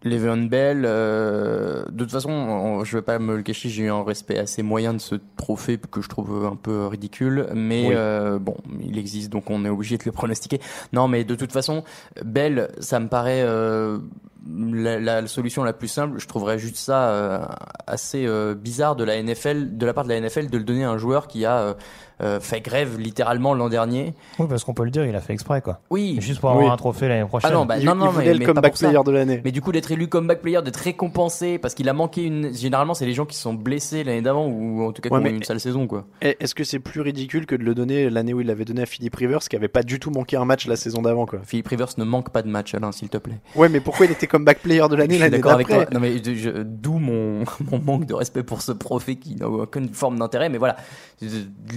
Le'Veon 0.03 0.43
Bell, 0.49 0.83
euh, 0.85 1.85
de 1.89 2.03
toute 2.03 2.11
façon, 2.11 2.29
on- 2.31 2.83
je 2.83 2.97
vais 2.97 3.01
pas 3.01 3.19
me 3.19 3.35
le 3.37 3.41
cacher, 3.43 3.69
j'ai 3.69 3.83
eu 3.83 3.89
un 3.89 4.03
respect 4.03 4.37
assez 4.37 4.61
moyen 4.63 4.93
de 4.93 4.99
ce 4.99 5.15
trophée 5.37 5.79
que 5.91 6.01
je 6.01 6.09
trouve 6.09 6.45
un 6.45 6.55
peu 6.55 6.87
ridicule, 6.87 7.47
mais 7.53 7.87
Oui. 7.87 7.93
euh, 7.95 8.37
bon, 8.39 8.57
il 8.83 8.97
existe 8.97 9.31
donc 9.31 9.49
on 9.49 9.63
est 9.65 9.69
obligé 9.69 9.97
de 9.97 10.03
le 10.05 10.11
pronostiquer. 10.11 10.59
Non, 10.91 11.07
mais 11.07 11.23
de 11.23 11.35
toute 11.35 11.51
façon, 11.53 11.83
Bell, 12.23 12.69
ça 12.79 12.99
me 12.99 13.07
paraît 13.07 13.43
euh, 13.43 13.99
la, 14.47 14.99
la 14.99 15.27
solution 15.27 15.63
la 15.63 15.73
plus 15.73 15.87
simple. 15.87 16.19
Je 16.19 16.27
trouverais 16.27 16.59
juste 16.59 16.75
ça 16.77 17.09
euh, 17.09 17.45
assez 17.87 18.25
euh, 18.25 18.55
bizarre 18.55 18.95
de 18.95 19.03
la 19.03 19.21
NFL, 19.21 19.77
de 19.77 19.85
la 19.85 19.93
part 19.93 20.03
de 20.03 20.09
la 20.09 20.19
NFL, 20.19 20.49
de 20.49 20.57
le 20.57 20.63
donner 20.63 20.83
à 20.83 20.89
un 20.91 20.97
joueur 20.97 21.27
qui 21.27 21.45
a 21.45 21.75
euh, 22.21 22.39
fait 22.39 22.61
grève 22.61 22.99
littéralement 22.99 23.53
l'an 23.53 23.69
dernier. 23.69 24.13
Oui, 24.39 24.45
parce 24.47 24.63
qu'on 24.63 24.73
peut 24.73 24.83
le 24.85 24.91
dire, 24.91 25.05
il 25.05 25.15
a 25.15 25.19
fait 25.19 25.33
exprès, 25.33 25.61
quoi. 25.61 25.81
Oui. 25.89 26.17
Juste 26.21 26.39
pour 26.39 26.51
avoir 26.51 26.65
Oui. 26.65 26.71
un 26.71 26.77
trophée 26.77 27.07
l'année 27.07 27.25
prochaine. 27.27 27.49
Ah 27.51 27.53
non, 27.53 27.65
bah, 27.65 27.77
Il- 27.79 27.85
non, 27.85 27.93
il 27.95 27.97
non, 27.99 28.09
voulait 28.11 28.25
mais, 28.27 28.33
le 28.33 28.39
mais 28.39 28.45
pas 28.45 28.53
comeback 28.53 28.71
pour 28.71 28.77
ça. 28.77 28.87
player 28.89 29.03
de 29.03 29.11
l'année. 29.11 29.41
Mais 29.43 29.51
du 29.51 29.61
coup, 29.61 29.71
d'être 29.71 29.91
élu 29.91 30.07
comeback 30.07 30.41
player, 30.41 30.61
d'être 30.61 30.77
récompensé 30.77 31.57
parce 31.57 31.73
qu'il 31.73 31.89
a 31.89 31.93
manqué 31.93 32.23
une. 32.23 32.53
Généralement, 32.53 32.93
c'est 32.93 33.05
les 33.05 33.13
gens 33.13 33.25
qui 33.25 33.35
sont 33.35 33.53
blessés 33.53 34.03
l'année 34.03 34.21
d'avant 34.21 34.45
ou 34.47 34.83
en 34.83 34.91
tout 34.93 35.01
cas 35.01 35.09
qui 35.09 35.13
Ouais, 35.13 35.19
ont 35.19 35.23
mais- 35.23 35.31
eu 35.31 35.35
une 35.35 35.43
sale 35.43 35.59
saison, 35.59 35.87
quoi. 35.87 36.05
Et 36.21 36.37
Est-ce 36.39 36.55
que 36.55 36.63
c'est 36.63 36.79
plus 36.79 37.01
ridicule 37.01 37.45
que 37.45 37.55
de 37.55 37.63
le 37.63 37.73
donner 37.75 38.09
l'année 38.09 38.33
où 38.33 38.41
il 38.41 38.47
l'avait 38.47 38.65
donné 38.65 38.83
à 38.83 38.85
Philip 38.85 39.13
Rivers, 39.15 39.39
qui 39.39 39.55
avait 39.55 39.67
pas 39.67 39.83
du 39.83 39.99
tout 39.99 40.11
manqué 40.11 40.37
un 40.37 40.45
match 40.45 40.67
la 40.67 40.75
saison 40.75 41.01
d'avant 41.01 41.25
quoi? 41.25 41.39
Philippe 41.43 41.67
Rivers 41.67 41.89
ne 41.97 42.03
manque 42.05 42.29
pas 42.29 42.41
de 42.41 42.47
match, 42.49 42.73
Alain, 42.75 42.91
s'il 42.91 43.09
te 43.09 43.17
plaît. 43.17 43.39
Ouais, 43.55 43.67
mais 43.69 43.79
pourquoi 43.81 44.05
il 44.05 44.11
était 44.11 44.27
comeback 44.33 44.59
player 44.59 44.83
de 44.89 44.95
l'année 44.95 45.13
Je 45.13 45.13
suis 45.13 45.19
l'année 45.19 45.37
d'accord 45.37 45.51
avec 45.53 45.67
d'après 45.67 45.85
toi. 45.85 45.93
Non, 45.93 45.99
mais 45.99 46.19
d'où 46.19 46.97
mon, 46.97 47.43
mon 47.71 47.79
manque 47.79 48.05
de 48.07 48.15
respect 48.15 48.43
pour 48.43 48.61
ce 48.61 48.71
trophée 48.71 49.15
qui 49.15 49.35
n'a 49.35 49.47
aucune 49.47 49.93
forme 49.93 50.17
d'intérêt. 50.17 50.49
Mais 50.49 50.57
voilà, 50.57 50.75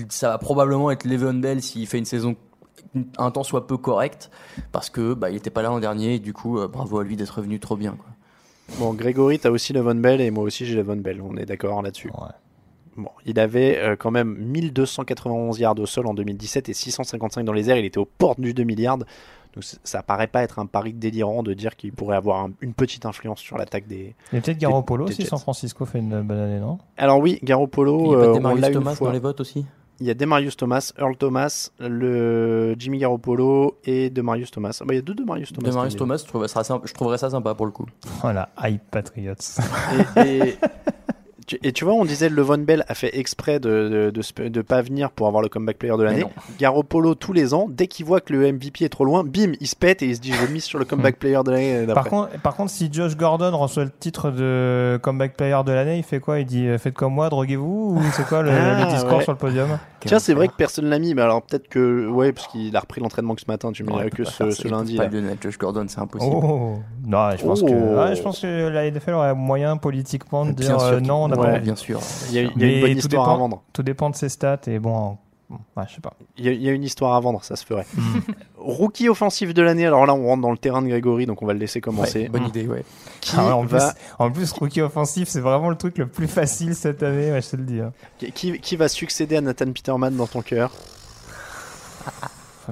ça 0.09 0.31
va 0.31 0.39
probablement 0.39 0.91
être 0.91 1.05
Le'Veon 1.05 1.35
Bell 1.35 1.63
s'il 1.63 1.87
fait 1.87 1.99
une 1.99 2.07
saison 2.07 2.35
un 3.19 3.31
temps 3.31 3.43
soit 3.43 3.67
peu 3.67 3.77
correcte 3.77 4.31
parce 4.73 4.89
que 4.89 5.13
bah, 5.13 5.29
il 5.29 5.37
était 5.37 5.51
pas 5.51 5.61
là 5.61 5.69
l'an 5.69 5.81
dernier 5.81 6.15
et 6.15 6.19
du 6.19 6.33
coup 6.33 6.59
euh, 6.59 6.67
bravo 6.67 6.99
à 6.99 7.05
lui 7.05 7.17
d'être 7.17 7.31
revenu 7.31 7.61
trop 7.61 7.77
bien 7.77 7.93
quoi. 7.93 8.07
Bon, 8.79 8.95
Grégory, 8.95 9.39
t'as 9.39 9.51
aussi 9.51 9.73
Levon 9.75 9.95
Bell 9.97 10.21
et 10.21 10.31
moi 10.31 10.45
aussi 10.45 10.65
j'ai 10.65 10.77
Levon 10.77 10.97
Bell, 10.97 11.21
on 11.21 11.37
est 11.37 11.45
d'accord 11.45 11.83
là-dessus. 11.83 12.11
Bon, 12.97 13.11
il 13.27 13.39
avait 13.39 13.77
euh, 13.79 13.97
quand 13.97 14.11
même 14.11 14.35
1291 14.39 15.59
yards 15.59 15.79
au 15.79 15.87
sol 15.87 16.07
en 16.07 16.15
2017 16.15 16.71
et 16.71 16.73
655 16.73 17.45
dans 17.45 17.53
les 17.53 17.69
airs, 17.69 17.77
il 17.77 17.85
était 17.85 17.99
aux 17.99 18.07
portes 18.07 18.41
du 18.41 18.55
2 18.55 18.65
milliards. 18.65 18.99
Donc 19.57 19.65
ça 19.85 20.03
paraît 20.03 20.27
pas 20.27 20.43
être 20.43 20.59
un 20.59 20.67
pari 20.67 20.93
délirant 20.93 21.43
de 21.43 21.55
dire 21.55 21.75
qu'il 21.77 21.93
pourrait 21.93 22.17
avoir 22.17 22.45
un- 22.45 22.51
une 22.61 22.75
petite 22.75 23.07
influence 23.07 23.41
sur 23.41 23.57
l'attaque 23.59 23.87
des. 23.87 24.15
Il 24.31 24.37
y 24.37 24.39
a 24.39 24.43
peut-être 24.43 24.59
Garoppolo 24.59 25.07
Jets. 25.09 25.25
San 25.25 25.39
Francisco 25.39 25.85
fait 25.87 25.99
une 25.99 26.21
bonne 26.23 26.39
année, 26.39 26.61
non? 26.61 26.79
Alors 26.99 27.19
oui, 27.21 27.39
Garoppolo, 27.43 27.99
Il 28.05 28.11
y 28.11 28.15
a 28.15 28.19
pas 28.19 28.25
euh, 28.27 28.35
Demarius 28.35 28.71
Thomas 28.73 28.97
dans 29.01 29.11
les 29.13 29.19
votes 29.19 29.41
aussi. 29.41 29.65
Il 29.99 30.07
y 30.07 30.11
a 30.11 30.15
Demarius 30.15 30.59
Thomas, 30.59 30.93
Earl 30.99 31.17
Thomas, 31.17 31.71
le 31.81 32.75
Jimmy 32.79 32.99
Garoppolo 32.99 33.79
et 33.85 34.11
Demarius 34.11 34.51
Thomas. 34.51 34.77
Ah 34.83 34.85
bah, 34.85 34.93
il 34.93 34.97
y 34.97 35.01
a 35.01 35.03
deux 35.03 35.15
Demarius 35.15 35.55
Thomas. 35.55 35.71
Demarius 35.71 35.97
Thomas, 35.97 36.19
je 36.19 36.25
trouverais, 36.29 36.49
ça 36.49 36.63
sympa, 36.65 36.87
je 36.87 36.93
trouverais 36.93 37.17
ça 37.17 37.31
sympa 37.31 37.55
pour 37.55 37.65
le 37.65 37.73
coup. 37.73 37.87
Voilà, 38.21 38.51
hype 38.63 38.83
Patriots. 38.91 39.33
Et, 40.17 40.21
et- 40.21 40.57
et 41.63 41.73
tu 41.73 41.85
vois, 41.85 41.95
on 41.95 42.05
disait 42.05 42.29
le 42.29 42.43
Von 42.43 42.59
Bell 42.59 42.85
a 42.89 42.95
fait 42.95 43.17
exprès 43.19 43.61
de 43.61 43.89
de, 43.89 44.11
de, 44.11 44.23
se- 44.23 44.33
de 44.49 44.63
pas 44.63 44.83
venir 44.83 45.11
pour 45.11 45.27
avoir 45.29 45.43
le 45.43 45.49
comeback 45.49 45.79
player 45.79 45.97
de 45.97 46.03
l'année. 46.03 46.25
Garoppolo, 46.59 47.15
tous 47.15 47.33
les 47.33 47.55
ans, 47.55 47.67
dès 47.69 47.87
qu'il 47.87 48.07
voit 48.07 48.21
que 48.21 48.33
le 48.33 48.53
MVP 48.53 48.85
est 48.85 48.89
trop 48.89 49.05
loin, 49.05 49.25
bim, 49.25 49.53
il 49.61 49.67
se 49.67 49.77
pète 49.77 50.03
et 50.03 50.07
il 50.07 50.17
se 50.17 50.21
dit 50.21 50.33
je 50.33 50.53
mise 50.53 50.65
sur 50.65 50.79
le 50.79 50.85
comeback 50.85 51.19
player 51.19 51.41
de 51.45 51.51
l'année 51.51 51.87
Par 51.95 52.05
contre, 52.09 52.31
par 52.41 52.57
contre, 52.57 52.71
si 52.71 52.89
Josh 52.93 53.17
Gordon 53.17 53.57
reçoit 53.57 53.85
le 53.85 53.91
titre 53.91 54.31
de 54.31 54.99
comeback 55.03 55.37
player 55.37 55.59
de 55.65 55.73
l'année, 55.73 55.99
il 55.99 56.03
fait 56.05 56.21
quoi? 56.21 56.41
Il 56.41 56.47
dit 56.47 56.67
euh, 56.67 56.79
faites 56.79 56.95
comme 56.95 57.15
moi, 57.15 57.29
droguez-vous? 57.29 57.97
Ou 57.99 58.03
c'est 58.13 58.27
quoi 58.27 58.43
le, 58.43 58.51
Ah, 58.51 58.85
le 58.85 58.91
discours 58.93 59.19
ouais. 59.19 59.23
sur 59.25 59.33
le 59.33 59.39
podium? 59.39 59.79
Tiens, 60.05 60.19
c'est 60.21 60.35
vrai 60.35 60.47
que 60.47 60.55
personne 60.57 60.87
l'a 60.87 61.01
mis, 61.01 61.15
mais 61.15 61.23
alors 61.23 61.43
peut-être 61.43 61.69
que. 61.69 62.07
Ouais, 62.09 62.33
parce 62.33 62.47
qu'il 62.47 62.77
a 62.77 62.81
repris 62.81 63.01
l'entraînement 63.01 63.35
que 63.35 63.41
ce 63.41 63.47
matin, 63.51 63.73
tu 63.73 63.83
me 63.83 63.89
dirais 63.91 64.05
Ouais, 64.05 64.11
que 64.11 64.23
ce, 64.25 64.31
faire 64.31 64.53
ce 64.53 64.69
lundi. 64.69 64.97
Pas 64.97 65.07
donner 65.07 65.31
à 65.31 65.35
Josh 65.41 65.59
Gordon, 65.59 65.85
c'est 65.89 65.99
impossible. 65.99 66.33
Oh 66.37 66.79
Non, 67.05 67.31
je 67.37 67.45
pense, 67.45 67.63
que, 67.63 67.67
Oh. 67.67 68.01
ouais, 68.01 68.15
je 68.15 68.23
pense 68.23 68.41
que 68.41 68.69
la 68.69 68.89
NFL 68.91 69.15
aurait 69.15 69.35
moyen 69.35 69.77
politiquement 69.77 70.47
de 70.47 70.53
Bien 70.53 70.77
dire 70.77 70.81
euh, 70.85 71.01
non, 71.01 71.25
on 71.25 71.33
Ouais. 71.41 71.61
bien 71.61 71.77
sûr. 71.77 72.01
Il 72.31 72.35
y 72.35 72.39
a, 72.39 72.43
il 72.43 72.47
y 72.47 72.51
a 72.51 72.53
Mais 72.57 72.75
une 72.75 72.81
bonne 72.81 72.91
tout 72.93 72.99
histoire 72.99 73.25
dépend, 73.25 73.35
à 73.35 73.39
vendre. 73.39 73.63
Tout 73.73 73.83
dépend 73.83 74.11
de 74.11 74.17
ses 74.17 74.29
stats 74.29 74.61
et 74.67 74.79
bon, 74.79 75.17
ouais, 75.51 75.85
je 75.89 75.95
sais 75.95 76.01
pas. 76.01 76.15
Il 76.39 76.45
y, 76.45 76.49
a, 76.49 76.53
il 76.53 76.63
y 76.63 76.69
a 76.69 76.73
une 76.73 76.85
histoire 76.85 77.15
à 77.15 77.21
vendre, 77.21 77.43
ça 77.45 77.57
se 77.57 77.65
ferait. 77.65 77.87
Rookie 78.59 79.09
offensif 79.09 79.55
de 79.55 79.63
l'année, 79.63 79.87
alors 79.87 80.07
là 80.07 80.15
on 80.15 80.27
rentre 80.27 80.43
dans 80.43 80.51
le 80.51 80.59
terrain 80.59 80.83
de 80.83 80.89
Grégory, 80.89 81.27
donc 81.27 81.41
on 81.43 81.47
va 81.47 81.53
le 81.53 81.59
laisser 81.61 81.81
commencer. 81.81 82.23
Ouais, 82.23 82.29
bonne 82.29 82.47
idée, 82.47 82.67
ouais. 82.67 82.85
Qui, 83.21 83.35
Ah 83.39 83.47
ouais, 83.47 83.53
en, 83.53 83.65
va, 83.65 83.79
plus, 83.93 84.01
en 84.19 84.31
plus, 84.31 84.53
rookie 84.53 84.81
offensif, 84.81 85.29
c'est 85.29 85.41
vraiment 85.41 85.71
le 85.71 85.77
truc 85.77 85.99
le 85.99 86.07
plus 86.09 86.27
facile 86.29 86.75
cette 86.75 87.03
année, 87.03 87.31
ouais, 87.31 87.41
je 87.43 87.51
te 87.51 87.57
le 87.57 87.63
dis. 87.65 87.81
hein. 87.81 87.93
qui, 88.35 88.59
qui 88.61 88.77
va 88.77 88.89
succéder 88.89 89.37
à 89.37 89.41
Nathan 89.41 89.67
Peterman 89.73 90.17
dans 90.17 90.27
ton 90.27 90.43
cœur? 90.43 90.71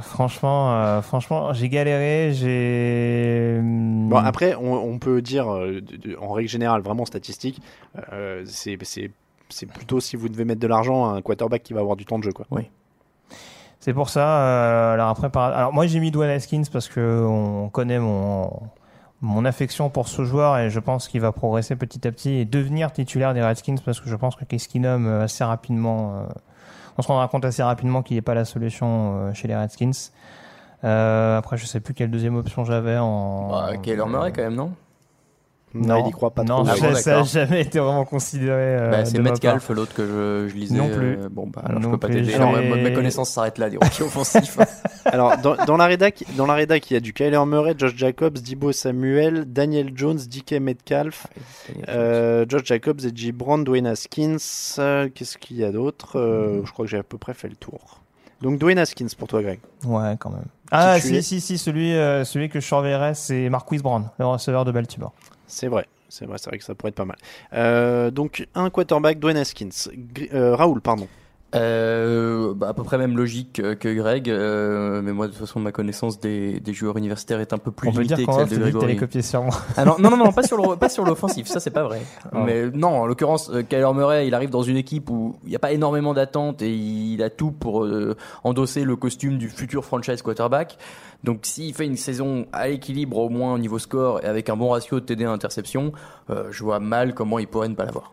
Franchement, 0.01 0.74
euh, 0.74 1.03
franchement, 1.03 1.53
j'ai 1.53 1.68
galéré, 1.68 2.32
j'ai. 2.32 3.61
Bon, 3.62 4.16
après, 4.16 4.55
on, 4.57 4.74
on 4.74 4.99
peut 4.99 5.22
dire, 5.22 5.51
euh, 5.53 5.80
en 6.20 6.32
règle 6.32 6.49
générale, 6.49 6.82
vraiment 6.82 7.05
statistique, 7.05 7.61
euh, 8.12 8.42
c'est 8.47 8.76
c'est- 8.82 9.11
plutôt 9.66 10.01
si 10.01 10.16
vous 10.16 10.28
devez 10.28 10.45
mettre 10.45 10.61
de 10.61 10.66
l'argent, 10.66 11.07
un 11.14 11.22
quarterback 11.22 11.62
qui 11.62 11.74
va 11.74 11.80
avoir 11.80 11.97
du 11.97 12.05
temps 12.05 12.18
de 12.18 12.24
jeu. 12.24 12.32
Quoi. 12.32 12.47
Oui. 12.51 12.68
C'est 13.78 13.92
pour 13.92 14.09
ça. 14.09 14.92
alors 14.95 15.09
après, 15.09 15.30
par... 15.30 15.45
alors 15.57 15.72
moi 15.72 15.86
j'ai 15.86 16.01
mis 16.01 16.11
Dwayne 16.11 16.30
Haskins 16.30 16.62
parce 16.72 16.88
que 16.88 17.24
on 17.28 17.68
connaît 17.68 17.99
mon, 17.99 18.51
mon 19.20 19.45
affection 19.45 19.90
pour 19.90 20.09
ce 20.09 20.24
joueur 20.24 20.59
et 20.59 20.70
je 20.70 20.80
pense 20.80 21.07
qu'il 21.09 21.20
va 21.20 21.32
progresser 21.32 21.76
petit 21.76 22.07
à 22.09 22.11
petit 22.12 22.30
et 22.32 22.45
devenir 22.45 22.92
titulaire 22.92 23.34
des 23.34 23.42
Redskins 23.42 23.76
parce 23.84 24.01
que 24.01 24.09
je 24.09 24.16
pense 24.16 24.36
que 24.36 24.45
euh, 25.07 25.24
assez 25.24 25.45
rapidement, 25.45 26.26
on 26.97 27.03
se 27.03 27.09
rendra 27.09 27.28
compte 27.28 27.45
assez 27.45 27.62
rapidement 27.62 28.03
qu'il 28.03 28.16
n'est 28.16 28.22
pas 28.22 28.34
la 28.34 28.45
solution 28.45 29.16
euh, 29.16 29.34
chez 29.34 29.49
les 29.49 29.57
Redskins. 29.57 30.11
Euh, 30.84 31.38
après, 31.38 31.57
je 31.57 31.66
sais 31.66 31.80
plus 31.80 31.95
quelle 31.95 32.11
deuxième 32.11 32.36
option 32.36 32.64
j'avais 32.64 32.99
en. 32.99 33.51
Bah, 33.51 33.76
Kyler 33.82 34.05
Murray 34.07 34.32
quand 34.32 34.42
même, 34.42 34.55
non? 34.55 34.72
Non, 35.75 36.05
il 36.05 36.09
y 36.09 36.12
croit 36.12 36.31
pas 36.31 36.45
non, 36.45 36.62
trop. 36.62 36.77
ça- 36.77 36.87
Ah 36.91 36.95
ça 36.95 37.11
n'a 37.16 37.22
jamais 37.25 37.62
été 37.62 37.81
vraiment 37.81 38.05
considéré. 38.05 38.77
euh, 38.79 38.91
Bah, 38.93 39.05
c'est 39.05 39.18
Metcalf, 39.18 39.68
l'autre 39.70 39.93
que 39.93 40.07
je, 40.07 40.49
je 40.53 40.55
lisais. 40.57 40.77
Non 40.77 40.89
plus. 40.89 41.16
euh, 41.18 41.29
bon, 41.29 41.49
bah, 41.49 41.62
alors 41.64 41.81
je 41.83 41.87
Non 41.87 41.93
peux 41.93 41.99
pas 41.99 42.09
t'aider. 42.09 42.39
ma, 42.39 42.91
connaissance 42.93 43.31
s'arrête 43.31 43.59
là, 43.59 43.68
des 43.68 43.77
rookies 43.77 44.03
offensifs. 44.05 44.57
Alors, 45.07 45.37
dans, 45.39 45.57
dans 45.66 45.77
la 45.77 45.87
rédac, 45.87 46.25
dans 46.37 46.47
la 46.47 46.55
rédac, 46.55 46.91
il 46.91 46.95
y 46.95 46.97
a 46.97 47.01
du 47.01 47.12
Kyler 47.12 47.45
Murray, 47.47 47.75
Josh 47.77 47.95
Jacobs, 47.97 48.39
Dibo 48.39 48.72
Samuel, 48.72 49.45
Daniel 49.47 49.91
Jones, 49.95 50.16
DK 50.18 50.53
Metcalf, 50.61 51.27
euh, 51.89 52.47
Josh 52.49 52.64
Jacobs, 52.64 53.01
Edgy 53.05 53.33
Brown, 53.33 53.64
Dwayne 53.64 53.87
Haskins. 53.87 54.37
euh, 54.79 55.09
Qu'est-ce 55.14 55.37
qu'il 55.39 55.57
y 55.59 55.64
a 55.64 55.72
d'autre 55.72 56.18
Euh, 56.18 56.62
Je 56.64 56.72
crois 56.72 56.85
que 56.87 56.91
j'ai 56.91 56.99
à 56.99 57.03
peu 57.03 57.18
près 57.18 57.35
fait 57.35 57.49
le 57.49 57.57
tour. 57.57 58.01
Donc 58.41 58.59
Dwayne 58.59 58.79
Haskins 58.79 59.07
pour 59.18 59.29
toi, 59.29 59.43
Greg. 59.43 59.59
Ouais, 59.87 60.14
quand 60.18 60.31
même. 60.31 60.45
Ah, 60.70 60.99
si, 61.01 61.22
si, 61.22 61.41
si, 61.41 61.59
celui, 61.59 61.95
euh, 61.95 62.25
celui 62.25 62.49
que 62.49 62.61
je 62.61 62.66
surveillerais, 62.66 63.14
c'est 63.14 63.49
Marquise 63.49 63.83
Brown, 63.83 64.09
le 64.18 64.27
receveur 64.27 64.64
de 64.64 64.72
Baltimore. 64.72 65.12
C'est 65.55 65.68
vrai. 65.68 65.86
C'est 66.09 66.26
vrai, 66.26 66.36
c'est 66.38 66.50
vrai 66.50 66.59
que 66.59 66.64
ça 66.64 66.74
pourrait 66.74 66.88
être 66.90 66.96
pas 66.96 67.05
mal. 67.05 67.16
Euh, 67.52 68.11
donc 68.11 68.46
un 68.55 68.70
quarterback, 68.70 69.20
Dwayne 69.20 69.36
Haskins. 69.36 69.68
Euh, 70.32 70.57
Raoul, 70.57 70.80
pardon. 70.80 71.09
Euh, 71.55 72.52
bah, 72.55 72.68
à 72.68 72.74
peu 72.74 72.82
près 72.82 72.98
même 72.98 73.16
logique 73.16 73.61
euh, 73.61 73.74
que 73.74 73.92
Greg, 73.92 74.28
euh, 74.28 75.02
mais 75.02 75.12
moi 75.12 75.26
de 75.26 75.32
toute 75.32 75.40
façon 75.40 75.61
ma 75.61 75.72
connaissance 75.72 76.18
des, 76.18 76.59
des 76.61 76.72
joueurs 76.72 76.96
universitaires 76.96 77.40
est 77.40 77.52
un 77.52 77.59
peu 77.59 77.70
plus 77.70 77.88
On 77.88 77.92
peut 77.92 78.02
limitée 78.02 78.24
dire 78.24 78.26
que 78.26 78.32
celle 78.32 78.48
de 78.48 78.57
Grégory. 78.59 78.96
copier 78.96 79.22
sur 79.22 79.42
moi. 79.42 79.55
Ah 79.76 79.84
non, 79.84 79.96
non, 79.98 80.11
non, 80.11 80.16
non, 80.16 80.32
pas 80.32 80.42
sur 80.42 80.57
le, 80.57 80.76
pas 80.76 80.88
sur 80.88 81.05
l'offensif, 81.05 81.46
ça 81.46 81.61
c'est 81.61 81.70
pas 81.70 81.84
vrai. 81.84 82.02
Ah. 82.32 82.42
Mais 82.44 82.70
non, 82.70 83.02
en 83.02 83.07
l'occurrence, 83.07 83.50
euh, 83.50 83.62
Kyler 83.62 83.92
Murray, 83.94 84.26
il 84.26 84.34
arrive 84.34 84.50
dans 84.50 84.62
une 84.62 84.76
équipe 84.76 85.11
où 85.11 85.36
il 85.44 85.50
n'y 85.50 85.57
a 85.57 85.61
pas 85.61 85.72
énormément 85.72 86.14
d'attentes 86.14 86.62
et 86.62 86.72
il 86.74 87.22
a 87.22 87.30
tout 87.30 87.52
pour 87.52 87.84
euh, 87.84 88.16
endosser 88.42 88.84
le 88.84 88.96
costume 88.96 89.38
du 89.38 89.48
futur 89.48 89.84
franchise 89.84 90.22
quarterback. 90.22 90.78
Donc 91.22 91.40
s'il 91.42 91.72
fait 91.74 91.86
une 91.86 91.96
saison 91.96 92.46
à 92.52 92.68
l'équilibre 92.68 93.18
au 93.18 93.28
moins 93.28 93.55
au 93.55 93.59
niveau 93.59 93.78
score 93.78 94.22
et 94.22 94.26
avec 94.26 94.48
un 94.50 94.57
bon 94.57 94.70
ratio 94.70 95.00
de 95.00 95.05
TD 95.05 95.24
à 95.24 95.30
interception, 95.30 95.92
je 96.28 96.62
vois 96.62 96.80
mal 96.80 97.14
comment 97.14 97.38
il 97.38 97.46
pourrait 97.46 97.68
ne 97.70 97.74
pas 97.74 97.86
l'avoir. 97.86 98.12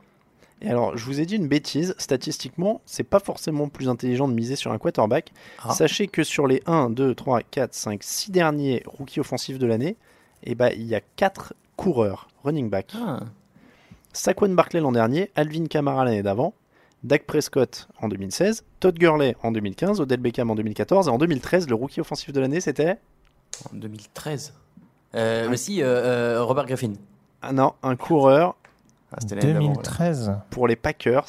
Et 0.61 0.69
alors, 0.69 0.95
je 0.95 1.05
vous 1.05 1.19
ai 1.19 1.25
dit 1.25 1.35
une 1.35 1.47
bêtise. 1.47 1.95
Statistiquement, 1.97 2.81
c'est 2.85 3.03
pas 3.03 3.19
forcément 3.19 3.67
plus 3.67 3.89
intelligent 3.89 4.27
de 4.27 4.33
miser 4.33 4.55
sur 4.55 4.71
un 4.71 4.77
quarterback. 4.77 5.31
Ah. 5.63 5.73
Sachez 5.73 6.07
que 6.07 6.23
sur 6.23 6.47
les 6.47 6.61
1, 6.65 6.89
2, 6.91 7.15
3, 7.15 7.41
4, 7.41 7.73
5, 7.73 8.03
6 8.03 8.31
derniers 8.31 8.83
rookies 8.85 9.19
offensifs 9.19 9.57
de 9.57 9.65
l'année, 9.65 9.95
eh 10.43 10.55
ben, 10.55 10.71
il 10.75 10.83
y 10.83 10.95
a 10.95 11.01
4 11.15 11.53
coureurs, 11.75 12.27
running 12.43 12.69
back. 12.69 12.91
Ah. 12.95 13.21
Saquon 14.13 14.49
Barkley 14.49 14.81
l'an 14.81 14.91
dernier, 14.91 15.31
Alvin 15.35 15.65
Kamara 15.65 16.05
l'année 16.05 16.21
d'avant, 16.21 16.53
Dak 17.03 17.25
Prescott 17.25 17.87
en 17.99 18.09
2016, 18.09 18.63
Todd 18.79 18.97
Gurley 18.97 19.35
en 19.41 19.51
2015, 19.51 20.01
Odell 20.01 20.19
Beckham 20.19 20.51
en 20.51 20.55
2014 20.55 21.07
et 21.07 21.09
en 21.09 21.17
2013, 21.17 21.67
le 21.69 21.75
rookie 21.75 22.01
offensif 22.01 22.31
de 22.31 22.39
l'année, 22.39 22.61
c'était? 22.61 22.97
En 23.71 23.75
2013. 23.75 24.53
Euh, 25.15 25.49
mais 25.49 25.57
si, 25.57 25.81
euh, 25.81 25.87
euh, 25.87 26.43
Robert 26.43 26.65
Griffin. 26.65 26.93
Ah 27.41 27.53
non, 27.53 27.73
un 27.81 27.95
coureur 27.95 28.55
c'était 29.19 29.35
l'année 29.35 29.53
d'avant, 29.53 29.65
2013. 29.73 30.35
pour 30.49 30.67
les 30.67 30.75
Packers. 30.75 31.25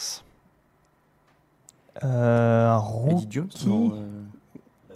Euh, 2.05 2.69
un 2.71 2.79
voilà. 2.79 3.13
Eddie 3.19 3.27
Jones 3.31 3.49
rookie. 3.53 3.69
non, 3.69 3.93
euh, 3.95 4.95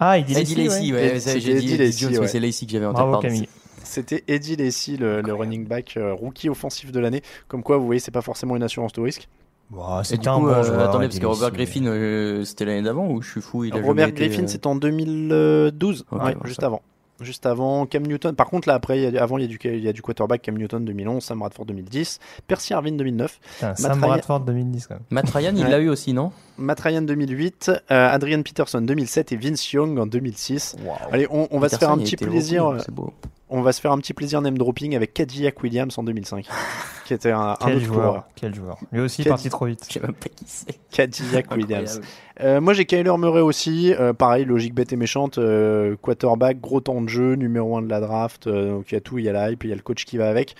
Ah, 0.00 0.18
Eddie 0.18 0.32
Eddie 0.36 0.54
Lacy, 0.56 0.64
Lacy, 0.68 0.92
ouais. 0.92 1.12
ouais, 1.12 1.20
j'ai 1.20 1.38
dit 1.40 1.50
Eddie 1.50 1.74
Eddie 1.74 1.76
Lacy, 1.78 1.98
Jones, 2.00 2.12
ouais. 2.14 2.20
mais 2.20 2.26
c'est 2.26 2.40
Lacy 2.40 2.66
que 2.66 2.72
j'avais 2.72 2.86
en 2.86 2.94
tête. 2.94 3.02
Bravo. 3.04 3.20
Camille. 3.20 3.48
C'était 3.84 4.24
Eddie 4.26 4.56
Lacy, 4.56 4.96
le, 4.96 5.20
le 5.20 5.34
running 5.34 5.66
back 5.66 5.94
euh, 5.96 6.14
rookie 6.14 6.48
offensif 6.48 6.90
de 6.92 6.98
l'année. 7.00 7.22
Comme 7.48 7.62
quoi, 7.62 7.76
vous 7.76 7.86
voyez, 7.86 8.00
c'est 8.00 8.10
pas 8.10 8.22
forcément 8.22 8.56
une 8.56 8.62
assurance 8.62 8.92
de 8.92 9.00
risque. 9.00 9.28
Et 9.72 9.76
C'était 10.04 10.18
du 10.22 10.28
un 10.28 10.36
coup, 10.36 10.42
bon 10.42 10.48
euh, 10.48 10.62
joueur, 10.62 10.80
attendez, 10.88 11.06
parce 11.08 11.18
que 11.18 11.26
Robert 11.26 11.50
Lacy. 11.50 11.56
Griffin, 11.80 11.86
euh, 11.86 12.44
c'était 12.44 12.64
l'année 12.64 12.82
d'avant 12.82 13.08
ou 13.08 13.22
je 13.22 13.30
suis 13.30 13.40
fou 13.40 13.64
il 13.64 13.72
a 13.76 13.80
Robert 13.80 14.08
été, 14.08 14.26
Griffin, 14.26 14.44
euh, 14.44 14.46
c'était 14.46 14.66
en 14.66 14.76
2012, 14.76 16.04
Ok, 16.10 16.22
ouais, 16.22 16.34
bon, 16.34 16.40
juste 16.44 16.60
ça. 16.60 16.66
avant. 16.66 16.82
Juste 17.20 17.46
avant 17.46 17.86
Cam 17.86 18.02
Newton. 18.04 18.34
Par 18.34 18.48
contre, 18.48 18.66
là, 18.68 18.74
après, 18.74 19.00
il 19.00 19.14
y 19.14 19.16
a- 19.18 19.22
avant, 19.22 19.38
il 19.38 19.42
y, 19.42 19.44
a 19.44 19.48
du, 19.48 19.58
il 19.64 19.78
y 19.84 19.88
a 19.88 19.92
du 19.92 20.02
quarterback 20.02 20.42
Cam 20.42 20.56
Newton 20.58 20.84
2011, 20.84 21.22
Sam 21.22 21.38
Bradford 21.38 21.66
2010, 21.66 22.18
Percy 22.48 22.74
Harvin 22.74 22.92
2009, 22.92 23.38
Putain, 23.54 23.74
Sam 23.76 23.92
Ryan- 24.00 24.08
Bradford 24.08 24.40
2010 24.40 24.86
quand 24.88 24.94
même. 24.94 25.02
Matt 25.10 25.30
Ryan, 25.30 25.52
il 25.56 25.66
l'a 25.68 25.78
eu 25.78 25.88
aussi, 25.88 26.12
non? 26.14 26.32
Matt 26.58 26.80
Ryan 26.80 27.02
2008, 27.02 27.70
euh, 27.90 28.08
Adrian 28.10 28.42
Peterson 28.42 28.80
2007 28.80 29.30
et 29.32 29.36
Vince 29.36 29.72
Young 29.72 29.98
en 29.98 30.06
2006. 30.06 30.74
Allez, 31.12 31.26
on, 31.30 31.46
on 31.50 31.58
va 31.60 31.68
se 31.68 31.76
faire 31.76 31.90
un 31.90 31.98
petit 31.98 32.16
plaisir. 32.30 32.64
beaucoup, 32.64 32.76
euh, 32.76 32.82
C'est 32.84 32.94
beau. 32.94 33.12
On 33.52 33.60
va 33.62 33.72
se 33.72 33.80
faire 33.80 33.92
un 33.92 33.98
petit 33.98 34.14
plaisir 34.14 34.40
name 34.40 34.56
dropping 34.56 34.96
avec 34.96 35.12
Cadillac 35.14 35.62
Williams 35.62 35.96
en 35.98 36.02
2005, 36.02 36.46
qui 37.04 37.14
était 37.14 37.30
un, 37.30 37.50
un 37.50 37.56
Quel 37.60 37.76
autre 37.76 37.84
joueur, 37.84 38.06
coureur. 38.06 38.28
quel 38.34 38.54
joueur. 38.54 38.78
Lui 38.92 39.00
aussi 39.00 39.22
parti 39.24 39.48
trop 39.50 39.66
vite. 39.66 39.84
Je 39.88 39.92
sais 39.94 40.00
même 40.00 40.14
pas 40.14 40.28
qui 40.28 40.44
c'est. 40.46 40.78
Cadillac 40.90 41.50
Williams. 41.54 42.00
Euh, 42.40 42.60
moi 42.60 42.72
j'ai 42.72 42.86
Kyler 42.86 43.16
Murray 43.18 43.40
aussi, 43.42 43.92
Euh, 43.94 44.12
pareil, 44.14 44.44
logique 44.46 44.74
bête 44.74 44.92
et 44.92 44.96
méchante, 44.96 45.36
euh, 45.38 45.96
quarterback, 46.00 46.60
gros 46.60 46.80
temps 46.80 47.02
de 47.02 47.08
jeu, 47.08 47.34
numéro 47.34 47.76
1 47.76 47.82
de 47.82 47.88
la 47.90 48.00
draft, 48.00 48.46
euh, 48.46 48.70
donc 48.72 48.90
il 48.90 48.94
y 48.94 48.98
a 48.98 49.00
tout, 49.00 49.18
il 49.18 49.24
y 49.26 49.28
a 49.28 49.32
la 49.32 49.50
hype, 49.50 49.62
il 49.64 49.70
y 49.70 49.72
a 49.72 49.76
le 49.76 49.82
coach 49.82 50.04
qui 50.06 50.16
va 50.16 50.28
avec. 50.30 50.56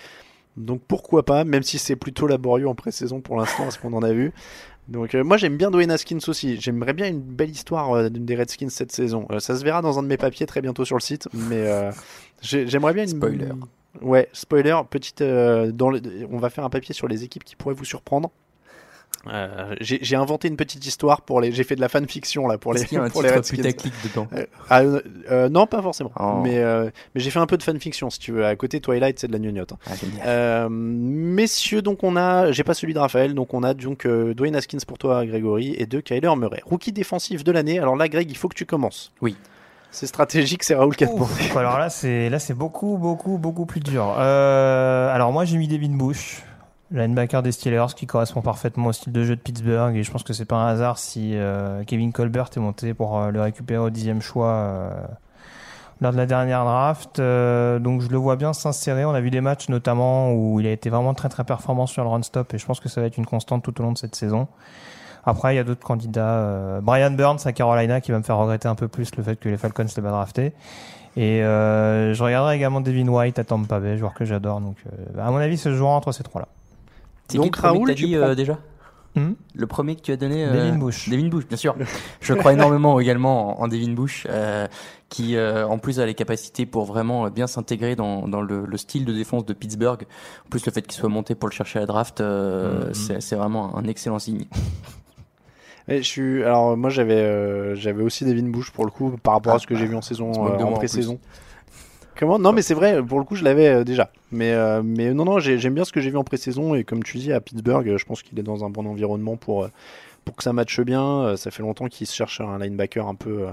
Donc 0.59 0.83
pourquoi 0.87 1.25
pas, 1.25 1.45
même 1.45 1.63
si 1.63 1.79
c'est 1.79 1.97
plutôt 1.97 2.27
laborieux 2.27 2.69
en 2.69 2.75
pré-saison 2.75 3.23
pour 3.23 3.37
l'instant, 3.37 3.71
ce 3.71 3.79
qu'on 3.79 3.95
en 3.95 4.03
a 4.03 4.13
vu. 4.13 4.33
Donc 4.93 5.15
euh, 5.15 5.25
moi 5.25 5.37
j'aime 5.39 5.57
bien 5.57 5.71
Dwayne 5.71 5.91
Haskins 5.91 6.19
aussi, 6.29 6.61
j'aimerais 6.61 6.93
bien 6.93 7.09
une 7.09 7.21
belle 7.21 7.51
histoire 7.51 7.93
euh, 7.93 8.09
des 8.11 8.37
Redskins 8.37 8.69
cette 8.69 8.93
saison. 8.93 9.27
Euh, 9.31 9.41
ça 9.41 9.57
se 9.57 9.65
verra 9.65 9.81
dans 9.83 9.99
un 9.99 10.03
de 10.03 10.09
mes 10.09 10.17
papiers 10.19 10.47
très 10.47 10.61
bientôt 10.61 10.85
sur 10.85 10.97
le 10.97 11.01
site, 11.01 11.29
mais 11.33 11.67
euh, 11.67 11.91
j'ai- 12.43 12.67
j'aimerais 12.69 12.93
bien 12.93 13.05
une... 13.05 13.09
Spoiler. 13.09 13.49
Ouais, 14.03 14.29
spoiler, 14.33 14.79
petite. 14.91 15.23
dans 15.23 15.91
le- 15.91 16.01
on 16.31 16.39
va 16.39 16.51
faire 16.51 16.65
un 16.65 16.71
papier 16.71 16.95
sur 16.95 17.09
les 17.09 17.25
équipes 17.25 17.45
qui 17.45 17.57
pourraient 17.57 17.75
vous 17.75 17.85
surprendre. 17.85 18.31
Euh, 19.29 19.77
j'ai 19.81 20.17
inventé 20.17 20.49
une 20.49 20.57
petite 20.57 20.85
histoire 20.85 21.21
pour 21.23 21.41
les. 21.41 21.53
J'ai 21.53 21.63
fait 21.63 21.77
de 21.77 21.81
la 21.81 21.89
fanfiction 21.89 22.49
là 22.49 22.59
pour 22.59 22.75
les. 22.75 22.85
Qu'il 22.85 22.99
y 22.99 23.01
a 23.01 23.05
un 23.05 23.09
pour 23.09 23.23
les 23.23 23.29
titre 23.29 23.39
Redskins. 23.39 23.57
putaclic 23.57 23.93
dedans? 24.03 24.27
Euh, 24.33 24.47
ah, 24.69 24.81
euh, 24.81 25.01
euh, 25.31 25.49
non, 25.49 25.69
pas 25.69 25.81
forcément. 25.81 26.11
Oh. 26.19 26.41
Mais, 26.43 26.59
euh, 26.59 26.91
mais 27.15 27.21
j'ai 27.21 27.31
fait 27.31 27.39
un 27.39 27.47
peu 27.47 27.57
de 27.57 27.63
fanfiction 27.63 28.11
si 28.11 28.19
tu 28.19 28.33
veux. 28.33 28.45
À 28.45 28.57
côté, 28.57 28.81
Twilight, 28.81 29.21
c'est 29.21 29.29
de 29.29 29.33
la 29.33 29.39
gnognotte. 29.39 29.73
hein. 29.75 29.79
Ah. 29.87 30.27
Euh, 30.27 30.69
messieurs, 30.69 31.83
donc 31.83 32.03
on 32.03 32.17
a. 32.17 32.51
J'ai 32.51 32.65
pas 32.65 32.75
celui 32.75 32.95
de 32.95 32.99
Raphaël, 32.99 33.35
donc 33.35 33.55
on 33.55 33.63
a 33.63 33.75
donc 33.75 34.07
euh, 34.07 34.35
Dwayne 34.35 34.57
Haskins 34.57 34.79
pour 34.85 34.99
toi, 34.99 35.25
Grégory, 35.25 35.77
et 35.79 35.87
de 35.87 36.01
Kyler 36.01 36.35
Murray. 36.37 36.61
Rookie 36.65 36.91
défensif 36.91 37.45
de 37.45 37.53
l'année. 37.53 37.79
Alors 37.79 37.95
là, 37.95 38.09
Greg, 38.09 38.29
il 38.29 38.37
faut 38.37 38.49
que 38.49 38.57
tu 38.57 38.67
commences. 38.67 39.13
Oui. 39.21 39.37
C'est 39.93 40.07
stratégique, 40.07 40.65
c'est 40.65 40.75
Raoul. 40.75 40.95
Ouf, 41.13 41.55
alors 41.57 41.79
là, 41.79 41.91
c'est 41.91 42.31
là, 42.31 42.39
c'est 42.39 42.55
beaucoup, 42.55 42.97
beaucoup, 42.97 43.37
beaucoup 43.37 43.67
plus 43.67 43.81
dur. 43.81 44.17
Euh, 44.19 45.15
alors 45.15 45.33
moi, 45.33 45.45
j'ai 45.45 45.59
mis 45.59 45.69
Devin 45.69 45.91
Bush, 45.95 46.43
linebacker 46.93 47.43
des 47.43 47.53
Steelers, 47.53 47.95
qui 47.97 48.07
correspond 48.07 48.43
parfaitement 48.43 48.89
au 48.89 48.93
style 48.93 49.13
de 49.13 49.25
jeu 49.25 49.35
de 49.35 49.41
Pittsburgh, 49.41 49.97
et 49.97 50.03
je 50.03 50.11
pense 50.11 50.23
que 50.23 50.33
c'est 50.33 50.45
pas 50.45 50.57
un 50.57 50.67
hasard 50.69 50.99
si 50.99 51.37
euh, 51.37 51.83
Kevin 51.85 52.13
Colbert 52.13 52.51
est 52.55 52.61
monté 52.61 52.95
pour 52.95 53.19
euh, 53.19 53.31
le 53.31 53.41
récupérer 53.41 53.83
au 53.83 53.91
dixième 53.91 54.21
choix 54.21 54.49
euh, 54.49 54.91
lors 56.01 56.13
de 56.13 56.17
la 56.17 56.27
dernière 56.27 56.65
draft. 56.65 57.19
Euh, 57.19 57.79
donc 57.79 58.03
je 58.03 58.09
le 58.09 58.19
vois 58.19 58.37
bien 58.37 58.53
s'insérer. 58.53 59.05
On 59.05 59.15
a 59.15 59.21
vu 59.21 59.31
des 59.31 59.41
matchs 59.41 59.69
notamment 59.69 60.33
où 60.33 60.61
il 60.61 60.67
a 60.67 60.71
été 60.71 60.91
vraiment 60.91 61.15
très 61.15 61.29
très 61.29 61.45
performant 61.45 61.87
sur 61.87 62.05
le 62.05 62.11
run 62.11 62.23
stop, 62.23 62.53
et 62.55 62.59
je 62.59 62.67
pense 62.67 62.79
que 62.79 62.89
ça 62.89 63.01
va 63.01 63.07
être 63.07 63.17
une 63.17 63.27
constante 63.27 63.63
tout 63.63 63.81
au 63.81 63.83
long 63.83 63.93
de 63.93 63.99
cette 63.99 64.15
saison. 64.15 64.49
Après, 65.25 65.55
il 65.55 65.57
y 65.57 65.61
a 65.61 65.65
d'autres 65.65 65.87
candidats. 65.87 66.35
euh, 66.35 66.81
Brian 66.81 67.13
Burns 67.13 67.39
à 67.45 67.53
Carolina 67.53 68.01
qui 68.01 68.13
va 68.13 68.19
me 68.19 68.25
faire 68.25 68.37
regretter 68.37 68.69
un 68.69 68.75
peu 68.75 68.89
plus 68.89 69.15
le 69.17 69.23
fait 69.23 69.37
que 69.37 69.49
les 69.49 69.57
Falcons 69.57 69.87
l'aient 69.97 70.03
pas 70.03 70.11
drafté. 70.11 70.53
Et 71.17 71.41
je 71.43 72.23
regarderai 72.23 72.57
également 72.57 72.81
Devin 72.81 73.07
White 73.07 73.39
à 73.39 73.45
Tampa 73.45 73.81
Bay, 73.81 73.99
joueur 73.99 74.15
que 74.15 74.25
j'adore. 74.25 74.61
Donc, 74.61 74.77
à 75.19 75.31
mon 75.31 75.37
avis, 75.37 75.59
ce 75.59 75.75
jouera 75.75 75.93
entre 75.93 76.11
ces 76.11 76.23
trois-là. 76.23 76.49
C'est 77.33 77.39
Donc, 77.39 77.55
qui 77.55 77.61
Raoul, 77.61 77.95
tu 77.95 78.07
dit 78.07 78.17
prends- 78.17 78.27
euh, 78.29 78.35
déjà 78.35 78.59
Hmm 79.15 79.33
Le 79.55 79.67
premier 79.67 79.95
que 79.95 80.01
tu 80.01 80.11
as 80.11 80.17
donné 80.17 80.47
euh, 80.47 80.53
Devin 80.55 80.79
Bush. 80.79 81.11
Devin 81.11 81.29
Bush, 81.29 81.47
bien 81.47 81.59
sûr. 81.59 81.77
Je 82.23 82.33
crois 82.33 82.55
énormément 82.55 82.99
également 82.99 83.61
en, 83.61 83.65
en 83.65 83.69
Devin 83.69 83.93
Bush, 83.93 84.27
euh, 84.31 84.67
qui 85.11 85.37
euh, 85.37 85.67
en 85.69 85.77
plus 85.77 86.01
a 86.01 86.07
les 86.07 86.15
capacités 86.15 86.65
pour 86.65 86.87
vraiment 86.87 87.29
bien 87.29 87.47
s'intégrer 87.47 87.95
dans, 87.95 88.27
dans 88.27 88.41
le, 88.41 88.65
le 88.65 88.77
style 88.79 89.05
de 89.05 89.13
défense 89.13 89.45
de 89.45 89.53
Pittsburgh. 89.53 90.07
En 90.47 90.49
plus, 90.49 90.65
le 90.65 90.73
fait 90.73 90.81
qu'il 90.81 90.93
soit 90.99 91.11
monté 91.11 91.35
pour 91.35 91.49
le 91.51 91.53
chercher 91.55 91.79
à 91.79 91.83
la 91.83 91.87
draft, 91.87 92.23
euh, 92.23 92.87
Mhm. 92.89 93.21
c'est 93.21 93.37
vraiment 93.37 93.77
un 93.77 93.85
excellent 93.85 94.19
signe. 94.19 94.47
Et 95.89 95.99
je 95.99 96.09
suis 96.09 96.45
alors 96.45 96.77
moi 96.77 96.91
j'avais 96.91 97.75
j'avais 97.75 98.05
aussi 98.05 98.25
Devin 98.25 98.49
Bush 98.49 98.71
pour 98.71 98.85
le 98.85 98.93
coup 98.93 99.17
par 99.21 99.35
rapport 99.35 99.55
à 99.55 99.59
ce 99.59 99.67
que 99.67 99.75
j'ai 99.75 99.87
vu 99.87 99.97
en 99.97 100.01
saison 100.01 100.31
en 100.33 100.73
pré-saison. 100.75 101.19
Comment? 102.19 102.39
Non 102.39 102.53
mais 102.53 102.63
c'est 102.63 102.75
vrai 102.75 103.03
pour 103.03 103.19
le 103.19 103.25
coup 103.25 103.37
je 103.37 103.45
l'avais 103.45 103.69
euh, 103.69 103.85
déjà. 103.85 104.11
Mais 104.31 104.53
euh, 104.53 104.83
mais 104.85 105.13
non 105.15 105.25
non 105.25 105.39
j'ai- 105.39 105.59
j'aime 105.59 105.75
bien 105.75 105.85
ce 105.85 105.93
que 105.93 106.01
j'ai 106.01 106.11
vu 106.11 106.17
en 106.17 106.25
pré-saison 106.25 106.75
et 106.75 106.85
comme 106.85 107.03
tu 107.03 107.19
dis 107.19 107.33
à 107.33 107.41
Pittsburgh 107.41 107.89
euh, 107.89 107.99
je 107.99 108.05
pense 108.05 108.23
qu'il 108.23 108.39
est 108.39 108.43
dans 108.43 108.65
un 108.65 108.71
bon 108.71 108.87
environnement 108.87 109.37
pour 109.37 109.69
pour 110.25 110.37
que 110.37 110.43
ça 110.45 110.53
matche 110.53 110.81
bien. 110.81 111.37
Ça 111.37 111.51
fait 111.51 111.63
longtemps 111.63 111.89
qu'il 111.89 112.07
se 112.07 112.15
cherche 112.15 112.41
un 112.41 112.59
linebacker 112.59 113.07
un 113.09 113.15
peu 113.17 113.47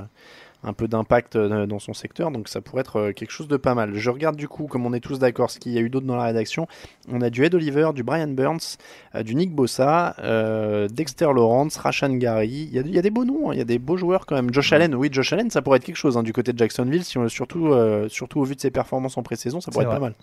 un 0.64 0.74
peu 0.74 0.88
d'impact 0.90 1.38
euh, 1.38 1.66
dans 1.66 1.80
son 1.80 1.94
secteur, 1.94 2.32
donc 2.32 2.50
ça 2.50 2.60
pourrait 2.60 2.82
être 2.82 2.98
euh, 2.98 3.12
quelque 3.14 3.32
chose 3.32 3.48
de 3.48 3.56
pas 3.56 3.76
mal. 3.76 3.94
Je 3.94 4.10
regarde 4.10 4.36
du 4.36 4.48
coup, 4.50 4.68
comme 4.68 4.86
on 4.86 4.92
est 4.94 5.00
tous 5.00 5.18
d'accord, 5.18 5.50
ce 5.50 5.58
qu'il 5.60 5.72
y 5.72 5.78
a 5.78 5.82
eu 5.82 5.90
d'autres 5.90 6.06
dans 6.06 6.18
la 6.18 6.24
rédaction. 6.26 6.68
On 7.10 7.22
a 7.22 7.30
du 7.30 7.46
Ed 7.46 7.56
Oliver, 7.56 7.92
du 7.96 8.04
Brian 8.04 8.28
Burns, 8.28 8.78
euh, 9.16 9.24
du 9.24 9.36
Nick 9.36 9.54
Bossa, 9.56 10.16
euh, 10.20 10.88
Dexter 10.90 11.30
Lawrence, 11.34 11.78
Rashan 11.78 12.16
Gary. 12.16 12.68
Il 12.72 12.74
y, 12.76 12.80
a, 12.80 12.82
il 12.82 12.94
y 12.94 13.00
a 13.00 13.02
des 13.02 13.10
beaux 13.10 13.24
noms, 13.24 13.50
hein, 13.52 13.54
il 13.54 13.58
y 13.60 13.62
a 13.62 13.66
des 13.66 13.80
beaux 13.80 13.96
joueurs 13.96 14.26
quand 14.26 14.36
même. 14.36 14.54
Josh 14.54 14.74
Allen, 14.74 14.96
oui, 14.96 15.08
Josh 15.12 15.32
Allen, 15.32 15.50
ça 15.50 15.62
pourrait 15.62 15.78
être 15.78 15.86
quelque 15.86 15.96
chose 15.96 16.18
hein, 16.18 16.24
du 16.24 16.34
côté 16.34 16.52
de 16.52 16.58
Jacksonville, 16.60 17.06
si 17.06 17.18
on- 17.18 17.30
surtout, 17.30 17.68
euh, 17.68 18.10
surtout 18.10 18.42
au 18.42 18.44
vu 18.44 18.56
de 18.56 18.62
ses 18.62 18.72
performances 18.72 19.18
en 19.18 19.24
pré-saison, 19.24 19.62
ça 19.62 19.72
pourrait 19.72 19.86
être 19.86 19.92
pas 20.00 20.06
mal. 20.08 20.14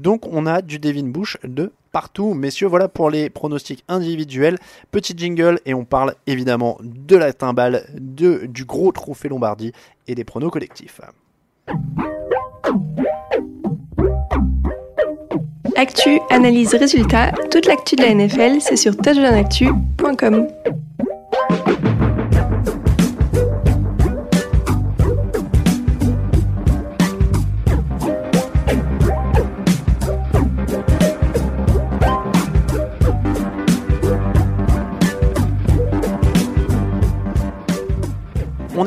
Donc 0.00 0.26
on 0.30 0.46
a 0.46 0.62
du 0.62 0.78
Devin 0.78 1.08
Bush 1.08 1.36
de 1.44 1.72
partout. 1.92 2.34
Messieurs, 2.34 2.66
voilà 2.66 2.88
pour 2.88 3.10
les 3.10 3.30
pronostics 3.30 3.84
individuels. 3.88 4.58
Petit 4.90 5.14
jingle 5.16 5.60
et 5.66 5.74
on 5.74 5.84
parle 5.84 6.14
évidemment 6.26 6.78
de 6.82 7.16
la 7.16 7.32
timbale, 7.32 7.86
de, 7.94 8.46
du 8.46 8.64
gros 8.64 8.92
trophée 8.92 9.28
Lombardie 9.28 9.72
et 10.08 10.14
des 10.14 10.24
pronos 10.24 10.50
collectifs. 10.50 11.00
Actu, 15.76 16.20
analyse, 16.30 16.74
résultat, 16.74 17.32
toute 17.50 17.66
l'actu 17.66 17.96
de 17.96 18.02
la 18.02 18.14
NFL, 18.14 18.60
c'est 18.60 18.76
sur. 18.76 18.94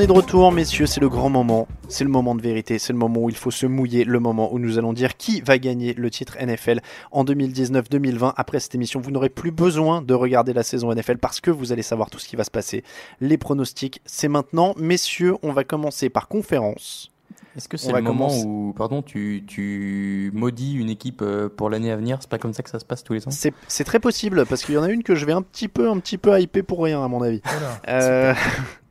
Est 0.06 0.08
de 0.08 0.12
retour, 0.12 0.51
messieurs, 0.51 0.86
c'est 0.86 1.01
le 1.01 1.10
grand 1.10 1.32
moment, 1.32 1.68
c'est 1.89 2.03
le 2.03 2.12
moment 2.12 2.36
de 2.36 2.41
vérité, 2.41 2.78
c'est 2.78 2.93
le 2.93 2.99
moment 2.99 3.22
où 3.22 3.30
il 3.30 3.36
faut 3.36 3.49
se 3.49 3.66
mouiller, 3.66 4.03
le 4.03 4.20
moment 4.20 4.53
où 4.53 4.60
nous 4.60 4.78
allons 4.78 4.93
dire 4.93 5.18
qui 5.18 5.41
va 5.41 5.58
gagner 5.58 5.95
le 5.95 6.12
titre 6.12 6.38
NFL 6.39 6.82
en 7.12 7.26
2019-2020. 7.26 8.34
Après 8.38 8.60
cette 8.60 8.76
émission, 8.76 8.99
vous 8.99 9.10
n'aurez 9.10 9.30
plus 9.30 9.49
besoin 9.49 10.03
de 10.03 10.14
regarder 10.14 10.53
la 10.53 10.62
saison 10.62 10.93
NFL 10.93 11.18
parce 11.18 11.41
que 11.41 11.49
vous 11.49 11.72
allez 11.72 11.82
savoir 11.82 12.12
tout 12.12 12.20
ce 12.20 12.28
qui 12.28 12.36
va 12.36 12.43
se 12.43 12.51
passer. 12.51 12.84
Les 13.20 13.39
pronostics, 13.39 13.99
c'est 14.06 14.28
maintenant. 14.28 14.76
Messieurs, 14.78 15.38
on 15.41 15.51
va 15.51 15.64
commencer 15.64 16.10
par 16.10 16.28
conférence. 16.28 17.12
Est-ce 17.58 17.68
que 17.68 17.78
c'est 17.78 17.91
le 17.91 18.01
moment 18.03 18.28
commencer- 18.28 18.45
où, 18.45 18.74
pardon, 18.78 19.01
tu, 19.01 19.43
tu 19.47 20.30
maudis 20.36 20.74
une 20.76 20.91
équipe 20.91 21.24
euh, 21.24 21.49
pour 21.49 21.72
l'année 21.72 21.89
à 21.89 21.95
venir? 21.95 22.18
C'est 22.20 22.30
pas 22.30 22.38
comme 22.38 22.53
ça 22.53 22.62
que 22.62 22.70
ça 22.70 22.78
se 22.78 22.86
passe 22.86 23.03
tous 23.03 23.14
les 23.14 23.28
ans? 23.28 23.32
C'est 23.32 23.53
c'est 23.68 23.86
très 23.86 23.99
possible 23.99 24.45
parce 24.45 24.64
qu'il 24.64 24.76
y 24.76 24.78
en 24.78 24.84
a 24.84 24.89
une 24.89 25.01
que 25.01 25.16
je 25.16 25.26
vais 25.26 25.34
un 25.34 25.41
petit 25.41 25.68
peu, 25.68 25.89
un 25.89 25.97
petit 25.97 26.20
peu 26.20 26.39
hyper 26.39 26.64
pour 26.64 26.84
rien 26.84 27.03
à 27.03 27.08
mon 27.08 27.24
avis. 27.24 27.41
Euh, 27.88 28.36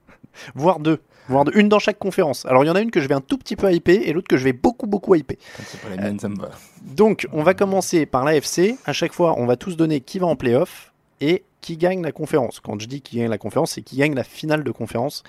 voire 0.54 0.80
deux. 0.80 1.00
Voire 1.28 1.44
deux. 1.44 1.52
Une 1.54 1.68
dans 1.68 1.78
chaque 1.78 1.98
conférence. 1.98 2.44
Alors 2.46 2.64
il 2.64 2.66
y 2.66 2.70
en 2.70 2.74
a 2.74 2.80
une 2.80 2.90
que 2.90 3.00
je 3.00 3.08
vais 3.08 3.14
un 3.14 3.20
tout 3.20 3.38
petit 3.38 3.56
peu 3.56 3.72
hyper 3.72 4.00
et 4.02 4.12
l'autre 4.12 4.28
que 4.28 4.36
je 4.36 4.44
vais 4.44 4.52
beaucoup 4.52 4.86
beaucoup 4.86 5.14
hyper. 5.14 5.36
C'est 5.66 5.80
pas 5.80 5.88
les 5.90 5.96
miennes, 5.96 6.18
ça 6.18 6.28
me 6.28 6.36
va. 6.36 6.50
Donc 6.82 7.26
on 7.32 7.42
va 7.42 7.54
commencer 7.54 8.06
par 8.06 8.24
l'AFC. 8.24 8.76
À 8.84 8.92
chaque 8.92 9.12
fois, 9.12 9.34
on 9.38 9.46
va 9.46 9.56
tous 9.56 9.76
donner 9.76 10.00
qui 10.00 10.18
va 10.18 10.26
en 10.26 10.36
playoff 10.36 10.93
et 11.20 11.44
qui 11.60 11.78
gagne 11.78 12.02
la 12.02 12.12
conférence. 12.12 12.60
Quand 12.60 12.78
je 12.78 12.86
dis 12.86 13.00
qui 13.00 13.16
gagne 13.16 13.30
la 13.30 13.38
conférence, 13.38 13.72
c'est 13.72 13.82
qui 13.82 13.96
gagne 13.96 14.14
la 14.14 14.24
finale 14.24 14.64
de 14.64 14.70
conférence, 14.70 15.22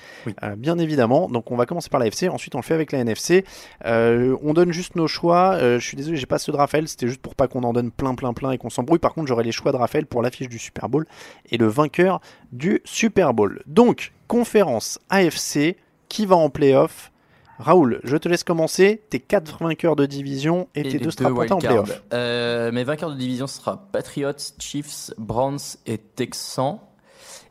Euh, 0.43 0.55
bien 0.57 0.77
évidemment. 0.77 1.29
Donc 1.29 1.49
on 1.49 1.55
va 1.55 1.65
commencer 1.65 1.89
par 1.89 1.99
l'AFC, 2.01 2.29
ensuite 2.29 2.55
on 2.55 2.57
le 2.57 2.63
fait 2.63 2.73
avec 2.73 2.91
la 2.91 2.99
NFC. 2.99 3.45
Euh, 3.85 4.35
on 4.43 4.53
donne 4.53 4.73
juste 4.73 4.97
nos 4.97 5.07
choix. 5.07 5.53
Euh, 5.53 5.79
je 5.79 5.87
suis 5.87 5.95
désolé, 5.95 6.17
j'ai 6.17 6.25
pas 6.25 6.37
ceux 6.37 6.51
de 6.51 6.57
Raphaël, 6.57 6.89
c'était 6.89 7.07
juste 7.07 7.21
pour 7.21 7.35
pas 7.35 7.47
qu'on 7.47 7.63
en 7.63 7.71
donne 7.71 7.89
plein, 7.89 8.15
plein, 8.15 8.33
plein 8.33 8.51
et 8.51 8.57
qu'on 8.57 8.69
s'embrouille. 8.69 8.99
Par 8.99 9.13
contre, 9.13 9.27
j'aurai 9.27 9.45
les 9.45 9.53
choix 9.53 9.71
de 9.71 9.77
Raphaël 9.77 10.05
pour 10.07 10.21
l'affiche 10.21 10.49
du 10.49 10.59
Super 10.59 10.89
Bowl 10.89 11.05
et 11.51 11.57
le 11.57 11.67
vainqueur 11.67 12.19
du 12.51 12.81
Super 12.83 13.33
Bowl. 13.33 13.61
Donc, 13.65 14.11
conférence 14.27 14.99
AFC, 15.09 15.77
qui 16.09 16.25
va 16.25 16.35
en 16.35 16.49
playoff? 16.49 17.11
Raoul, 17.57 18.01
je 18.03 18.17
te 18.17 18.27
laisse 18.27 18.43
commencer. 18.43 19.01
Tes 19.09 19.19
quatre 19.19 19.63
vainqueurs 19.63 19.95
de 19.95 20.05
division 20.05 20.67
et, 20.75 20.83
tes 20.83 20.99
deux 20.99 21.11
strapontins 21.11 21.55
en 21.55 21.59
playoff. 21.59 22.03
Euh, 22.13 22.71
mes 22.71 22.83
vainqueurs 22.83 23.11
de 23.11 23.15
division 23.15 23.47
ce 23.47 23.59
sera 23.59 23.77
Patriots, 23.91 24.33
Chiefs, 24.59 25.11
Browns 25.17 25.77
et 25.85 25.97
Texans. 25.97 26.79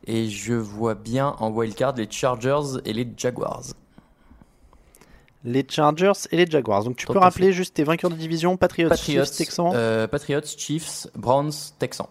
Et 0.07 0.29
je 0.29 0.53
vois 0.53 0.95
bien 0.95 1.35
en 1.39 1.51
wildcard 1.51 1.95
les 1.97 2.11
Chargers 2.11 2.79
et 2.85 2.93
les 2.93 3.09
Jaguars. 3.17 3.63
Les 5.45 5.67
Chargers 5.69 6.13
et 6.31 6.37
les 6.37 6.51
Jaguars. 6.51 6.85
Donc 6.85 6.97
tu 6.97 7.07
Tout 7.07 7.15
peux 7.15 7.19
rappeler 7.19 7.53
juste 7.53 7.75
tes 7.75 7.85
vainqueurs 7.85 8.11
de 8.11 8.17
division 8.17 8.59
Patriots, 8.59 8.91
Patriots, 8.91 9.25
Chiefs, 9.25 9.37
Texans. 9.37 9.73
euh, 9.75 10.07
Patriots, 10.07 10.43
Chiefs, 10.59 11.07
Browns, 11.15 11.53
Texans. 11.79 12.09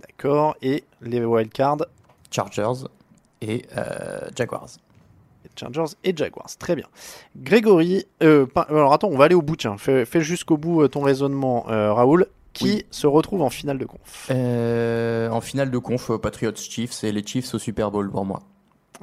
D'accord. 0.00 0.56
Et 0.60 0.84
les 1.00 1.24
wildcards 1.24 1.86
Chargers 2.30 2.86
et 3.40 3.64
euh, 3.76 4.28
Jaguars. 4.36 4.68
Chargers 5.58 5.94
et 6.04 6.16
Jaguars. 6.16 6.50
Très 6.58 6.76
bien. 6.76 6.86
Grégory, 7.36 8.06
euh, 8.22 8.46
pas- 8.46 8.66
alors 8.68 8.92
attends, 8.92 9.08
on 9.08 9.16
va 9.16 9.24
aller 9.24 9.34
au 9.34 9.42
bout. 9.42 9.56
Tiens, 9.56 9.76
fais, 9.78 10.04
fais 10.04 10.20
jusqu'au 10.20 10.56
bout 10.56 10.82
euh, 10.82 10.88
ton 10.88 11.00
raisonnement, 11.02 11.66
euh, 11.68 11.92
Raoul, 11.92 12.26
qui 12.52 12.86
se 12.90 13.06
retrouve 13.06 13.42
en 13.42 13.50
finale 13.50 13.78
de 13.78 13.84
conf? 13.84 14.28
Euh, 14.30 15.28
en 15.30 15.40
finale 15.40 15.70
de 15.70 15.78
conf, 15.78 16.10
Patriots, 16.22 16.54
Chiefs 16.56 17.04
et 17.04 17.12
les 17.12 17.24
Chiefs 17.26 17.52
au 17.54 17.58
Super 17.58 17.90
Bowl 17.90 18.10
pour 18.10 18.24
moi. 18.24 18.40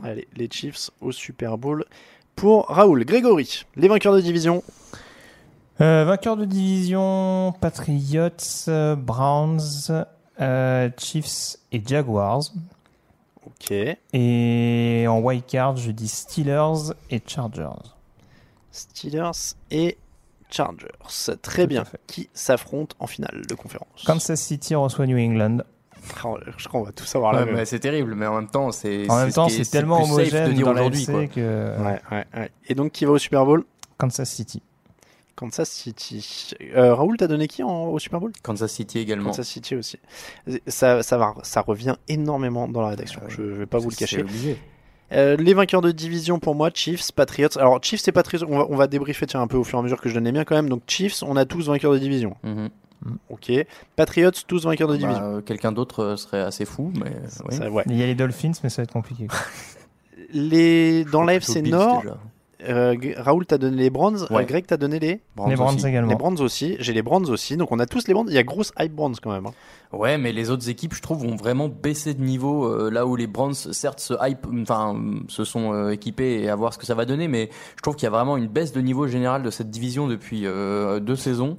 Allez, 0.01 0.27
les 0.35 0.49
Chiefs 0.51 0.89
au 1.01 1.11
Super 1.11 1.57
Bowl 1.57 1.85
pour 2.35 2.65
Raoul. 2.67 3.05
Grégory, 3.05 3.63
les 3.75 3.87
vainqueurs 3.87 4.15
de 4.15 4.21
division. 4.21 4.63
Euh, 5.81 6.03
vainqueur 6.05 6.37
de 6.37 6.45
division, 6.45 7.53
Patriots, 7.59 8.27
Browns, 8.97 9.91
euh, 10.41 10.89
Chiefs 10.97 11.57
et 11.71 11.81
Jaguars. 11.85 12.41
Ok. 13.61 13.73
Et 14.13 15.05
en 15.07 15.19
wildcard, 15.19 15.77
je 15.77 15.91
dis 15.91 16.07
Steelers 16.07 16.93
et 17.09 17.21
Chargers. 17.25 17.69
Steelers 18.71 19.55
et 19.71 19.97
Chargers. 20.49 20.87
Très 21.41 21.67
bien. 21.67 21.83
Qui 22.07 22.29
s'affrontent 22.33 22.95
en 22.99 23.07
finale 23.07 23.43
de 23.47 23.55
conférence 23.55 24.03
Kansas 24.05 24.39
City 24.41 24.75
reçoit 24.75 25.05
New 25.07 25.17
England. 25.17 25.59
Oh, 26.25 26.37
Je 26.57 26.67
crois 26.67 26.81
qu'on 26.81 26.85
va 26.85 26.91
tous 26.91 27.05
savoir 27.05 27.31
la 27.33 27.39
Ouais, 27.39 27.45
même. 27.45 27.55
mais 27.55 27.65
c'est 27.65 27.79
terrible, 27.79 28.13
mais 28.15 28.27
en 28.27 28.35
même 28.35 28.49
temps, 28.49 28.71
c'est. 28.71 29.09
En 29.09 29.15
même 29.17 29.31
temps, 29.31 29.47
c'est 29.49 29.69
tellement 29.69 30.03
homogène 30.03 30.49
de 30.49 30.53
dire 30.53 30.65
dans 30.65 30.73
aujourd'hui. 30.73 31.29
que 31.29 31.77
Ouais, 31.81 32.01
ouais, 32.11 32.25
ouais. 32.35 32.51
Et 32.67 32.75
donc, 32.75 32.91
qui 32.91 33.05
va 33.05 33.11
au 33.13 33.17
Super 33.17 33.45
Bowl? 33.45 33.63
Kansas 33.97 34.29
City. 34.29 34.61
Kansas 35.35 35.69
City. 35.69 36.51
Euh, 36.75 36.93
Raoul, 36.93 37.17
t'as 37.17 37.27
donné 37.27 37.47
qui 37.47 37.63
en- 37.63 37.85
au 37.87 37.99
Super 37.99 38.19
Bowl? 38.19 38.31
Kansas 38.43 38.71
City 38.71 38.99
également. 38.99 39.31
Kansas 39.31 39.47
City 39.47 39.75
aussi. 39.75 39.97
Ça, 40.67 41.01
ça, 41.03 41.17
va, 41.17 41.33
ça 41.43 41.61
revient 41.61 41.95
énormément 42.07 42.67
dans 42.67 42.81
la 42.81 42.89
rédaction. 42.89 43.21
Je 43.29 43.41
ne 43.41 43.47
vais 43.53 43.65
pas 43.65 43.79
vous 43.79 43.89
le 43.89 43.95
cacher. 43.95 44.21
obligé. 44.21 44.57
Euh, 45.11 45.35
les 45.35 45.53
vainqueurs 45.53 45.81
de 45.81 45.91
division 45.91 46.39
pour 46.39 46.55
moi, 46.55 46.69
Chiefs, 46.73 47.11
Patriots. 47.11 47.57
Alors 47.57 47.83
Chiefs 47.83 48.07
et 48.07 48.11
Patriots, 48.11 48.45
on 48.49 48.57
va, 48.57 48.65
on 48.69 48.75
va 48.75 48.87
débriefer 48.87 49.27
tiens, 49.27 49.41
un 49.41 49.47
peu 49.47 49.57
au 49.57 49.63
fur 49.63 49.77
et 49.77 49.81
à 49.81 49.83
mesure 49.83 50.01
que 50.01 50.09
je 50.09 50.13
donne 50.15 50.23
les 50.25 50.31
miens 50.31 50.43
quand 50.43 50.55
même. 50.55 50.69
Donc 50.69 50.83
Chiefs, 50.87 51.21
on 51.23 51.35
a 51.35 51.45
tous 51.45 51.67
vainqueurs 51.67 51.93
de 51.93 51.99
division. 51.99 52.35
Mhm. 52.43 52.69
Ok. 53.29 53.51
Patriots, 53.95 54.31
tous 54.47 54.63
vainqueurs 54.65 54.87
de 54.87 54.93
Bah, 54.93 54.99
division. 54.99 55.23
euh, 55.23 55.41
Quelqu'un 55.41 55.71
d'autre 55.71 55.99
euh, 56.03 56.15
serait 56.15 56.39
assez 56.41 56.63
fou, 56.65 56.91
mais. 56.95 57.11
oui. 57.49 57.55
Ça, 57.55 57.69
ouais. 57.69 57.83
Il 57.87 57.97
y 57.97 58.01
a 58.01 58.05
les 58.05 58.15
Dolphins, 58.15 58.53
mais 58.63 58.69
ça 58.69 58.81
va 58.81 58.83
être 58.83 58.93
compliqué. 58.93 59.27
Les, 60.31 61.03
dans 61.05 61.23
l'AFC 61.23 61.61
Nord, 61.61 62.01
déjà. 62.01 62.17
Euh, 62.69 62.95
Raoul 63.17 63.45
t'a 63.45 63.57
donné 63.57 63.77
les 63.77 63.89
Ouais. 64.31 64.43
euh, 64.43 64.45
Greg 64.45 64.65
t'a 64.65 64.77
donné 64.77 64.99
les 64.99 65.21
aussi. 65.77 65.87
également. 65.87 66.09
les 66.09 66.15
Browns 66.15 66.39
aussi. 66.41 66.75
J'ai 66.79 66.93
les 66.93 67.01
Browns 67.01 67.29
aussi. 67.29 67.57
Donc 67.57 67.71
on 67.71 67.79
a 67.79 67.85
tous 67.85 68.07
les 68.07 68.13
Browns. 68.13 68.27
Il 68.29 68.33
y 68.35 68.37
a 68.37 68.43
grosse 68.43 68.71
hype 68.79 68.93
Browns 68.93 69.15
quand 69.21 69.31
même. 69.31 69.45
hein. 69.45 69.53
Ouais, 69.91 70.17
mais 70.17 70.31
les 70.31 70.49
autres 70.49 70.69
équipes, 70.69 70.95
je 70.95 71.01
trouve, 71.03 71.23
ont 71.23 71.35
vraiment 71.35 71.69
baissé 71.69 72.13
de 72.15 72.21
niveau. 72.23 72.65
euh, 72.65 72.89
là 72.89 73.05
où 73.05 73.15
les 73.15 73.27
Browns, 73.27 73.53
certes, 73.53 73.99
se 73.99 74.13
hype, 74.27 74.47
enfin, 74.61 74.99
se 75.27 75.43
sont 75.43 75.71
euh, 75.73 75.89
équipés 75.91 76.41
et 76.41 76.49
à 76.49 76.55
voir 76.55 76.73
ce 76.73 76.79
que 76.79 76.85
ça 76.85 76.95
va 76.95 77.05
donner, 77.05 77.27
mais 77.27 77.49
je 77.75 77.81
trouve 77.83 77.95
qu'il 77.95 78.05
y 78.05 78.07
a 78.07 78.11
vraiment 78.11 78.35
une 78.37 78.47
baisse 78.47 78.71
de 78.71 78.81
niveau 78.81 79.07
général 79.07 79.43
de 79.43 79.51
cette 79.51 79.69
division 79.69 80.07
depuis 80.07 80.47
euh, 80.47 80.99
deux 80.99 81.15
saisons. 81.15 81.57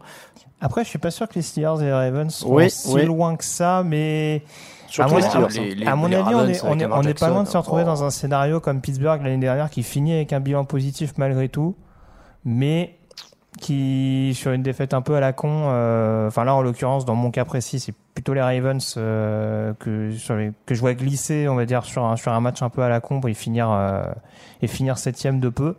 Après, 0.65 0.83
je 0.83 0.89
suis 0.89 0.99
pas 0.99 1.11
sûr 1.11 1.29
que 1.29 1.35
les 1.35 1.43
Steelers 1.43 1.81
et 1.83 1.85
les 1.85 1.93
Ravens 1.93 2.31
sont 2.35 2.49
Oui, 2.53 2.71
si 2.71 2.93
oui. 2.93 3.05
loin 3.05 3.37
que 3.37 3.45
ça, 3.45 3.83
mais 3.85 4.43
Surtout 4.89 5.15
à 5.15 5.19
les 5.19 5.23
mon, 5.25 5.29
Steelers. 5.31 5.45
à- 5.45 5.63
Les- 5.63 5.75
les- 5.75 5.87
à 5.87 5.95
mon 5.97 6.07
les 6.09 6.17
avis, 6.17 6.35
on 6.35 6.39
Ravens 6.39 6.51
est, 6.57 6.63
on 6.63 6.67
avec 6.69 6.79
est, 6.79 6.83
Lamar 6.83 6.99
on 6.99 7.03
est 7.03 7.19
pas 7.21 7.29
loin 7.29 7.43
de 7.43 7.49
se 7.49 7.57
retrouver 7.57 7.83
oh. 7.83 7.87
dans 7.87 8.03
un 8.03 8.11
scénario 8.11 8.61
comme 8.61 8.81
Pittsburgh 8.81 9.21
l'année 9.23 9.37
dernière 9.39 9.69
qui 9.71 9.83
finit 9.83 10.15
avec 10.15 10.33
un 10.33 10.41
bilan 10.41 10.65
positif 10.65 11.13
malgré 11.19 11.49
tout, 11.49 11.77
mais 12.45 12.97
qui 13.61 14.33
sur 14.35 14.51
une 14.53 14.63
défaite 14.63 14.95
un 14.95 15.03
peu 15.03 15.15
à 15.15 15.21
la 15.21 15.33
con. 15.33 15.67
euh, 15.69 16.27
Enfin 16.29 16.45
là, 16.45 16.55
en 16.55 16.63
l'occurrence, 16.63 17.05
dans 17.05 17.15
mon 17.15 17.31
cas 17.31 17.45
précis, 17.45 17.79
c'est 17.79 17.95
plutôt 18.15 18.35
les 18.35 18.41
Ravens 18.43 18.95
euh, 18.97 19.73
que 19.79 20.11
sur 20.13 20.35
les, 20.37 20.51
que 20.67 20.75
je 20.75 20.81
vois 20.81 20.95
glisser, 20.95 21.47
on 21.49 21.55
va 21.55 21.65
dire 21.67 21.85
sur 21.85 22.05
un 22.05 22.17
sur 22.17 22.33
un 22.33 22.41
match 22.41 22.63
un 22.63 22.69
peu 22.71 22.83
à 22.83 22.89
la 22.89 23.01
con 23.01 23.21
et 23.29 23.35
finir 23.35 23.71
euh, 23.71 24.03
et 24.63 24.67
finir 24.67 24.99
septième 24.99 25.41
de 25.41 25.49
peu. 25.51 25.77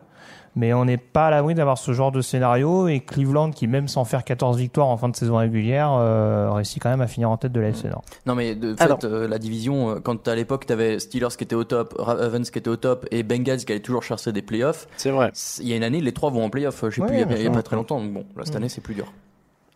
Mais 0.57 0.73
on 0.73 0.85
n'est 0.85 0.97
pas 0.97 1.27
à 1.27 1.31
l'abri 1.31 1.53
d'avoir 1.53 1.77
ce 1.77 1.91
genre 1.91 2.11
de 2.13 2.21
scénario 2.21 2.87
et 2.87 3.01
Cleveland, 3.01 3.51
qui 3.51 3.67
même 3.67 3.87
sans 3.89 4.05
faire 4.05 4.23
14 4.23 4.57
victoires 4.57 4.87
en 4.87 4.95
fin 4.95 5.09
de 5.09 5.15
saison 5.15 5.35
régulière, 5.37 5.91
euh, 5.91 6.49
réussit 6.51 6.81
quand 6.81 6.89
même 6.89 7.01
à 7.01 7.07
finir 7.07 7.29
en 7.29 7.35
tête 7.37 7.51
de 7.51 7.59
la 7.59 7.69
FC 7.69 7.89
Nord. 7.89 8.03
Non, 8.25 8.35
mais 8.35 8.55
de 8.55 8.73
fait, 8.73 8.81
Alors. 8.83 8.99
euh, 9.03 9.27
la 9.27 9.37
division, 9.37 9.89
euh, 9.89 9.99
quand 9.99 10.27
à 10.29 10.35
l'époque, 10.35 10.65
t'avais 10.65 10.97
Steelers 10.99 11.35
qui 11.37 11.43
était 11.43 11.55
au 11.55 11.65
top, 11.65 11.93
Ravens 11.99 12.49
qui 12.49 12.57
était 12.57 12.69
au 12.69 12.77
top 12.77 13.05
et 13.11 13.23
Bengals 13.23 13.65
qui 13.65 13.71
allait 13.73 13.81
toujours 13.81 14.03
chercher 14.03 14.31
des 14.31 14.41
playoffs. 14.41 14.87
C'est 14.97 15.11
vrai. 15.11 15.31
Il 15.59 15.67
y 15.67 15.73
a 15.73 15.75
une 15.75 15.83
année, 15.83 15.99
les 15.99 16.13
trois 16.13 16.29
vont 16.29 16.45
en 16.45 16.49
playoffs. 16.49 16.85
Je 16.85 16.89
sais 16.95 17.01
Ouais, 17.01 17.07
plus, 17.07 17.15
il 17.17 17.43
y 17.43 17.47
a- 17.47 17.49
y, 17.49 17.53
pas 17.53 17.61
très 17.63 17.75
longtemps. 17.75 17.99
Donc 17.99 18.13
bon, 18.13 18.25
là, 18.37 18.43
cette 18.45 18.53
Mm. 18.53 18.57
année, 18.57 18.69
c'est 18.69 18.81
plus 18.81 18.95
dur. 18.95 19.11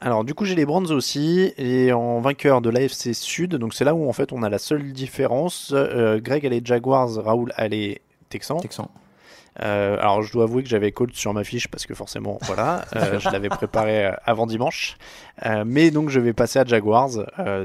Alors 0.02 0.24
du 0.24 0.34
coup 0.34 0.46
j'ai 0.46 0.56
les 0.56 0.66
Browns 0.66 0.92
aussi 0.92 1.52
et 1.58 1.92
en 1.92 2.22
vainqueur 2.22 2.62
de 2.62 2.70
l'AFC 2.70 3.12
Sud, 3.14 3.56
donc 3.56 3.74
c'est 3.74 3.84
là 3.84 3.94
où 3.94 4.08
en 4.08 4.14
fait 4.14 4.32
on 4.32 4.44
a 4.44 4.50
la 4.50 4.58
seule 4.58 4.94
différence. 4.94 5.74
Euh, 5.76 6.22
Greg 6.22 6.46
a 6.46 6.50
les 6.50 6.62
Jaguars, 6.64 7.10
Raoul 7.22 7.52
a 7.58 7.68
les 7.68 8.00
Texans. 8.30 8.62
Texan. 8.62 8.90
Euh, 9.62 9.98
alors 10.00 10.22
je 10.22 10.32
dois 10.32 10.44
avouer 10.46 10.64
que 10.64 10.70
j'avais 10.70 10.92
Colts 10.92 11.14
sur 11.16 11.34
ma 11.34 11.44
fiche 11.44 11.68
parce 11.68 11.86
que 11.86 11.94
forcément, 11.94 12.38
voilà, 12.44 12.86
euh, 12.96 13.20
je 13.20 13.30
l'avais 13.30 13.50
préparé 13.50 14.06
euh, 14.06 14.12
avant 14.26 14.46
dimanche. 14.48 14.98
Euh, 15.46 15.64
mais 15.66 15.92
donc 15.92 16.10
je 16.10 16.20
vais 16.20 16.34
passer 16.34 16.60
à 16.60 16.66
Jaguars, 16.66 17.10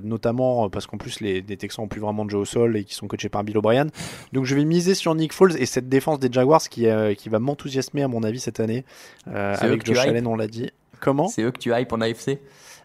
notamment 0.02 0.68
parce 0.70 0.86
qu'en 0.86 0.96
plus 0.98 1.20
les, 1.20 1.40
les 1.40 1.56
Texans 1.56 1.84
ont 1.84 1.88
plus 1.88 2.00
vraiment 2.00 2.24
de 2.24 2.30
jeu 2.30 2.38
au 2.38 2.44
sol 2.44 2.76
et 2.76 2.84
qui 2.84 2.94
sont 2.94 3.06
coachés 3.06 3.28
par 3.28 3.44
Bill 3.44 3.58
O'Brien. 3.58 3.86
Donc 4.32 4.44
je 4.44 4.54
vais 4.54 4.64
miser 4.64 4.94
sur 4.94 5.14
Nick 5.14 5.32
Foles 5.32 5.56
et 5.60 5.66
cette 5.66 5.88
défense 5.88 6.18
des 6.18 6.28
Jaguars 6.32 6.62
qui, 6.68 6.86
qui 7.18 7.28
va 7.28 7.38
m'enthousiasmer 7.38 8.02
à 8.02 8.08
mon 8.08 8.22
avis 8.22 8.40
cette 8.40 8.60
année. 8.60 8.84
Avec 9.26 9.84
Josh 9.86 9.98
Allen, 9.98 10.26
on 10.26 10.36
l'a 10.36 10.46
dit. 10.46 10.70
Comment? 11.00 11.28
C'est 11.28 11.42
eux 11.42 11.50
que 11.50 11.58
tu 11.58 11.72
hype 11.74 11.92
en 11.92 12.00
AFC 12.00 12.38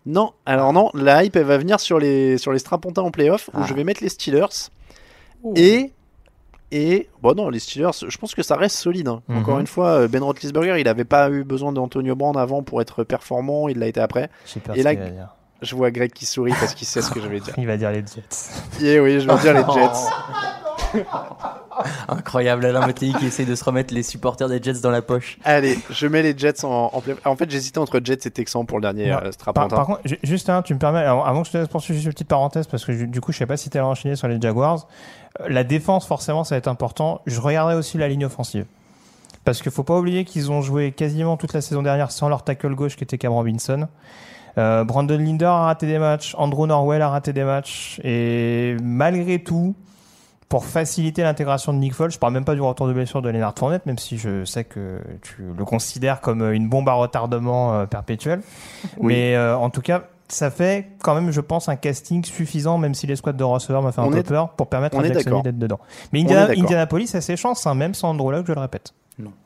Non, 0.05 0.34
alors 0.45 0.74
non, 0.74 0.89
la 0.93 1.24
hype 1.24 1.36
elle 1.36 1.45
va 1.45 1.57
venir 1.57 1.80
sur 1.80 1.99
les, 1.99 2.38
sur 2.38 2.51
les 2.51 2.60
strapontins 2.60 3.01
en 3.03 3.12
playoff 3.12 3.49
où 3.53 3.60
Ah. 3.62 3.66
je 3.68 3.74
vais 3.74 3.84
mettre 3.84 4.03
les 4.03 4.10
Steelers. 4.10 4.70
Et 5.55 5.91
et 6.72 7.09
bon 7.22 7.34
non, 7.36 7.49
les 7.49 7.59
Steelers, 7.59 7.91
je 8.07 8.17
pense 8.17 8.36
que 8.36 8.43
ça 8.43 8.55
reste 8.55 8.78
solide. 8.78 9.07
hein. 9.07 9.22
Mhm. 9.28 9.38
Encore 9.39 9.59
une 9.59 9.67
fois, 9.67 9.88
euh, 10.01 10.07
Ben 10.07 10.22
Roethlisberger, 10.24 10.80
il 10.80 10.86
n'avait 10.86 11.03
pas 11.05 11.30
eu 11.30 11.43
besoin 11.43 11.72
d'Antonio 11.72 12.15
Brown 12.15 12.38
avant 12.38 12.61
pour 12.63 12.82
être 12.82 13.03
performant, 13.03 13.67
il 13.70 13.80
l'a 13.80 13.88
été 13.88 13.99
après. 13.99 14.30
Et 14.76 14.84
là, 14.84 14.91
je 15.61 15.76
vois 15.76 15.91
Greg 15.91 16.11
qui 16.13 16.26
sourit 16.26 16.53
parce 16.59 16.74
qu'il 16.74 16.88
sait 16.88 17.01
ce 17.01 17.09
que 17.11 17.20
je 17.20 17.28
vais 17.28 17.39
dire. 17.39 17.53
Il 17.57 17.67
va 17.67 17.76
dire 17.78 17.91
les 17.91 17.99
Jets. 17.99 18.82
Et 18.82 18.99
oui, 18.99 19.20
je 19.20 19.28
vais 19.28 19.38
dire 19.39 19.53
les 19.53 19.74
Jets. 19.74 20.99
Incroyable, 22.09 22.65
Alain 22.65 22.86
Mattei 22.86 23.11
qui 23.13 23.26
essaie 23.28 23.45
de 23.45 23.55
se 23.55 23.63
remettre 23.63 23.93
les 23.93 24.03
supporters 24.03 24.49
des 24.49 24.61
Jets 24.61 24.82
dans 24.82 24.89
la 24.91 25.01
poche. 25.01 25.38
Allez, 25.45 25.78
je 25.89 26.07
mets 26.07 26.22
les 26.22 26.38
Jets 26.38 26.65
en, 26.65 26.91
en 26.93 27.01
En 27.26 27.36
fait, 27.36 27.49
j'hésitais 27.49 27.78
entre 27.78 28.01
Jets 28.03 28.26
et 28.26 28.32
Texans 28.32 28.65
pour 28.65 28.78
le 28.80 28.82
dernier 28.82 29.11
euh, 29.13 29.32
Par, 29.53 29.67
par 29.67 29.86
contre, 29.86 30.01
ju- 30.03 30.20
juste 30.24 30.49
un, 30.49 30.61
tu 30.61 30.74
me 30.74 30.80
permets, 30.80 30.99
avant 30.99 31.24
avant 31.24 31.41
que 31.41 31.47
je 31.47 31.53
te 31.53 31.57
laisse 31.57 31.67
poursuivre, 31.67 31.95
juste 31.97 32.07
une 32.07 32.13
petite 32.13 32.28
parenthèse, 32.28 32.67
parce 32.67 32.84
que 32.86 32.91
du 33.05 33.22
coup, 33.22 33.32
je 33.32 33.38
sais 33.38 33.45
pas 33.45 33.55
si 33.57 33.70
tu 33.70 33.78
allais 33.78 33.88
enchaîner 33.88 34.15
sur 34.15 34.28
les 34.28 34.39
Jaguars. 34.41 34.88
La 35.48 35.64
défense, 35.64 36.06
forcément, 36.08 36.44
ça 36.44 36.56
va 36.56 36.58
être 36.58 36.68
important. 36.68 37.22
Je 37.26 37.40
regarderai 37.40 37.76
aussi 37.76 37.98
la 37.98 38.08
ligne 38.08 38.26
offensive. 38.26 38.66
Parce 39.46 39.62
qu'il 39.62 39.72
faut 39.72 39.84
pas 39.84 39.98
oublier 39.98 40.26
qu'ils 40.26 40.52
ont 40.52 40.62
joué 40.62 40.92
quasiment 40.92 41.38
toute 41.38 41.54
la 41.54 41.62
saison 41.62 41.82
dernière 41.82 42.12
sans 42.12 42.30
leur 42.30 42.44
tackle 42.44 42.76
gauche 42.76 42.96
qui 42.96 43.04
était 43.04 43.18
Cam 43.18 43.32
Robinson. 43.32 43.88
Euh, 44.58 44.84
Brandon 44.84 45.18
Linder 45.18 45.46
a 45.46 45.66
raté 45.66 45.88
des 45.88 46.00
matchs, 46.00 46.36
Andrew 46.38 46.68
Norwell 46.68 47.02
a 47.02 47.10
raté 47.10 47.34
des 47.34 47.44
matchs, 47.44 48.00
et 48.04 48.76
malgré 48.82 49.42
tout, 49.42 49.76
pour 50.50 50.66
faciliter 50.66 51.22
l'intégration 51.22 51.72
de 51.74 51.78
Nick 51.78 51.94
Foles, 51.94 52.12
je 52.12 52.18
parle 52.18 52.34
même 52.34 52.44
pas 52.44 52.56
du 52.56 52.62
retour 52.62 52.88
de 52.88 52.94
blessure 52.94 53.22
de 53.22 53.30
Leonard 53.30 53.54
Fournette, 53.58 53.86
même 53.86 54.00
si 54.00 54.18
je 54.18 54.44
sais 54.46 54.64
que 54.64 55.00
tu 55.22 55.44
le 55.56 55.64
considères 55.64 56.20
comme 56.20 56.42
une 56.52 56.68
bombe 56.68 56.90
à 56.90 56.94
retardement 56.94 57.74
euh, 57.74 57.86
perpétuel. 57.86 58.42
Oui. 58.98 59.14
Mais 59.14 59.36
euh, 59.36 59.56
en 59.56 59.70
tout 59.70 59.82
cas, 59.82 60.04
ça 60.30 60.52
fait 60.52 60.90
quand 61.02 61.16
même, 61.16 61.32
je 61.32 61.42
pense, 61.42 61.70
un 61.70 61.76
casting 61.76 62.24
suffisant, 62.24 62.78
même 62.78 62.94
si 62.94 63.08
les 63.08 63.16
squads 63.16 63.34
de 63.34 63.44
receveurs 63.44 63.82
m'a 63.82 63.92
fait 63.92 64.02
un 64.02 64.10
peu 64.10 64.24
peur, 64.24 64.50
pour 64.52 64.68
permettre 64.68 64.98
on 64.98 65.02
à 65.02 65.08
Jacksonville 65.08 65.44
d'être 65.44 65.60
dedans. 65.60 65.80
Mais 66.14 66.22
Indiana-. 66.22 66.52
Indianapolis 66.52 67.14
a 67.16 67.22
ses 67.22 67.36
chances, 67.36 67.66
hein, 67.68 67.76
même 67.76 67.94
sans 67.94 68.10
Andrew 68.10 68.34
je 68.46 68.54
le 68.54 68.60
répète. 68.60 68.94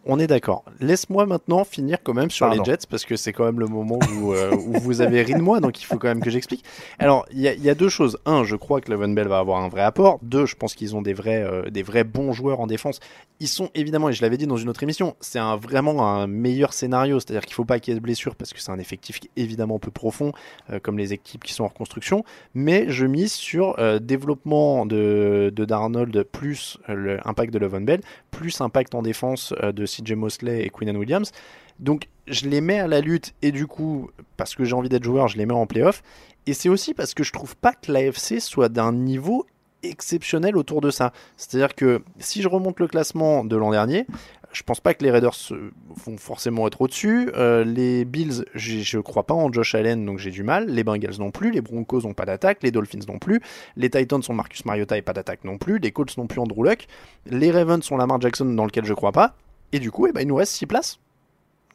On 0.06 0.20
est 0.20 0.28
d'accord. 0.28 0.64
Laisse-moi 0.82 1.26
maintenant 1.26 1.64
finir 1.64 1.98
quand 2.04 2.14
même 2.14 2.30
sur 2.30 2.46
Pardon. 2.48 2.62
les 2.62 2.72
Jets 2.72 2.86
parce 2.90 3.06
que 3.06 3.16
c'est 3.16 3.32
quand 3.34 3.46
même 3.46 3.60
le 3.60 3.68
moment 3.68 3.98
où, 4.20 4.34
euh, 4.34 4.52
où 4.56 4.74
vous 4.80 5.02
avez 5.02 5.22
ri 5.22 5.34
de 5.34 5.42
moi, 5.42 5.60
donc 5.62 5.82
il 5.82 5.86
faut 5.86 5.98
quand 5.98 6.10
même 6.10 6.20
que 6.22 6.30
j'explique. 6.30 6.64
Alors, 7.00 7.26
il 7.32 7.40
y, 7.40 7.48
a- 7.48 7.54
il 7.54 7.64
y 7.64 7.70
a 7.70 7.76
deux 7.76 7.90
choses. 7.90 8.18
Un, 8.26 8.44
je 8.44 8.56
crois 8.56 8.82
que 8.82 8.92
Levan 8.92 9.10
Bell 9.14 9.28
va 9.28 9.40
avoir 9.40 9.62
un 9.64 9.70
vrai 9.70 9.82
apport. 9.82 10.20
Deux, 10.22 10.46
je 10.46 10.56
pense 10.56 10.76
qu'ils 10.76 10.96
ont 10.96 11.02
des 11.02 11.14
vrais, 11.14 11.42
euh, 11.42 11.70
des 11.70 11.84
vrais 11.84 12.04
bons 12.04 12.34
joueurs 12.34 12.60
en 12.60 12.68
défense. 12.68 13.00
Ils 13.40 13.48
sont 13.48 13.70
évidemment, 13.76 14.10
et 14.10 14.14
je 14.14 14.22
l'avais 14.22 14.38
dit 14.38 14.46
dans 14.46 14.58
une 14.58 14.70
autre 14.70 14.84
émission, 14.84 15.16
c'est 15.22 15.40
un, 15.40 15.56
vraiment 15.56 16.08
un 16.08 16.28
meilleur 16.28 16.74
scénario. 16.74 17.20
C'est-à-dire 17.20 17.46
qu'il 17.46 17.56
faut 17.56 17.66
pas 17.66 17.80
qu'il 17.80 17.94
y 17.94 17.98
ait 17.98 18.00
de 18.00 18.04
blessures 18.04 18.36
parce 18.36 18.54
que 18.54 18.60
c'est 18.62 18.72
un 18.72 18.80
effectif 18.80 19.20
qui 19.22 19.30
est 19.36 19.42
évidemment 19.42 19.80
peu 19.80 19.90
profond, 19.92 20.34
euh, 20.70 20.80
comme 20.80 20.98
les 20.98 21.14
équipes 21.14 21.44
qui 21.44 21.54
sont 21.54 21.64
en 21.64 21.68
reconstruction. 21.70 22.24
Mais 22.54 22.86
je 22.90 23.06
mise 23.06 23.32
sur 23.34 23.76
développement 24.02 24.86
de, 24.86 25.52
de 25.56 25.66
Darnold 25.66 26.24
plus 26.24 26.78
l'impact 26.88 27.54
de 27.54 27.60
Levan 27.60 27.82
Bell, 27.82 28.02
plus 28.32 28.62
impact 28.62 28.96
en 28.96 29.02
défense 29.02 29.54
de 29.72 29.86
CJ 29.86 30.14
Mosley 30.14 30.66
et 30.66 30.70
Quinnan 30.70 30.98
Williams. 30.98 31.32
Donc 31.80 32.08
je 32.28 32.48
les 32.48 32.62
mets 32.62 32.80
à 32.80 32.88
la 32.88 33.02
lutte 33.02 33.34
et 33.42 33.52
du 33.52 33.68
coup, 33.68 34.10
parce 34.38 34.56
que 34.56 34.64
j'ai 34.64 34.74
envie 34.74 34.90
d'être 34.90 35.04
joueur, 35.04 35.28
je 35.28 35.38
les 35.38 35.46
mets 35.46 35.54
en 35.54 35.66
playoff. 35.68 36.04
Et 36.46 36.54
c'est 36.54 36.70
aussi 36.70 36.94
parce 36.94 37.14
que 37.14 37.24
je 37.24 37.32
trouve 37.32 37.56
pas 37.56 37.74
que 37.74 37.92
l'AFC 37.92 38.40
soit 38.40 38.70
d'un 38.70 38.92
niveau 38.92 39.46
exceptionnel 39.82 40.58
autour 40.58 40.82
de 40.82 40.92
ça. 40.92 41.12
C'est-à-dire 41.38 41.76
que 41.76 42.02
si 42.20 42.42
je 42.42 42.48
remonte 42.48 42.80
le 42.80 42.88
classement 42.88 43.44
de 43.44 43.56
l'an 43.56 43.72
dernier, 43.72 44.06
je 44.54 44.62
pense 44.62 44.80
pas 44.80 44.94
que 44.94 45.04
les 45.04 45.12
Raiders 45.12 45.36
euh, 45.52 45.72
vont 46.06 46.18
forcément 46.18 46.68
être 46.68 46.82
au-dessus. 46.82 47.32
Euh, 47.36 47.64
les 47.64 48.06
Bills, 48.06 48.46
je 48.54 49.00
crois 49.00 49.24
pas 49.24 49.34
en 49.34 49.52
Josh 49.52 49.74
Allen, 49.74 50.06
donc 50.06 50.20
j'ai 50.20 50.32
du 50.32 50.44
mal. 50.44 50.68
Les 50.68 50.84
Bengals 50.84 51.18
non 51.18 51.32
plus. 51.32 51.52
Les 51.52 51.62
Broncos 51.62 52.02
n'ont 52.02 52.14
pas 52.14 52.26
d'attaque. 52.26 52.60
Les 52.62 52.72
Dolphins 52.72 53.00
non 53.08 53.18
plus. 53.18 53.42
Les 53.76 53.90
Titans 53.90 54.22
sont 54.22 54.34
Marcus 54.34 54.64
Mariota 54.66 54.98
et 54.98 55.02
pas 55.02 55.14
d'attaque 55.14 55.44
non 55.44 55.58
plus. 55.58 55.80
Les 55.80 55.92
Colts 55.92 56.16
non 56.18 56.28
plus 56.28 56.40
Andrew 56.40 56.64
Luck. 56.64 56.86
Les 57.26 57.52
Ravens 57.52 57.84
sont 57.84 57.98
Lamar 57.98 58.22
Jackson 58.22 58.46
dans 58.46 58.66
lequel 58.66 58.86
je 58.86 58.94
crois 58.94 59.12
pas. 59.12 59.36
Et 59.74 59.80
du 59.80 59.92
coup, 59.92 60.08
eh 60.08 60.12
ben, 60.14 60.22
il 60.22 60.28
nous 60.28 60.36
reste 60.36 60.54
6 60.54 60.66
places. 60.68 61.00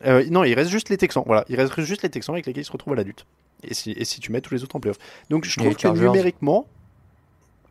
Euh, 0.07 0.25
non, 0.31 0.45
il 0.45 0.55
reste 0.55 0.71
juste 0.71 0.89
les 0.89 0.97
Texans. 0.97 1.23
Voilà, 1.27 1.45
il 1.49 1.57
reste 1.57 1.79
juste 1.83 2.03
les 2.03 2.09
Texans 2.09 2.35
avec 2.35 2.47
lesquels 2.47 2.63
ils 2.63 2.67
se 2.67 2.73
retrouvent 2.73 2.95
à 2.95 2.97
la 2.97 3.03
lutte. 3.03 3.27
Et 3.65 3.75
si, 3.75 3.91
et 3.91 4.05
si 4.05 4.21
tu 4.21 4.31
mets 4.33 4.41
tous 4.41 4.55
les 4.55 4.63
autres 4.63 4.77
en 4.77 4.81
playoff. 4.81 4.99
Donc 5.31 5.45
je 5.45 5.59
trouve 5.59 5.75
que 5.75 5.89
numériquement. 5.89 6.67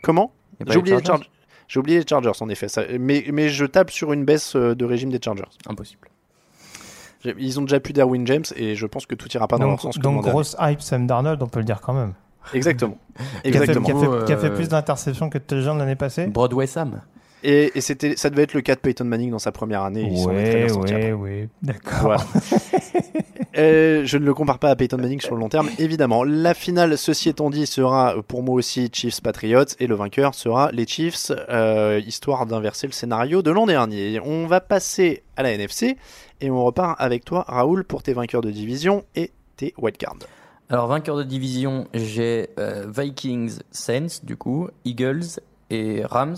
Comment 0.03 0.32
J'ai 0.59 0.65
les 0.65 0.78
oublié, 0.78 0.95
les 0.97 1.03
Chargers 1.03 1.23
Chargers. 1.23 1.30
J'ai 1.69 1.80
oublié 1.80 1.99
les 1.99 2.05
Chargers 2.07 2.32
en 2.41 2.49
effet. 2.49 2.67
Ça- 2.67 2.84
mais, 2.99 3.25
mais 3.32 3.47
je 3.49 3.65
tape 3.65 3.89
sur 3.91 4.11
une 4.13 4.25
baisse 4.25 4.55
euh, 4.55 4.75
de 4.75 4.84
régime 4.86 5.09
des 5.09 5.19
Chargers. 5.23 5.43
Impossible. 5.67 6.09
Ils 7.38 7.59
ont 7.59 7.63
déjà 7.63 7.80
plus 7.80 7.93
d'Erwin 7.93 8.25
James 8.28 8.43
et 8.55 8.75
je 8.75 8.86
pense 8.86 9.05
que 9.05 9.15
tout 9.15 9.28
ira 9.34 9.47
pas 9.47 9.57
dans 9.57 9.63
leur 9.65 9.73
Donc, 9.73 9.82
sens. 9.82 9.97
que 9.97 10.01
donc 10.01 10.21
grosse 10.23 10.55
hype 10.59 10.82
Sam 10.82 11.07
Darnold, 11.07 11.41
on 11.41 11.47
peut 11.47 11.59
le 11.59 11.65
dire 11.65 11.82
quand 11.82 11.93
même. 11.93 12.13
Exactement. 12.53 12.97
Qui 13.15 13.21
a 13.23 13.25
fait, 13.25 13.47
Exactement. 13.49 13.86
qui 13.86 13.91
a 13.91 13.99
fait- 13.99 14.05
Euh, 14.07 14.25
qui 14.25 14.34
a 14.34 14.38
fait 14.38 14.53
plus 14.53 14.69
d'interceptions 14.69 15.30
que 15.30 15.38
de 15.38 15.43
touchdowns 15.43 15.78
l'année 15.78 15.95
passée. 15.95 16.28
Broadway 16.28 16.67
Sam. 16.67 17.01
Et, 17.44 17.72
et 17.76 17.82
c'était, 17.82 18.16
ça 18.16 18.30
devait 18.30 18.44
être 18.44 18.54
le 18.54 18.62
cas 18.62 18.76
de 18.76 18.80
Peyton 18.80 19.06
Manning 19.06 19.32
dans 19.32 19.40
sa 19.40 19.52
première 19.52 19.84
année. 19.84 20.02
et 20.02 20.08
il 20.12 20.18
s'en 20.18 20.32
est 20.32 20.50
très 20.50 20.66
bien 20.66 20.76
Ouais, 20.76 20.92
après. 20.94 21.12
ouais, 21.14 21.14
ouais, 21.14 21.50
d'accord. 21.62 22.00
Voilà. 22.02 22.24
Euh, 23.58 24.06
je 24.06 24.18
ne 24.20 24.26
le 24.26 24.36
compare 24.36 24.60
pas 24.60 24.70
à 24.70 24.76
Peyton 24.76 24.98
Manning 24.98 25.20
sur 25.20 25.34
le 25.34 25.40
long 25.40 25.50
terme, 25.50 25.68
évidemment. 25.80 26.24
La 26.24 26.54
finale, 26.54 26.96
ceci 26.96 27.30
étant 27.30 27.50
dit, 27.50 27.66
sera 27.66 28.14
pour 28.28 28.44
moi 28.44 28.54
aussi 28.54 28.88
Chiefs 28.94 29.20
Patriots 29.22 29.64
et 29.80 29.88
le 29.88 29.96
vainqueur 29.96 30.36
sera 30.36 30.70
les 30.72 30.86
Chiefs, 30.86 31.32
euh, 31.50 32.00
histoire 32.06 32.46
d'inverser 32.46 32.86
le 32.86 32.94
scénario 32.94 33.42
de 33.42 33.50
l'an 33.50 33.66
dernier. 33.66 34.20
On 34.24 34.46
va 34.46 34.62
passer 34.62 35.24
à 35.38 35.42
la 35.44 35.54
NFC 35.54 35.98
et 36.40 36.52
on 36.52 36.64
repart 36.64 36.96
avec 37.02 37.26
toi, 37.26 37.46
Raoul, 37.48 37.84
pour 37.84 38.04
tes 38.04 38.14
vainqueurs 38.14 38.42
de 38.42 38.52
division 38.52 39.06
et 39.16 39.32
tes 39.56 39.74
wildcards. 39.80 40.18
Alors, 40.70 40.86
vainqueur 40.86 41.16
de 41.18 41.24
division, 41.24 41.88
j'ai 41.96 42.50
euh, 42.60 42.86
Vikings, 42.96 43.58
Saints, 43.72 44.20
du 44.22 44.36
coup, 44.38 44.68
Eagles 44.86 45.40
et 45.72 46.04
Rams. 46.06 46.36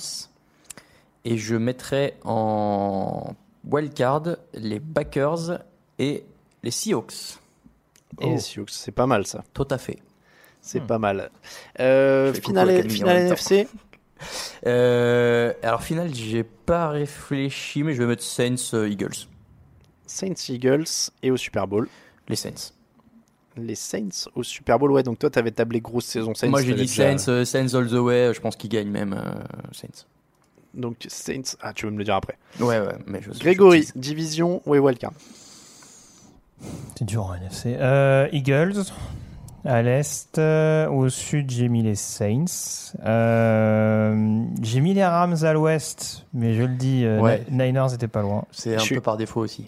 Et 1.26 1.38
je 1.38 1.56
mettrai 1.56 2.16
en 2.24 3.36
wildcard 3.70 4.24
les 4.54 4.80
Packers 4.80 5.60
et 5.98 6.24
les 6.64 6.72
Seahawks. 6.72 7.38
Et 8.22 8.30
les 8.30 8.40
Seahawks, 8.40 8.70
c'est 8.72 8.92
pas 8.92 9.06
mal 9.06 9.26
ça. 9.28 9.44
Tout 9.54 9.68
à 9.70 9.78
fait. 9.78 10.00
C'est 10.62 10.82
pas 10.82 11.00
mal. 11.00 11.30
Euh, 11.80 12.34
finale 12.34 12.90
finale. 12.90 13.18
NFC 13.28 13.68
Euh, 14.66 15.54
alors, 15.64 15.82
finale, 15.82 16.14
j'ai 16.14 16.44
pas 16.44 16.90
réfléchi, 16.90 17.84
mais 17.84 17.94
je 17.94 18.00
vais 18.00 18.06
mettre 18.08 18.24
Saints, 18.24 18.56
euh, 18.74 18.90
Eagles. 18.90 19.16
Saints 20.06 20.34
Eagles 20.50 20.84
et 21.24 21.32
au 21.32 21.38
Super 21.38 21.68
Bowl. 21.68 21.88
Les 22.28 22.36
Saints. 22.36 22.74
Les 23.56 23.76
Saints 23.76 24.28
au 24.36 24.44
Super 24.44 24.78
Bowl, 24.80 24.92
ouais, 24.92 25.04
donc 25.04 25.20
toi 25.20 25.30
t'avais 25.30 25.52
tablé 25.52 25.80
grosse 25.82 26.06
saison 26.06 26.34
Saints. 26.34 26.50
Moi, 26.50 26.62
j'ai 26.62 26.74
dit 26.74 26.82
déjà- 26.82 27.18
Saints, 27.18 27.32
euh, 27.32 27.46
Saints 27.46 27.74
all 27.76 27.88
the 27.88 27.94
way. 27.94 28.34
Je 28.34 28.42
pense 28.42 28.56
qu'ils 28.56 28.70
gagnent 28.70 28.92
même 28.92 29.14
euh, 29.14 29.42
Saints. 29.72 30.06
Donc 30.74 30.98
Saints, 31.08 31.56
ah 31.62 31.74
tu 31.74 31.86
veux 31.86 31.92
me 31.92 31.98
le 31.98 32.04
dire 32.04 32.16
après. 32.16 32.38
Ouais, 32.60 32.80
ouais, 32.80 32.96
mais 33.08 33.22
je 33.22 33.32
Grégory, 33.40 33.84
je- 33.84 34.00
division, 34.00 34.62
ouais, 34.66 34.78
wildcard. 34.80 35.14
C'est 36.98 37.06
dur 37.06 37.26
en 37.26 37.34
NFC. 37.36 37.76
Euh, 37.80 38.28
Eagles. 38.32 38.84
À 39.66 39.82
l'est, 39.82 40.38
euh, 40.38 40.88
au 40.90 41.10
sud, 41.10 41.50
j'ai 41.52 41.68
mis 41.68 41.84
les 41.84 41.96
Saints. 41.96 42.94
Euh, 43.06 44.44
j'ai 44.62 44.80
mis 44.80 44.94
les 44.94 45.04
Rams 45.04 45.36
à 45.44 45.52
l'ouest, 45.54 46.26
mais 46.34 46.54
je 46.54 46.64
le 46.64 46.76
dis, 46.76 47.04
euh, 47.04 47.20
Ouais. 47.20 47.44
Niners 47.52 47.94
étaient 47.94 48.08
pas 48.08 48.22
loin. 48.22 48.46
C'est 48.52 48.76
un 48.76 48.78
Je 48.78 48.84
suis- 48.84 48.96
peu 48.96 49.02
par 49.02 49.18
défaut 49.18 49.42
aussi. 49.42 49.68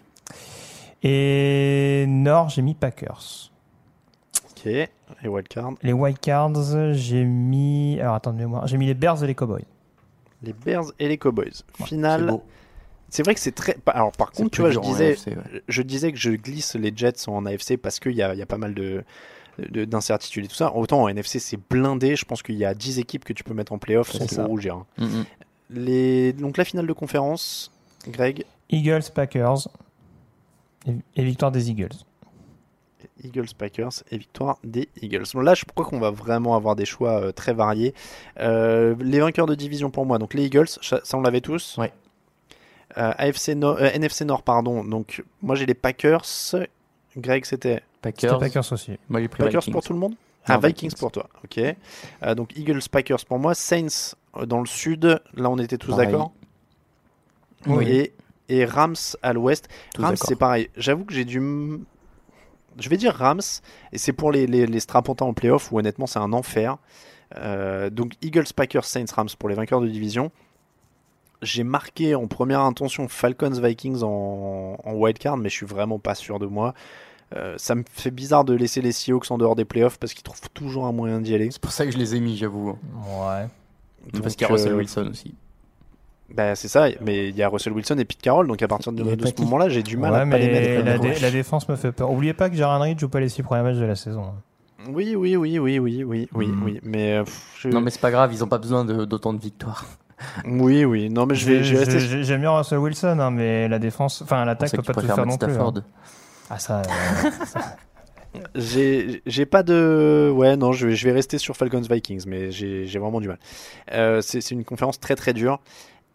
Et 1.03 2.05
nord, 2.07 2.49
j'ai 2.49 2.61
mis 2.61 2.73
Packers. 2.73 3.51
Ok, 4.51 4.67
et 4.67 4.87
wildcard. 5.25 5.71
Les 5.81 5.93
Wildcards, 5.93 6.93
j'ai 6.93 7.23
mis. 7.25 7.99
Alors 7.99 8.15
attends 8.15 8.31
de 8.33 8.37
mémoire. 8.37 8.67
J'ai 8.67 8.77
mis 8.77 8.85
les 8.85 8.93
Bears 8.93 9.23
et 9.23 9.27
les 9.27 9.35
Cowboys. 9.35 9.65
Les 10.43 10.53
Bears 10.53 10.91
et 10.99 11.07
les 11.07 11.17
Cowboys. 11.17 11.51
C'est 11.77 11.85
Finale. 11.85 12.39
C'est 13.09 13.23
vrai 13.23 13.33
que 13.33 13.41
c'est 13.41 13.51
très. 13.53 13.75
Alors 13.87 14.11
par 14.13 14.31
contre, 14.31 14.51
tu 14.51 14.61
vois, 14.61 14.71
je 14.71 14.79
disais, 14.79 15.11
AFC, 15.11 15.27
ouais. 15.27 15.61
je 15.67 15.81
disais 15.81 16.11
que 16.11 16.17
je 16.17 16.31
glisse 16.31 16.75
les 16.75 16.93
Jets 16.95 17.27
en 17.27 17.45
AFC 17.45 17.75
parce 17.77 17.99
qu'il 17.99 18.13
y 18.13 18.21
a, 18.21 18.33
il 18.33 18.39
y 18.39 18.41
a 18.41 18.45
pas 18.45 18.57
mal 18.57 18.73
de 18.73 19.03
de- 19.59 19.83
d'incertitudes 19.85 20.45
et 20.45 20.47
tout 20.47 20.55
ça. 20.55 20.73
Autant 20.75 21.03
en 21.03 21.07
NFC, 21.09 21.37
c'est 21.39 21.59
blindé. 21.69 22.15
Je 22.15 22.23
pense 22.25 22.41
qu'il 22.41 22.55
y 22.55 22.63
a 22.65 22.73
10 22.73 22.99
équipes 22.99 23.25
que 23.25 23.33
tu 23.33 23.43
peux 23.43 23.53
mettre 23.53 23.73
en 23.73 23.77
playoff 23.79 24.11
sans 24.11 24.27
ça. 24.27 24.45
rougir. 24.45 24.75
hein. 24.75 24.85
Mm, 24.97 25.05
mm. 25.05 25.25
Les... 25.71 26.33
Donc 26.33 26.57
la 26.57 26.63
finale 26.65 26.87
de 26.87 26.93
conférence, 26.93 27.71
Greg, 28.07 28.45
Eagles, 28.69 29.03
Packers. 29.13 29.67
Et, 30.87 30.93
et 31.17 31.23
victoire 31.23 31.51
des 31.51 31.69
Eagles. 31.69 31.89
Eagles 33.23 33.53
Packers 33.57 34.03
et 34.11 34.17
victoire 34.17 34.57
des 34.63 34.89
Eagles. 35.01 35.23
Bon, 35.33 35.41
là, 35.41 35.53
je 35.53 35.63
crois 35.65 35.85
qu'on 35.85 35.99
va 35.99 36.11
vraiment 36.11 36.55
avoir 36.55 36.75
des 36.75 36.85
choix 36.85 37.21
euh, 37.21 37.31
très 37.31 37.53
variés. 37.53 37.93
Euh, 38.39 38.95
les 38.99 39.19
vainqueurs 39.19 39.45
de 39.47 39.55
division 39.55 39.89
pour 39.91 40.05
moi, 40.05 40.17
donc 40.19 40.33
les 40.33 40.45
Eagles, 40.45 40.67
ça, 40.81 40.99
ça, 41.03 41.17
on 41.17 41.21
l'avait 41.21 41.41
tous. 41.41 41.77
Ouais. 41.77 41.91
Euh, 42.97 43.13
AFC 43.17 43.49
Nord, 43.55 43.77
euh, 43.79 43.89
NFC 43.93 44.25
Nord, 44.25 44.43
pardon. 44.43 44.83
Donc, 44.83 45.23
moi 45.41 45.55
j'ai 45.55 45.65
les 45.65 45.73
Packers. 45.73 46.25
Greg, 47.17 47.45
c'était 47.45 47.81
Packers. 48.01 48.39
Packers 48.39 48.71
aussi. 48.73 48.97
Moi, 49.09 49.21
j'ai 49.21 49.27
pris 49.27 49.43
Packers 49.43 49.61
Vikings. 49.61 49.71
pour 49.73 49.83
tout 49.83 49.93
le 49.93 49.99
monde 49.99 50.11
Non, 50.11 50.17
Ah, 50.45 50.57
Vikings, 50.57 50.89
Vikings. 50.89 50.99
pour 50.99 51.11
toi, 51.11 51.27
ok. 51.43 51.59
Euh, 52.23 52.35
donc 52.35 52.57
Eagles, 52.57 52.79
Packers 52.91 53.25
pour 53.25 53.39
moi. 53.39 53.53
Saints 53.53 54.15
euh, 54.37 54.45
dans 54.45 54.59
le 54.59 54.65
sud, 54.65 55.21
là 55.35 55.49
on 55.49 55.57
était 55.57 55.77
tous 55.77 55.95
d'accord 55.95 56.31
Oui. 57.67 57.89
Et, 57.89 58.13
et 58.49 58.65
Rams 58.65 58.95
à 59.21 59.33
l'ouest. 59.33 59.69
Rams, 59.97 60.15
c'est 60.17 60.35
pareil. 60.35 60.69
J'avoue 60.75 61.05
que 61.05 61.13
j'ai 61.13 61.25
du. 61.25 61.39
Je 62.79 62.89
vais 62.89 62.97
dire 62.97 63.13
Rams, 63.13 63.41
et 63.91 63.97
c'est 63.97 64.13
pour 64.13 64.31
les, 64.31 64.47
les, 64.47 64.65
les 64.65 64.79
strapontins 64.79 65.25
en 65.25 65.33
playoff 65.33 65.71
où 65.71 65.79
honnêtement 65.79 66.07
c'est 66.07 66.19
un 66.19 66.33
enfer. 66.33 66.77
Euh, 67.37 67.89
donc 67.89 68.13
Eagles, 68.21 68.53
Packers, 68.55 68.85
Saints, 68.85 69.05
Rams 69.15 69.29
pour 69.37 69.49
les 69.49 69.55
vainqueurs 69.55 69.81
de 69.81 69.87
division. 69.87 70.31
J'ai 71.41 71.63
marqué 71.63 72.13
en 72.13 72.27
première 72.27 72.61
intention 72.61 73.07
Falcons, 73.07 73.49
Vikings 73.51 74.03
en, 74.03 74.77
en 74.83 74.93
wildcard, 74.93 75.37
mais 75.37 75.49
je 75.49 75.55
suis 75.55 75.65
vraiment 75.65 75.97
pas 75.97 76.13
sûr 76.15 76.39
de 76.39 76.45
moi. 76.45 76.73
Euh, 77.35 77.55
ça 77.57 77.75
me 77.75 77.83
fait 77.89 78.11
bizarre 78.11 78.43
de 78.43 78.53
laisser 78.53 78.81
les 78.81 78.91
Seahawks 78.91 79.31
en 79.31 79.37
dehors 79.37 79.55
des 79.55 79.65
playoffs 79.65 79.97
parce 79.97 80.13
qu'ils 80.13 80.23
trouvent 80.23 80.49
toujours 80.53 80.85
un 80.85 80.91
moyen 80.91 81.21
d'y 81.21 81.33
aller. 81.33 81.49
C'est 81.49 81.61
pour 81.61 81.71
ça 81.71 81.85
que 81.85 81.91
je 81.91 81.97
les 81.97 82.15
ai 82.15 82.19
mis, 82.19 82.35
j'avoue. 82.37 82.69
Ouais. 82.69 83.47
Parce 84.21 84.35
qu'il 84.35 84.47
y 84.47 84.49
a 84.49 84.53
Russell 84.53 84.73
euh, 84.73 84.77
Wilson 84.77 85.07
aussi. 85.09 85.33
Bah, 86.35 86.55
c'est 86.55 86.67
ça, 86.67 86.87
mais 87.01 87.29
il 87.29 87.35
y 87.35 87.43
a 87.43 87.49
Russell 87.49 87.73
Wilson 87.73 87.97
et 87.97 88.05
Pete 88.05 88.21
Carroll, 88.21 88.47
donc 88.47 88.61
à 88.61 88.67
partir 88.67 88.91
de, 88.93 89.03
ce 89.03 89.41
moment-là, 89.41 89.69
j'ai 89.69 89.83
du 89.83 89.97
mal 89.97 90.11
ouais, 90.13 90.19
à 90.19 90.25
pas 90.25 90.37
les 90.37 90.47
mais 90.47 90.81
mettre. 90.83 91.21
la, 91.21 91.29
dé- 91.29 91.31
défense 91.31 91.67
me 91.69 91.75
fait 91.75 91.91
peur. 91.91 92.09
Oubliez 92.11 92.33
pas 92.33 92.49
que 92.49 92.55
Jaron 92.55 92.79
Reed 92.79 92.99
joue 92.99 93.09
pas 93.09 93.19
les 93.19 93.29
six 93.29 93.43
premiers 93.43 93.63
matchs 93.63 93.77
de 93.77 93.85
la 93.85 93.95
saison. 93.95 94.33
Oui, 94.89 95.15
oui, 95.15 95.35
oui, 95.35 95.59
oui, 95.59 95.77
oui, 95.79 96.03
oui, 96.03 96.27
oui, 96.33 96.47
Hmm. 96.47 96.63
oui, 96.63 96.79
mais, 96.83 97.17
euh, 97.17 97.23
pff, 97.23 97.55
je- 97.59 97.69
Non, 97.69 97.81
mais 97.81 97.91
c'est 97.91 98.01
pas 98.01 98.11
grave, 98.11 98.31
ils 98.33 98.43
ont 98.43 98.47
pas 98.47 98.57
besoin 98.57 98.83
d'autant 98.85 99.33
de, 99.33 99.39
victoires. 99.39 99.85
oui, 100.45 100.85
oui, 100.85 101.09
non, 101.09 101.25
mais 101.25 101.35
je 101.35 101.45
vais, 101.45 101.63
je 101.63 101.73
vais 101.75 101.83
rester. 101.83 102.23
J'aime 102.23 102.41
bien 102.41 102.51
Russell 102.51 102.79
Wilson, 102.79 103.17
hein, 103.19 103.29
mais 103.31 103.67
la 103.67 103.77
défense, 103.79 104.21
enfin 104.21 104.43
l'attaque 104.45 104.71
peut 104.71 104.81
pas 104.81 104.93
tout 104.93 105.05
faire 105.07 105.25
non 105.25 105.37
plus. 105.37 105.53
Hein. 105.57 105.73
Ah 106.49 106.57
ça. 106.59 106.79
euh, 106.81 107.45
ça- 107.45 107.75
J'ai, 108.55 109.21
j'ai 109.25 109.45
pas 109.45 109.61
de, 109.61 110.31
ouais, 110.33 110.55
non, 110.55 110.71
je 110.71 110.87
vais, 110.87 110.95
je 110.95 111.05
vais 111.05 111.11
rester 111.11 111.37
sur 111.37 111.55
Falcons 111.57 111.81
Vikings, 111.81 112.23
mais 112.27 112.49
j'ai, 112.51 112.85
vraiment 112.97 113.19
du 113.19 113.27
mal. 113.27 113.37
Euh, 113.91 114.21
c'est, 114.21 114.39
c'est 114.39 114.55
une 114.55 114.63
conférence 114.63 114.99
très 115.01 115.15
très 115.15 115.33
dure. 115.33 115.59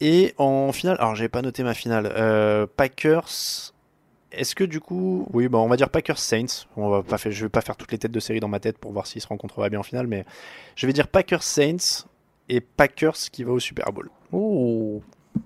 Et 0.00 0.34
en 0.36 0.72
finale, 0.72 0.96
alors 0.98 1.14
j'ai 1.14 1.28
pas 1.28 1.42
noté 1.42 1.62
ma 1.62 1.74
finale. 1.74 2.12
Euh, 2.16 2.66
Packers. 2.66 3.72
Est-ce 4.32 4.54
que 4.54 4.64
du 4.64 4.80
coup, 4.80 5.26
oui, 5.32 5.48
bah 5.48 5.58
on 5.58 5.68
va 5.68 5.76
dire 5.76 5.88
Packers 5.88 6.18
Saints. 6.18 6.66
On 6.76 6.90
va 6.90 7.02
pas 7.02 7.16
faire, 7.16 7.32
je 7.32 7.44
vais 7.44 7.48
pas 7.48 7.62
faire 7.62 7.76
toutes 7.76 7.92
les 7.92 7.98
têtes 7.98 8.12
de 8.12 8.20
série 8.20 8.40
dans 8.40 8.48
ma 8.48 8.60
tête 8.60 8.76
pour 8.76 8.92
voir 8.92 9.06
s'ils 9.06 9.22
se 9.22 9.28
rencontreraient 9.28 9.70
bien 9.70 9.80
en 9.80 9.84
finale, 9.84 10.06
mais 10.06 10.26
je 10.74 10.86
vais 10.86 10.92
dire 10.92 11.08
Packers 11.08 11.42
Saints 11.42 12.04
et 12.48 12.60
Packers 12.60 13.16
qui 13.32 13.44
va 13.44 13.52
au 13.52 13.60
Super 13.60 13.92
Bowl. 13.92 14.10
Oh 14.32 15.00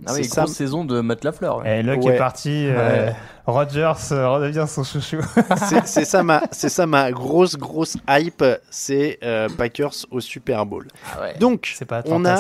Ah 0.06 0.12
oui, 0.14 0.24
C'est 0.24 0.40
grosse 0.40 0.52
saison 0.52 0.84
de 0.84 1.00
Matt 1.00 1.24
Lafleur. 1.24 1.66
Et 1.66 1.82
Luck 1.82 2.02
Ouais. 2.04 2.14
est 2.14 2.18
parti. 2.18 2.66
euh, 2.68 3.06
Ouais. 3.08 3.14
Rogers 3.46 3.92
euh, 4.12 4.28
redevient 4.28 4.64
son 4.68 4.84
chouchou. 4.84 5.18
C'est, 5.86 6.04
ça 6.04 6.22
ma, 6.22 6.42
c'est 6.52 6.68
ça 6.68 6.86
ma 6.86 7.10
grosse 7.10 7.56
grosse 7.56 7.96
hype, 8.08 8.44
c'est 8.70 9.18
euh, 9.24 9.48
Packers 9.58 9.92
au 10.10 10.20
Super 10.20 10.64
Bowl. 10.66 10.86
Ah 11.16 11.20
ouais. 11.22 11.34
Donc, 11.40 11.72
C'est 11.76 11.84
pas 11.84 12.02
on 12.06 12.24
Atlanta. 12.24 12.34
a. 12.34 12.36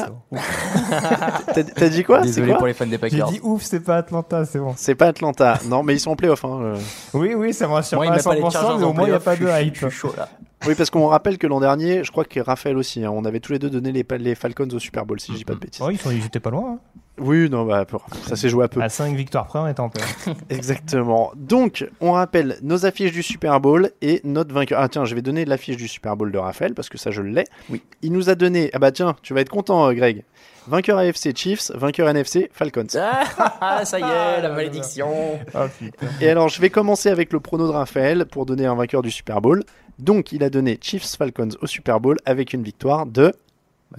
c'est 1.54 1.64
bon. 1.64 1.64
T'as, 1.74 1.88
dit 1.88 2.04
quoi? 2.04 2.20
C'est 2.20 2.26
Désolé 2.26 2.48
quoi? 2.48 2.58
pour 2.58 2.66
les 2.68 2.74
fans 2.74 2.84
des 2.86 2.92
J'ai 2.92 2.98
Packers. 2.98 3.28
dit 3.30 3.40
ouf, 3.42 3.62
c'est 3.62 3.80
pas 3.80 3.96
Atlanta, 3.96 4.44
c'est 4.44 4.58
bon. 4.60 4.74
C'est 4.76 4.94
pas 4.94 5.06
Atlanta. 5.08 5.58
Non, 5.66 5.82
mais 5.82 5.94
ils 5.94 6.00
sont 6.00 6.10
en 6.12 6.16
playoff. 6.16 6.44
Hein. 6.44 6.60
euh. 6.62 6.76
Oui, 7.14 7.34
oui, 7.34 7.52
ça 7.52 7.66
me 7.66 7.72
rassure 7.72 7.98
Moi, 7.98 8.06
il 8.06 8.08
pas 8.10 8.14
à 8.14 8.18
met 8.18 8.22
pas 8.22 8.34
les 8.34 8.40
100%, 8.42 8.50
Chargers 8.52 8.76
mais 8.78 8.84
au 8.84 8.92
moins 8.92 9.04
il 9.06 9.10
n'y 9.10 9.16
a 9.16 9.20
pas 9.20 9.36
de 9.36 9.46
hype. 9.62 9.74
Je 9.76 9.88
suis 9.88 9.90
chaud 9.98 10.14
là. 10.16 10.28
Oui, 10.66 10.74
parce 10.74 10.90
qu'on 10.90 11.06
rappelle 11.06 11.38
que 11.38 11.46
l'an 11.46 11.60
dernier, 11.60 12.04
je 12.04 12.10
crois 12.10 12.24
que 12.24 12.38
Raphaël 12.40 12.76
aussi, 12.76 13.04
hein, 13.04 13.10
on 13.14 13.24
avait 13.24 13.40
tous 13.40 13.52
les 13.52 13.58
deux 13.58 13.70
donné 13.70 13.92
les, 13.92 14.04
les 14.18 14.34
Falcons 14.34 14.68
au 14.72 14.78
Super 14.78 15.06
Bowl, 15.06 15.18
si 15.20 15.32
je 15.32 15.38
dis 15.38 15.44
pas 15.44 15.54
de 15.54 15.58
bêtises. 15.60 15.80
Oui, 15.84 15.94
ils 15.94 15.98
sont- 16.00 16.10
ils 16.10 16.24
étaient 16.26 16.40
pas 16.40 16.50
loin. 16.50 16.72
hein. 16.74 16.78
Oui, 17.22 17.50
non, 17.50 17.66
bah, 17.66 17.84
ça 18.26 18.34
s'est 18.34 18.48
joué 18.48 18.64
à 18.64 18.68
peu. 18.68 18.80
À 18.80 18.88
5 18.88 19.14
victoires 19.14 19.46
près, 19.46 19.58
on 19.58 19.66
est 19.66 19.78
en 19.78 19.90
paix. 19.90 20.00
Exactement. 20.48 21.32
Donc, 21.36 21.86
on 22.00 22.12
rappelle 22.12 22.56
nos 22.62 22.86
affiches 22.86 23.12
du 23.12 23.22
Super 23.22 23.60
Bowl 23.60 23.90
et 24.00 24.20
notre 24.24 24.54
vainqueur. 24.54 24.80
Ah, 24.80 24.88
tiens, 24.88 25.04
je 25.04 25.14
vais 25.14 25.20
donner 25.22 25.44
l'affiche 25.44 25.76
du 25.76 25.86
Super 25.88 26.16
Bowl 26.16 26.32
de 26.32 26.38
Raphaël 26.38 26.72
parce 26.74 26.88
que 26.88 26.96
ça, 26.96 27.10
je 27.10 27.20
l'ai. 27.20 27.44
Oui. 27.68 27.82
Il 28.02 28.12
nous 28.12 28.30
a 28.30 28.34
donné. 28.34 28.70
Ah, 28.72 28.78
bah, 28.78 28.90
tiens, 28.92 29.16
tu 29.22 29.34
vas 29.34 29.40
être 29.42 29.50
content, 29.50 29.88
euh, 29.88 29.92
Greg. 29.92 30.24
Vainqueur 30.66 30.98
AFC 30.98 31.36
Chiefs, 31.36 31.70
vainqueur 31.74 32.08
NFC 32.08 32.50
Falcons. 32.52 32.86
Ah, 32.96 33.84
ça 33.84 33.98
y 33.98 34.02
est, 34.02 34.40
la 34.42 34.50
malédiction. 34.50 35.38
Oh 35.54 35.58
putain. 35.78 36.06
Et 36.20 36.28
alors, 36.28 36.48
je 36.48 36.60
vais 36.60 36.70
commencer 36.70 37.08
avec 37.08 37.32
le 37.32 37.40
prono 37.40 37.66
de 37.66 37.72
Raphaël 37.72 38.26
pour 38.26 38.46
donner 38.46 38.66
un 38.66 38.74
vainqueur 38.74 39.02
du 39.02 39.10
Super 39.10 39.40
Bowl. 39.40 39.62
Donc, 40.00 40.32
il 40.32 40.42
a 40.42 40.50
donné 40.50 40.78
Chiefs 40.80 41.16
Falcons 41.16 41.50
au 41.60 41.66
Super 41.66 42.00
Bowl 42.00 42.16
avec 42.24 42.52
une 42.52 42.62
victoire 42.62 43.06
de 43.06 43.32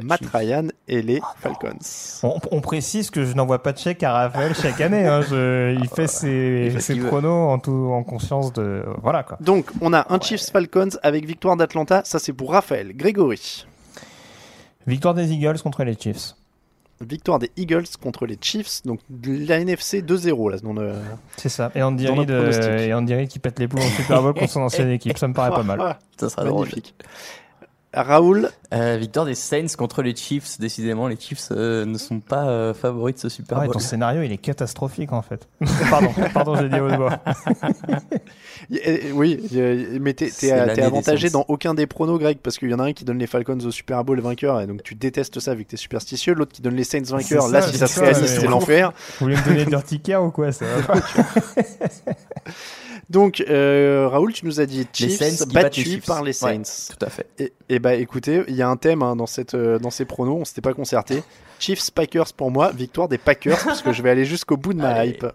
Matt 0.01 0.19
Chiefs. 0.21 0.31
Ryan 0.33 0.67
et 0.87 1.01
les 1.01 1.19
Falcons. 1.39 1.77
On, 2.23 2.39
on 2.51 2.61
précise 2.61 3.09
que 3.09 3.25
je 3.25 3.33
n'envoie 3.33 3.61
pas 3.61 3.73
de 3.73 3.77
chèque 3.77 4.03
à 4.03 4.13
Raphaël 4.13 4.55
chaque 4.55 4.79
année. 4.79 5.05
hein. 5.05 5.21
Je- 5.21 5.75
il 5.75 5.87
fait 5.89 6.07
ses, 6.07 6.63
Il 6.67 6.71
fait 6.71 6.79
ce 6.79 6.93
ses 6.93 6.99
pronos 6.99 7.51
en, 7.51 7.59
tout, 7.59 7.89
en 7.91 8.03
conscience 8.03 8.53
de. 8.53 8.85
Voilà 9.03 9.23
quoi. 9.23 9.37
Donc, 9.41 9.69
on 9.81 9.91
a 9.93 10.05
un 10.13 10.19
Chiefs 10.21 10.49
Falcons 10.49 10.89
avec 11.03 11.25
victoire 11.25 11.57
d'Atlanta. 11.57 12.03
Ça, 12.05 12.19
c'est 12.19 12.31
pour 12.33 12.51
Raphaël. 12.53 12.95
Grégory. 12.95 13.65
Victoire 14.87 15.13
des 15.13 15.31
Eagles 15.31 15.59
contre 15.61 15.83
les 15.83 15.95
Chiefs. 15.99 16.35
Victoire 17.05 17.39
des 17.39 17.51
Eagles 17.57 17.85
contre 18.01 18.25
les 18.25 18.37
Chiefs. 18.39 18.81
Donc, 18.85 18.99
la 19.25 19.59
NFC 19.59 20.01
2-0. 20.01 20.51
Là. 20.51 20.93
C'est 21.37 21.49
ça. 21.49 21.71
Et 21.75 21.81
Andy 21.81 22.07
Reid, 22.07 22.31
euh, 22.31 22.77
et 22.77 22.93
Andy 22.93 23.13
Reid 23.13 23.27
qui 23.27 23.39
pète 23.39 23.59
les 23.59 23.67
plombs 23.67 23.81
au 23.81 23.89
Super 23.89 24.21
Bowl 24.21 24.33
contre 24.33 24.49
son 24.51 24.61
ancienne 24.61 24.89
équipe. 24.89 25.17
Ça 25.17 25.27
me 25.27 25.33
paraît 25.33 25.51
pas 25.51 25.63
mal. 25.63 25.97
Ça 26.17 26.29
sera 26.29 26.43
drôle. 26.45 26.69
Raoul. 27.93 28.49
Euh, 28.73 28.95
victoire 28.97 29.25
des 29.25 29.35
Saints 29.35 29.75
contre 29.77 30.01
les 30.01 30.15
Chiefs. 30.15 30.57
Décidément, 30.59 31.07
les 31.09 31.17
Chiefs 31.19 31.49
euh, 31.51 31.83
ne 31.85 31.97
sont 31.97 32.21
pas 32.21 32.47
euh, 32.47 32.73
favoris 32.73 33.15
de 33.15 33.19
ce 33.19 33.27
Super 33.29 33.57
Ah 33.57 33.61
ouais, 33.61 33.65
Bowl. 33.67 33.73
ton 33.73 33.79
scénario, 33.79 34.21
il 34.21 34.31
est 34.31 34.37
catastrophique 34.37 35.11
en 35.11 35.21
fait. 35.21 35.47
pardon, 35.89 36.09
pardon, 36.33 36.55
j'ai 36.55 36.69
dit 36.69 36.79
au 36.79 36.89
doigt. 36.89 37.19
Y- 38.69 38.79
euh, 38.87 39.11
Oui, 39.13 39.39
mais 39.99 40.13
t'es 40.13 40.31
des 40.39 40.51
avantagé 40.81 41.29
dans 41.29 41.43
aucun 41.49 41.73
des 41.73 41.87
pronos, 41.87 42.17
Greg, 42.19 42.37
parce 42.37 42.57
qu'il 42.57 42.69
y 42.69 42.73
en 42.73 42.79
a 42.79 42.83
un 42.85 42.93
qui 42.93 43.03
donne 43.03 43.17
les 43.17 43.27
Falcons 43.27 43.59
au 43.59 43.71
Super 43.71 44.03
Bowl 44.05 44.19
vainqueur, 44.21 44.61
et 44.61 44.67
donc 44.67 44.83
tu 44.83 44.95
détestes 44.95 45.39
ça 45.41 45.53
vu 45.55 45.65
que 45.65 45.71
t'es 45.71 45.77
superstitieux. 45.77 46.33
L'autre 46.33 46.53
qui 46.53 46.61
donne 46.61 46.75
les 46.75 46.83
Saints 46.85 47.01
vainqueurs. 47.03 47.49
Là, 47.49 47.61
si 47.61 47.77
ça 47.77 47.87
se 47.87 47.99
réalise, 47.99 48.25
c'est 48.39 48.47
l'enfer. 48.47 48.93
Vous 49.19 49.25
voulez 49.25 49.35
me 49.35 49.43
donner 49.45 49.65
Dirty 49.65 49.99
Car 49.99 50.23
ou 50.23 50.31
quoi 50.31 50.51
ça 50.53 50.65
va 50.65 50.81
pas 50.95 50.99
Donc, 53.09 53.43
euh, 53.49 54.07
Raoul, 54.09 54.31
tu 54.33 54.45
nous 54.45 54.59
as 54.61 54.65
dit 54.65 54.87
Chiefs 54.93 55.47
battus 55.47 56.05
par 56.05 56.23
les 56.23 56.43
Ouais, 56.43 56.61
Saints. 56.63 56.93
tout 56.97 57.05
à 57.05 57.09
fait. 57.09 57.27
Et, 57.39 57.51
et 57.69 57.79
bah 57.79 57.95
écoutez, 57.95 58.43
il 58.47 58.55
y 58.55 58.61
a 58.61 58.69
un 58.69 58.77
thème 58.77 59.01
hein, 59.01 59.15
dans, 59.15 59.25
cette, 59.27 59.53
euh, 59.53 59.79
dans 59.79 59.89
ces 59.89 60.05
pronos, 60.05 60.37
on 60.41 60.45
s'était 60.45 60.61
pas 60.61 60.73
concerté. 60.73 61.23
Chiefs 61.59 61.91
Packers 61.91 62.33
pour 62.35 62.51
moi, 62.51 62.71
victoire 62.71 63.07
des 63.09 63.17
Packers, 63.17 63.59
parce 63.65 63.81
que 63.81 63.91
je 63.91 64.01
vais 64.01 64.09
aller 64.09 64.25
jusqu'au 64.25 64.57
bout 64.57 64.73
de 64.73 64.79
ma 64.79 64.89
Allez. 64.89 65.11
hype. 65.11 65.25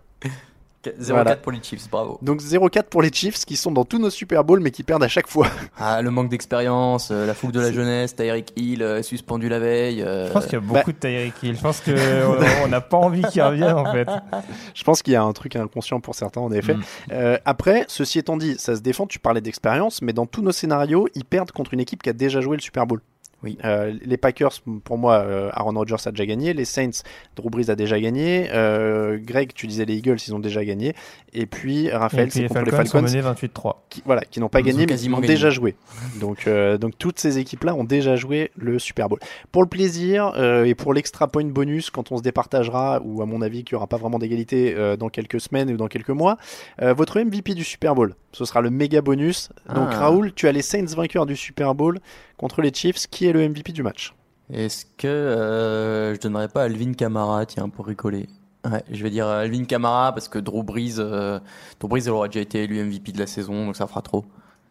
0-4 0.90 1.10
Voilà. 1.12 1.36
pour 1.36 1.52
les 1.52 1.62
Chiefs, 1.62 1.88
bravo. 1.90 2.18
Donc 2.22 2.40
0-4 2.40 2.84
pour 2.84 3.02
les 3.02 3.12
Chiefs 3.12 3.44
qui 3.44 3.56
sont 3.56 3.70
dans 3.70 3.84
tous 3.84 3.98
nos 3.98 4.10
Super 4.10 4.44
Bowls 4.44 4.60
mais 4.60 4.70
qui 4.70 4.82
perdent 4.82 5.02
à 5.04 5.08
chaque 5.08 5.26
fois. 5.28 5.46
Ah, 5.78 6.00
le 6.00 6.10
manque 6.10 6.30
d'expérience, 6.30 7.10
euh, 7.10 7.26
la 7.26 7.34
fougue 7.34 7.52
de 7.52 7.60
la 7.60 7.70
jeunesse, 7.72 8.16
Tyreek 8.16 8.52
Hill 8.56 8.82
euh, 8.82 9.02
suspendu 9.02 9.48
la 9.48 9.58
veille. 9.58 10.02
euh, 10.02 10.28
Je 10.28 10.32
pense 10.32 10.44
qu'il 10.44 10.54
y 10.54 10.56
a 10.56 10.60
beaucoup 10.60 10.92
de 10.92 10.96
Tyreek 10.96 11.34
Hill. 11.42 11.56
Je 11.56 11.60
pense 11.60 11.80
qu'on 11.80 12.68
n'a 12.68 12.80
pas 12.80 12.96
envie 12.96 13.22
qu'il 13.24 13.42
revienne 13.42 13.74
en 13.74 13.92
fait. 13.92 14.08
Je 14.74 14.84
pense 14.84 15.02
qu'il 15.02 15.12
y 15.12 15.16
a 15.16 15.22
un 15.22 15.32
truc 15.32 15.54
inconscient 15.56 16.00
pour 16.00 16.14
certains 16.14 16.40
en 16.40 16.50
effet. 16.52 16.74
Mm. 16.74 16.82
Euh, 17.12 17.38
après, 17.44 17.84
ceci 17.88 18.18
étant 18.18 18.36
dit, 18.36 18.56
ça 18.58 18.74
se 18.76 18.80
défend, 18.80 19.06
tu 19.06 19.18
parlais 19.18 19.40
d'expérience, 19.40 20.00
mais 20.02 20.12
dans 20.12 20.26
tous 20.26 20.42
nos 20.42 20.52
scénarios, 20.52 21.08
ils 21.14 21.24
perdent 21.24 21.52
contre 21.52 21.74
une 21.74 21.80
équipe 21.80 22.02
qui 22.02 22.08
a 22.10 22.14
déjà 22.14 22.40
joué 22.40 22.56
le 22.56 22.62
Super 22.62 22.86
Bowl. 22.86 23.00
Oui. 23.46 23.58
Euh, 23.64 23.94
les 24.04 24.16
Packers, 24.16 24.50
pour 24.82 24.98
moi, 24.98 25.14
euh, 25.18 25.50
Aaron 25.52 25.72
Rodgers 25.72 25.94
a 26.04 26.10
déjà 26.10 26.26
gagné. 26.26 26.52
Les 26.52 26.64
Saints, 26.64 27.02
Drew 27.36 27.48
Brees 27.48 27.70
a 27.70 27.76
déjà 27.76 28.00
gagné. 28.00 28.48
Euh, 28.52 29.18
Greg, 29.22 29.52
tu 29.54 29.68
disais 29.68 29.84
les 29.84 29.94
Eagles, 29.94 30.16
ils 30.26 30.34
ont 30.34 30.40
déjà 30.40 30.64
gagné. 30.64 30.94
Et 31.32 31.46
puis 31.46 31.90
Raphaël, 31.90 32.32
c'est 32.32 32.40
les 32.40 32.48
contre 32.48 32.60
Falcons, 32.70 32.70
les 32.70 32.76
Falcons. 32.90 33.06
sont 33.08 33.14
menés 33.14 33.22
28-3. 33.22 33.74
qui, 33.88 34.02
voilà, 34.04 34.22
qui 34.22 34.40
n'ont 34.40 34.48
pas 34.48 34.58
Ils 34.60 34.64
ont 34.64 34.66
gagné, 34.66 34.78
mais 34.80 34.86
qui 34.86 34.92
quasiment 34.92 35.18
ont 35.18 35.20
gagné. 35.20 35.34
déjà 35.34 35.50
joué. 35.50 35.76
Donc, 36.18 36.46
euh, 36.48 36.76
donc 36.78 36.98
toutes 36.98 37.20
ces 37.20 37.38
équipes-là 37.38 37.74
ont 37.74 37.84
déjà 37.84 38.16
joué 38.16 38.50
le 38.56 38.78
Super 38.80 39.08
Bowl. 39.08 39.20
Pour 39.52 39.62
le 39.62 39.68
plaisir 39.68 40.32
euh, 40.36 40.64
et 40.64 40.74
pour 40.74 40.92
l'extra 40.92 41.28
point 41.28 41.44
bonus, 41.44 41.90
quand 41.90 42.10
on 42.10 42.16
se 42.16 42.22
départagera, 42.22 43.00
ou 43.04 43.22
à 43.22 43.26
mon 43.26 43.42
avis 43.42 43.62
qu'il 43.64 43.74
n'y 43.74 43.76
aura 43.76 43.86
pas 43.86 43.96
vraiment 43.98 44.18
d'égalité 44.18 44.74
euh, 44.76 44.96
dans 44.96 45.08
quelques 45.08 45.40
semaines 45.40 45.70
ou 45.70 45.76
dans 45.76 45.88
quelques 45.88 46.08
mois, 46.10 46.38
euh, 46.82 46.94
votre 46.94 47.20
MVP 47.20 47.54
du 47.54 47.64
Super 47.64 47.94
Bowl, 47.94 48.14
ce 48.32 48.44
sera 48.44 48.60
le 48.60 48.70
méga 48.70 49.00
bonus. 49.02 49.50
Donc 49.74 49.88
Ah. 49.92 49.98
Raoul, 50.00 50.32
tu 50.32 50.48
as 50.48 50.52
les 50.52 50.62
Saints 50.62 50.86
vainqueurs 50.96 51.26
du 51.26 51.36
Super 51.36 51.74
Bowl 51.74 52.00
contre 52.36 52.62
les 52.62 52.72
Chiefs. 52.72 53.06
Qui 53.08 53.26
est 53.26 53.32
le 53.32 53.48
MVP 53.48 53.72
du 53.72 53.82
match? 53.82 54.14
Est-ce 54.52 54.86
que 54.96 55.06
euh, 55.06 56.14
je 56.14 56.20
donnerais 56.20 56.48
pas 56.48 56.62
Alvin 56.64 56.92
Kamara, 56.92 57.46
tiens, 57.46 57.68
pour 57.68 57.86
rigoler? 57.86 58.28
Ouais, 58.64 58.82
je 58.90 59.02
vais 59.02 59.10
dire 59.10 59.26
Alvin 59.26 59.64
Kamara 59.64 60.12
parce 60.12 60.28
que 60.28 60.38
Drew 60.38 60.62
Brees, 60.62 60.98
euh, 60.98 61.38
Drew 61.80 61.88
Brees 61.88 62.08
aura 62.08 62.28
déjà 62.28 62.40
été 62.40 62.64
élu 62.64 62.82
MVP 62.82 63.12
de 63.12 63.18
la 63.18 63.26
saison, 63.26 63.66
donc 63.66 63.76
ça 63.76 63.86
fera 63.86 64.02
trop. 64.02 64.24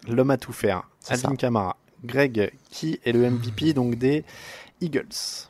L'homme 0.07 0.31
à 0.31 0.37
tout 0.37 0.53
faire. 0.53 0.83
Alvin 1.09 1.29
ça. 1.29 1.35
Kamara. 1.35 1.77
Greg, 2.03 2.51
qui 2.69 2.99
est 3.03 3.11
le 3.11 3.29
MVP 3.29 3.73
donc 3.73 3.95
des 3.95 4.23
Eagles? 4.81 5.47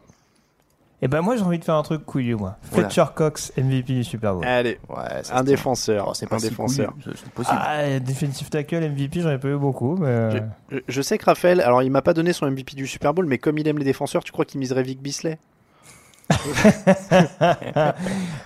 Et 1.02 1.08
ben 1.10 1.22
moi 1.22 1.36
j'ai 1.36 1.44
envie 1.44 1.60
de 1.60 1.64
faire 1.64 1.76
un 1.76 1.84
truc 1.84 2.06
couillu 2.06 2.36
moi. 2.36 2.58
Voilà. 2.72 2.90
Fletcher 2.90 3.12
Cox 3.16 3.52
MVP 3.58 3.94
du 3.94 4.04
Super 4.04 4.34
Bowl. 4.34 4.46
Allez, 4.46 4.80
Ouais, 4.90 4.96
un 5.18 5.22
tient. 5.22 5.44
défenseur. 5.44 6.08
Oh, 6.10 6.14
c'est 6.14 6.26
un 6.26 6.30
pas 6.30 6.40
si 6.40 6.50
défenseur. 6.50 6.94
c'est- 7.04 7.30
possible. 7.32 7.58
Ah, 7.62 8.00
defensive 8.00 8.50
tackle 8.50 8.78
MVP, 8.84 9.20
j'en 9.22 9.30
ai 9.32 9.38
pas 9.38 9.50
eu 9.50 9.58
beaucoup, 9.58 9.98
mais 9.98 10.08
euh, 10.08 10.40
Je, 10.72 10.78
je 10.88 11.02
sais 11.02 11.18
que 11.18 11.26
Raphaël, 11.26 11.60
alors 11.62 11.84
il 11.84 11.92
m'a 11.92 12.02
pas 12.02 12.14
donné 12.14 12.32
son 12.34 12.46
MVP 12.50 12.76
du 12.76 12.88
Super 12.88 13.14
Bowl, 13.14 13.26
mais 13.26 13.38
comme 13.38 13.58
il 13.58 13.68
aime 13.68 13.78
les 13.78 13.84
défenseurs, 13.86 14.24
tu 14.24 14.32
crois 14.32 14.46
qu'il 14.46 14.60
miserait 14.60 14.84
Vic 14.84 15.02
Bisley? 15.02 15.38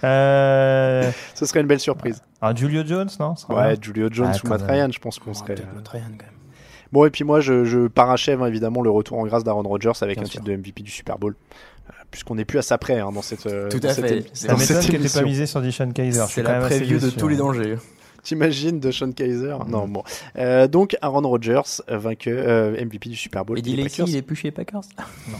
Euh, 0.03 1.11
Ce 1.35 1.45
serait 1.45 1.61
une 1.61 1.67
belle 1.67 1.79
surprise. 1.79 2.21
Un 2.41 2.55
Julio 2.55 2.83
Jones, 2.85 3.09
non? 3.19 3.35
Ouais, 3.49 3.75
Julio 3.81 4.09
Jones 4.11 4.31
Ah, 4.33 4.37
ou 4.43 4.47
Matt. 4.49 4.61
Ryan, 4.63 4.89
je 4.91 4.99
pense 4.99 5.19
qu'on 5.19 5.33
serait. 5.33 5.55
Peut-être 5.55 5.73
Matt 5.73 5.87
Ryan, 5.87 6.03
quand 6.17 6.25
même. 6.25 6.33
Bon, 6.91 7.05
et 7.05 7.09
puis 7.11 7.23
moi, 7.23 7.39
je, 7.39 7.65
je 7.65 7.87
parachève 7.87 8.41
hein, 8.41 8.47
évidemment 8.47 8.81
le 8.81 8.89
retour 8.89 9.19
en 9.19 9.25
grâce 9.25 9.43
d'Aaron 9.43 9.61
Rodgers 9.61 9.91
avec 10.01 10.15
Bien 10.17 10.23
un 10.23 10.25
sûr. 10.27 10.41
titre 10.41 10.51
de 10.51 10.55
MVP 10.57 10.81
du 10.81 10.89
Super 10.91 11.19
Bowl. 11.19 11.35
Puisqu'on 12.11 12.35
n'est 12.35 12.45
plus 12.45 12.59
à 12.59 12.61
ça 12.61 12.77
près 12.77 12.99
hein, 12.99 13.11
dans 13.11 13.21
cette. 13.21 13.45
euh, 13.45 13.69
Tout 13.69 13.79
à 13.83 13.93
cette 13.93 14.07
fait. 14.07 14.25
Ça 14.33 14.55
m'étonne 14.55 14.85
que 14.85 14.97
t'aies 14.97 15.09
pas 15.19 15.21
misé 15.25 15.45
sur 15.45 15.61
Dishon 15.61 15.91
Kaiser. 15.91 16.21
Je 16.21 16.25
suis 16.25 16.35
C'est 16.35 16.43
quand 16.43 16.53
la 16.53 16.59
preview 16.67 16.99
de 16.99 17.09
tous 17.09 17.27
les 17.27 17.37
dangers. 17.37 17.77
T'imagines 18.23 18.79
de 18.79 18.91
Sean 18.91 19.11
Kaiser 19.11 19.55
Non, 19.67 19.87
bon. 19.87 20.03
Euh, 20.37 20.67
donc 20.67 20.97
Aaron 21.01 21.27
Rodgers, 21.27 21.61
euh, 21.89 21.97
vainqueur, 21.97 22.43
euh, 22.47 22.71
MVP 22.85 23.09
du 23.09 23.15
Super 23.15 23.45
Bowl. 23.45 23.61
Des 23.61 23.75
Lacy, 23.75 23.89
Packers. 24.01 24.05
il 24.09 24.15
est 24.17 24.21
plus 24.21 24.35
chez 24.35 24.47
les 24.49 24.51
Packers. 24.51 24.81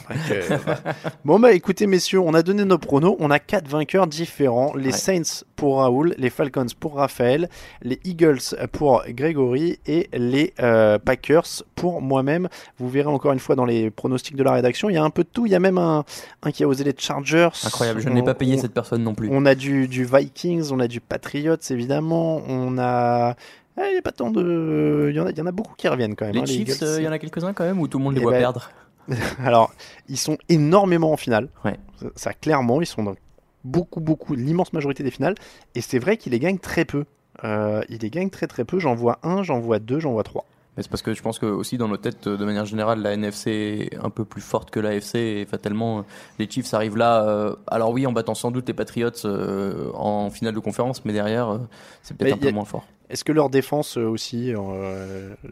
Voilà. 0.07 0.77
bon 1.25 1.39
bah 1.39 1.51
écoutez 1.53 1.87
messieurs, 1.87 2.19
on 2.19 2.33
a 2.33 2.41
donné 2.43 2.65
nos 2.65 2.77
pronos, 2.77 3.15
on 3.19 3.31
a 3.31 3.39
quatre 3.39 3.67
vainqueurs 3.67 4.07
différents, 4.07 4.73
les 4.75 4.89
Ouais. 4.89 4.91
Saints 4.91 5.43
pour 5.55 5.77
Raoul, 5.79 6.15
les 6.17 6.29
Falcons 6.29 6.65
pour 6.79 6.95
Raphaël, 6.95 7.49
les 7.81 7.99
Eagles 8.05 8.39
pour 8.71 9.03
Grégory 9.09 9.79
et 9.85 10.09
les 10.13 10.53
euh, 10.61 10.97
Packers 10.99 11.63
pour 11.75 12.01
moi-même. 12.01 12.47
Vous 12.77 12.89
verrez 12.89 13.09
encore 13.09 13.33
une 13.33 13.39
fois 13.39 13.55
dans 13.55 13.65
les 13.65 13.91
pronostics 13.91 14.35
de 14.35 14.43
la 14.43 14.53
rédaction, 14.53 14.89
il 14.89 14.93
y 14.93 14.97
a 14.97 15.03
un 15.03 15.09
peu 15.09 15.23
de 15.23 15.29
tout, 15.31 15.45
il 15.45 15.51
y 15.51 15.55
a 15.55 15.59
même 15.59 15.77
un, 15.77 16.05
un 16.43 16.51
qui 16.51 16.63
a 16.63 16.67
osé 16.67 16.83
les 16.83 16.93
Chargers. 16.97 17.49
Incroyable, 17.65 17.99
je 18.01 18.09
ne 18.09 18.15
l'ai 18.15 18.21
On- 18.21 18.25
pas 18.25 18.33
payé 18.35 18.55
on- 18.57 18.61
cette 18.61 18.73
personne 18.73 19.03
non 19.03 19.13
plus. 19.13 19.29
On 19.31 19.45
a 19.45 19.53
du, 19.55 19.87
du 19.87 20.05
Vikings, 20.05 20.69
on 20.71 20.79
a 20.79 20.87
du 20.87 21.01
Patriots 21.01 21.55
évidemment, 21.69 22.41
on 22.47 22.68
a... 22.77 23.35
eh, 23.77 23.81
Il 23.87 23.91
n'y 23.93 23.97
a 23.97 24.01
pas 24.01 24.11
tant 24.11 24.31
de... 24.31 25.07
Il 25.09 25.15
y, 25.15 25.19
en 25.19 25.25
a, 25.25 25.31
il 25.31 25.37
y 25.37 25.41
en 25.41 25.45
a 25.47 25.51
beaucoup 25.51 25.73
qui 25.75 25.87
reviennent 25.87 26.15
quand 26.15 26.25
même. 26.25 26.35
Les 26.35 26.41
hein, 26.41 26.45
Chiefs, 26.45 26.81
euh, 26.83 26.97
il 26.99 27.03
y 27.03 27.07
en 27.07 27.11
a 27.11 27.19
quelques-uns 27.19 27.53
quand 27.53 27.63
même 27.65 27.79
où 27.79 27.87
tout 27.87 27.97
le 27.97 28.03
monde 28.03 28.13
les 28.13 28.19
Eh 28.19 28.23
voit 28.23 28.33
ben, 28.33 28.39
perdre. 28.39 28.69
Alors, 29.43 29.73
ils 30.07 30.17
sont 30.17 30.37
énormément 30.49 31.11
en 31.11 31.17
finale. 31.17 31.49
Ouais. 31.65 31.77
Ça, 31.99 32.07
ça, 32.15 32.33
clairement, 32.33 32.81
ils 32.81 32.85
sont 32.85 33.03
dans 33.03 33.15
beaucoup, 33.63 33.99
beaucoup, 33.99 34.35
l'immense 34.35 34.73
majorité 34.73 35.03
des 35.03 35.11
finales. 35.11 35.35
Et 35.75 35.81
c'est 35.81 35.99
vrai 35.99 36.17
qu'ils 36.17 36.31
les 36.31 36.39
gagnent 36.39 36.59
très 36.59 36.85
peu. 36.85 37.05
Euh, 37.43 37.81
ils 37.89 37.99
les 37.99 38.09
gagnent 38.09 38.29
très, 38.29 38.47
très 38.47 38.65
peu. 38.65 38.79
J'en 38.79 38.95
vois 38.95 39.19
un, 39.23 39.43
j'en 39.43 39.59
vois 39.59 39.79
deux, 39.79 39.99
j'en 39.99 40.11
vois 40.11 40.23
trois. 40.23 40.45
Mais 40.79 40.83
c'est 40.83 40.89
parce 40.89 41.01
que 41.01 41.13
je 41.13 41.21
pense 41.21 41.39
que 41.39 41.45
aussi 41.45 41.77
dans 41.77 41.89
nos 41.89 41.97
têtes, 41.97 42.29
de 42.29 42.45
manière 42.45 42.63
générale, 42.65 43.01
la 43.01 43.11
NFC 43.11 43.89
est 43.91 43.97
un 43.97 44.09
peu 44.09 44.23
plus 44.23 44.39
forte 44.41 44.71
que 44.71 44.79
la 44.79 44.93
FC 44.95 45.19
et 45.19 45.45
fatalement, 45.45 46.05
les 46.39 46.49
Chiefs 46.49 46.73
arrivent 46.73 46.95
là. 46.95 47.27
euh, 47.27 47.53
alors 47.67 47.91
oui, 47.91 48.07
en 48.07 48.13
battant 48.13 48.33
sans 48.33 48.49
doute 48.49 48.65
les 48.65 48.73
Patriots 48.73 49.09
euh, 49.25 49.91
en 49.93 50.29
finale 50.29 50.55
de 50.55 50.59
conférence, 50.61 51.03
mais 51.03 51.11
derrière, 51.11 51.49
euh, 51.49 51.57
c'est 52.01 52.15
peut-être 52.15 52.35
un 52.35 52.37
peu 52.37 52.47
a- 52.47 52.51
moins 52.53 52.63
fort. 52.63 52.85
Est-ce 53.09 53.25
que 53.25 53.33
leur 53.33 53.49
défense 53.49 53.97
aussi 53.97 54.53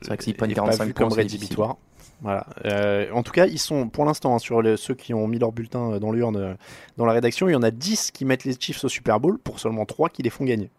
C'est 0.02 0.08
vrai 0.08 0.16
que 0.16 0.24
s'ils 0.24 0.34
prennent 0.38 0.52
est 0.52 0.54
pas 0.56 0.62
45 0.62 0.86
vue 0.86 0.94
points, 0.94 1.10
comme 1.10 1.18
rédhibitoire 1.18 1.76
voilà. 2.22 2.48
Euh, 2.66 3.08
en 3.14 3.22
tout 3.22 3.34
cas, 3.34 3.48
ils 3.48 3.60
sont 3.60 3.90
pour 3.90 4.06
l'instant 4.06 4.34
hein, 4.34 4.40
sur 4.40 4.62
ceux 4.78 4.96
qui 4.96 5.14
ont 5.14 5.28
mis 5.28 5.40
leur 5.40 5.52
bulletin 5.52 6.00
dans 6.00 6.12
l'urne 6.14 6.38
euh, 6.38 6.54
dans 6.96 7.06
la 7.06 7.12
rédaction. 7.12 7.50
Il 7.50 7.52
y 7.52 7.56
en 7.56 7.64
a 7.64 7.70
10 7.70 8.12
qui 8.12 8.24
mettent 8.24 8.46
les 8.46 8.56
Chiefs 8.60 8.82
au 8.86 8.90
Super 8.90 9.20
Bowl 9.20 9.38
pour 9.38 9.60
seulement 9.60 9.86
3 9.86 10.08
qui 10.10 10.24
les 10.24 10.30
font 10.30 10.46
gagner. 10.46 10.70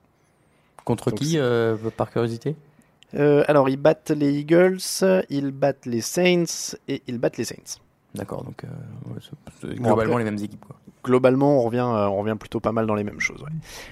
Contre 0.86 1.10
Donc 1.10 1.20
qui, 1.20 1.38
euh, 1.38 1.76
par 1.96 2.10
curiosité? 2.10 2.56
Euh, 3.14 3.42
alors, 3.48 3.68
ils 3.68 3.76
battent 3.78 4.10
les 4.10 4.32
Eagles, 4.40 4.78
ils 5.30 5.50
battent 5.50 5.86
les 5.86 6.00
Saints 6.02 6.76
et 6.88 7.02
ils 7.06 7.18
battent 7.18 7.38
les 7.38 7.44
Saints. 7.44 7.78
D'accord, 8.14 8.44
donc 8.44 8.64
euh, 8.64 8.68
ouais, 9.12 9.20
c'est- 9.20 9.66
Bon, 9.68 9.74
globalement 9.88 10.14
après- 10.14 10.24
les 10.24 10.30
mêmes 10.30 10.42
équipes. 10.44 10.64
Quoi. 10.66 10.76
Globalement, 11.08 11.58
on 11.60 11.62
revient, 11.62 11.78
euh, 11.78 12.06
on 12.06 12.18
revient 12.18 12.36
plutôt 12.38 12.60
pas 12.60 12.70
mal 12.72 12.86
dans 12.86 12.94
les 12.94 13.02
mêmes 13.04 13.20
choses. 13.20 13.40
ouais. 13.42 13.48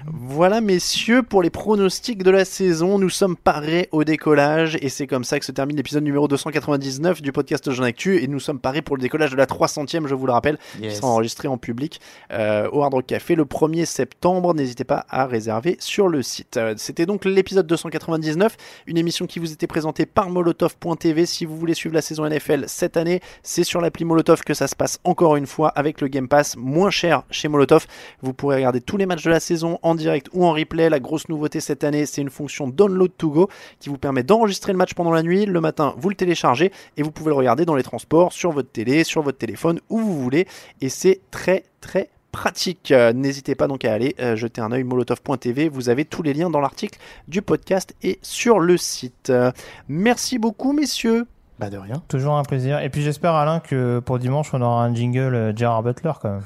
Voilà, 0.06 0.60
messieurs, 0.60 1.22
pour 1.22 1.42
les 1.42 1.50
pronostics 1.50 2.22
de 2.22 2.30
la 2.30 2.44
saison, 2.44 2.98
nous 2.98 3.08
sommes 3.08 3.36
parés 3.36 3.88
au 3.90 4.04
décollage 4.04 4.76
et 4.82 4.88
c'est 4.90 5.06
comme 5.06 5.24
ça 5.24 5.38
que 5.38 5.44
se 5.44 5.52
termine 5.52 5.76
l'épisode 5.76 6.04
numéro 6.04 6.28
299 6.28 7.22
du 7.22 7.32
podcast 7.32 7.70
Jean 7.70 7.84
Actu 7.84 8.22
et 8.22 8.28
nous 8.28 8.38
sommes 8.40 8.58
parés 8.60 8.82
pour 8.82 8.96
le 8.96 9.00
décollage 9.02 9.30
de 9.30 9.36
la 9.36 9.46
300e, 9.46 10.06
je 10.06 10.14
vous 10.14 10.26
le 10.26 10.32
rappelle, 10.32 10.58
qui 10.80 10.94
sera 10.94 11.08
enregistré 11.08 11.48
en 11.48 11.56
public 11.58 12.00
euh, 12.32 12.68
au 12.70 12.82
Hard 12.82 12.94
Rock 12.94 13.06
Café 13.06 13.34
le 13.34 13.44
1er 13.44 13.84
septembre. 13.86 14.54
N'hésitez 14.54 14.84
pas 14.84 15.06
à 15.08 15.26
réserver 15.26 15.76
sur 15.80 16.08
le 16.08 16.22
site. 16.22 16.56
Euh, 16.58 16.74
C'était 16.76 17.06
donc 17.06 17.24
l'épisode 17.24 17.66
299, 17.66 18.56
une 18.86 18.98
émission 18.98 19.26
qui 19.26 19.38
vous 19.38 19.52
était 19.52 19.66
présentée 19.66 20.04
par 20.06 20.28
Molotov.tv. 20.30 21.24
Si 21.26 21.44
vous 21.46 21.56
voulez 21.56 21.74
suivre 21.74 21.94
la 21.94 22.02
saison 22.02 22.28
NFL 22.28 22.64
cette 22.66 22.96
année, 22.96 23.20
c'est 23.42 23.64
sur 23.64 23.80
l'appli 23.80 24.04
Molotov 24.04 24.42
que 24.42 24.54
ça 24.54 24.66
se 24.66 24.76
passe 24.76 24.98
encore 25.04 25.36
une 25.36 25.46
fois 25.46 25.68
avec 25.70 26.00
le 26.00 26.08
Game 26.08 26.28
Pass 26.28 26.56
moins 26.56 26.90
cher 26.90 27.05
chez 27.30 27.48
Molotov. 27.48 27.86
Vous 28.22 28.32
pourrez 28.32 28.56
regarder 28.56 28.80
tous 28.80 28.96
les 28.96 29.06
matchs 29.06 29.24
de 29.24 29.30
la 29.30 29.40
saison 29.40 29.78
en 29.82 29.94
direct 29.94 30.28
ou 30.32 30.44
en 30.44 30.52
replay. 30.52 30.88
La 30.90 31.00
grosse 31.00 31.28
nouveauté 31.28 31.60
cette 31.60 31.84
année, 31.84 32.06
c'est 32.06 32.22
une 32.22 32.30
fonction 32.30 32.68
Download 32.68 33.10
to 33.16 33.30
Go 33.30 33.48
qui 33.80 33.88
vous 33.88 33.98
permet 33.98 34.22
d'enregistrer 34.22 34.72
le 34.72 34.78
match 34.78 34.94
pendant 34.94 35.12
la 35.12 35.22
nuit. 35.22 35.46
Le 35.46 35.60
matin, 35.60 35.94
vous 35.98 36.08
le 36.08 36.14
téléchargez 36.14 36.72
et 36.96 37.02
vous 37.02 37.10
pouvez 37.10 37.30
le 37.30 37.36
regarder 37.36 37.64
dans 37.64 37.74
les 37.74 37.82
transports, 37.82 38.32
sur 38.32 38.52
votre 38.52 38.70
télé, 38.70 39.04
sur 39.04 39.22
votre 39.22 39.38
téléphone, 39.38 39.80
où 39.88 39.98
vous 39.98 40.20
voulez. 40.20 40.46
Et 40.80 40.88
c'est 40.88 41.20
très 41.30 41.64
très 41.80 42.10
pratique. 42.36 42.90
Euh, 42.90 43.12
N'hésitez 43.14 43.54
pas 43.54 43.66
donc 43.66 43.84
à 43.84 43.92
aller 43.92 44.14
euh, 44.20 44.36
jeter 44.36 44.60
un 44.60 44.70
œil 44.70 44.84
molotov.tv. 44.84 45.68
Vous 45.68 45.88
avez 45.88 46.04
tous 46.04 46.22
les 46.22 46.34
liens 46.34 46.50
dans 46.50 46.60
l'article 46.60 46.98
du 47.28 47.40
podcast 47.40 47.94
et 48.02 48.18
sur 48.22 48.60
le 48.60 48.76
site. 48.76 49.30
Euh, 49.30 49.50
merci 49.88 50.38
beaucoup, 50.38 50.72
messieurs. 50.72 51.26
Bah 51.58 51.70
de 51.70 51.78
rien. 51.78 52.02
Toujours 52.08 52.34
un 52.34 52.42
plaisir. 52.42 52.80
Et 52.80 52.90
puis 52.90 53.00
j'espère, 53.00 53.34
Alain, 53.34 53.60
que 53.60 54.00
pour 54.00 54.18
dimanche, 54.18 54.52
on 54.52 54.60
aura 54.60 54.84
un 54.84 54.94
jingle 54.94 55.54
Gerard 55.56 55.82
Butler 55.82 56.12
quand 56.20 56.30
même. 56.30 56.42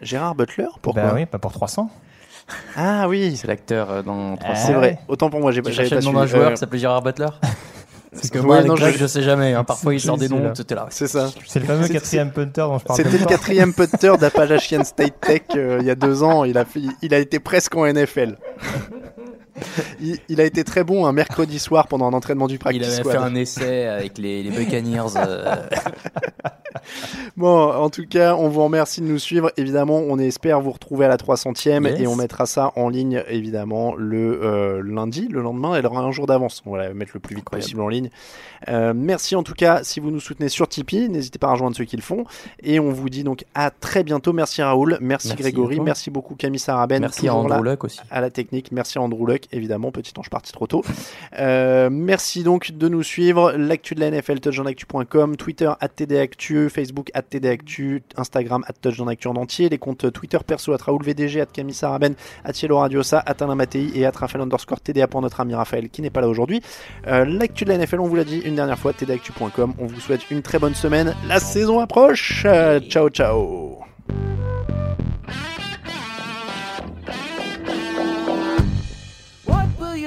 Gérard 0.00 0.34
Butler 0.34 0.68
Pourquoi 0.82 1.02
Bah 1.02 1.12
oui, 1.14 1.26
pas 1.26 1.38
pour 1.38 1.52
300. 1.52 1.90
Ah 2.76 3.08
oui, 3.08 3.36
C'est 3.36 3.46
l'acteur 3.46 3.90
euh, 3.90 4.02
dans 4.02 4.36
300. 4.36 4.66
c'est 4.66 4.72
vrai. 4.72 4.98
Autant 5.08 5.28
pour 5.30 5.40
moi, 5.40 5.52
j'ai 5.52 5.60
pas 5.62 5.70
pas 5.70 5.82
le 5.82 6.00
nom 6.00 6.12
d'un 6.12 6.26
joueur 6.26 6.50
qui 6.52 6.56
s'appelait 6.56 6.78
Gérard 6.78 7.02
Butler 7.02 7.26
Parce 8.10 8.30
que 8.30 8.38
Ouais, 8.38 8.44
moi, 8.46 8.56
avec 8.56 8.68
non, 8.68 8.76
je- 8.76 8.90
je... 8.90 9.06
sais 9.06 9.22
jamais. 9.22 9.52
hein. 9.52 9.64
Parfois, 9.64 9.92
il 9.92 10.00
sort 10.00 10.16
des 10.16 10.30
noms, 10.30 10.54
c'était 10.54 10.74
là. 10.74 10.86
C'est 10.88 11.06
ça. 11.08 11.28
C'est 11.46 11.60
le 11.60 11.66
fameux 11.66 11.86
quatrième 11.88 12.30
punter 12.32 12.62
dont 12.62 12.78
je 12.78 12.84
parle. 12.84 12.96
C'était 12.96 13.10
tout 13.10 13.18
le 13.18 13.26
quatrième 13.26 13.74
putter 13.74 14.16
d'Appalachian 14.18 14.82
State 14.84 15.20
Tech 15.20 15.42
euh, 15.54 15.76
il 15.82 15.86
y 15.86 15.90
a 15.90 15.94
deux 15.94 16.22
ans. 16.22 16.44
Il 16.44 16.56
a, 16.56 16.64
fait- 16.64 16.80
il 17.02 17.12
a 17.12 17.18
été 17.18 17.38
presque 17.38 17.76
en 17.76 17.84
NFL. 17.86 18.36
Il, 20.00 20.18
il 20.28 20.40
a 20.40 20.44
été 20.44 20.64
très 20.64 20.84
bon 20.84 21.06
un 21.06 21.12
mercredi 21.12 21.58
soir 21.58 21.88
pendant 21.88 22.06
un 22.06 22.12
entraînement 22.12 22.46
du 22.46 22.54
Il 22.54 22.58
practice 22.58 22.82
avait 22.86 22.96
squad. 22.96 23.16
fait 23.16 23.22
un 23.22 23.34
essai 23.34 23.86
avec 23.86 24.18
les, 24.18 24.42
les 24.42 24.50
Buccaneers. 24.50 25.16
euh, 25.16 25.54
Bon, 27.36 27.70
en 27.72 27.90
tout 27.90 28.06
cas, 28.08 28.34
on 28.36 28.48
vous 28.48 28.62
remercie 28.64 29.00
de 29.00 29.06
nous 29.06 29.18
suivre. 29.18 29.50
Évidemment, 29.56 29.98
on 29.98 30.18
espère 30.18 30.60
vous 30.60 30.70
retrouver 30.72 31.04
à 31.06 31.08
la 31.08 31.16
300e 31.16 31.84
Yes. 31.88 32.00
et 32.00 32.06
on 32.06 32.16
mettra 32.16 32.46
ça 32.46 32.72
en 32.76 32.88
ligne, 32.88 33.22
évidemment, 33.28 33.94
le 33.96 34.40
euh, 34.42 34.82
lundi. 34.84 35.28
Le 35.28 35.40
lendemain, 35.42 35.74
elle 35.74 35.86
aura 35.86 36.00
un 36.00 36.10
jour 36.12 36.26
d'avance. 36.26 36.62
On 36.66 36.72
va 36.72 36.78
la 36.78 36.94
mettre 36.94 37.12
le 37.14 37.20
plus 37.20 37.34
vite 37.36 37.42
Incroyable. 37.44 37.64
possible 37.64 37.80
en 37.82 37.88
ligne. 37.88 38.10
Euh, 38.68 38.92
merci 38.94 39.36
en 39.36 39.42
tout 39.44 39.54
cas 39.54 39.84
si 39.84 40.00
vous 40.00 40.10
nous 40.10 40.20
soutenez 40.20 40.48
sur 40.48 40.68
Tipeee. 40.68 41.08
N'hésitez 41.08 41.38
pas 41.38 41.48
à 41.48 41.52
rejoindre 41.52 41.76
ceux 41.76 41.84
qui 41.84 41.96
le 41.96 42.02
font. 42.02 42.24
Et 42.62 42.80
on 42.80 42.90
vous 42.90 43.08
dit 43.08 43.22
donc 43.24 43.44
à 43.54 43.70
très 43.70 44.02
bientôt. 44.04 44.32
Merci 44.32 44.62
Raoul, 44.62 44.98
merci, 45.00 45.28
Merci 45.28 45.42
Grégory, 45.42 45.80
merci 45.80 46.10
beaucoup 46.10 46.34
Camille 46.34 46.58
Saraben. 46.58 47.00
Merci 47.00 47.28
à 47.28 47.34
Andrew 47.34 47.62
Luck 47.62 47.84
aussi. 47.84 48.00
à 48.10 48.20
la 48.20 48.30
technique. 48.30 48.72
Merci 48.72 48.98
à 48.98 49.02
Andrew 49.02 49.26
Luck, 49.26 49.42
évidemment, 49.52 49.90
petit 49.90 50.12
ange 50.16 50.30
parti 50.30 50.52
trop 50.52 50.66
tôt. 50.66 50.84
Euh, 51.38 51.88
merci 51.90 52.42
donc 52.42 52.72
de 52.72 52.88
nous 52.88 53.02
suivre. 53.02 53.52
L'actu 53.52 53.94
de 53.94 54.00
la 54.00 54.10
NFL, 54.10 54.40
touchdownactu.com, 54.40 55.36
Twitter, 55.36 55.70
@tdactu, 55.96 56.70
Facebook, 56.70 57.10
@tdactu, 57.30 58.02
Instagram, 58.16 58.64
@touchdownactu 58.80 59.28
en 59.28 59.36
entier, 59.36 59.68
les 59.68 59.78
comptes 59.78 60.12
Twitter 60.12 60.38
perso, 60.46 60.76
Raoul 60.76 61.02
VDG, 61.02 61.44
Camille 61.52 61.74
Saraben, 61.74 62.14
Yellow 62.62 62.78
Radiosa, 62.78 63.18
Alain 63.18 63.54
Mattei 63.54 63.90
et 63.94 64.06
Raphaël 64.08 64.42
underscore 64.42 64.80
TDA 64.80 65.06
pour 65.06 65.22
notre 65.22 65.40
ami 65.40 65.54
Raphaël 65.54 65.88
qui 65.88 66.02
n'est 66.02 66.10
pas 66.10 66.20
là 66.20 66.28
aujourd'hui. 66.28 66.62
Euh, 67.06 67.24
L'actu 67.24 67.64
de 67.64 67.70
la 67.70 67.78
NFL, 67.78 68.00
on 68.00 68.06
vous 68.06 68.16
l'a 68.16 68.24
dit 68.24 68.38
une 68.44 68.54
dernière 68.54 68.78
fois, 68.78 68.92
tdactu.com. 68.92 69.74
On 69.78 69.86
vous 69.86 70.00
souhaite 70.00 70.30
une 70.30 70.42
très 70.42 70.58
bonne 70.58 70.74
semaine. 70.74 71.14
La 71.26 71.40
saison 71.40 71.80
approche. 71.80 72.42
Euh, 72.46 72.80
ciao, 72.80 73.08
ciao. 73.10 73.78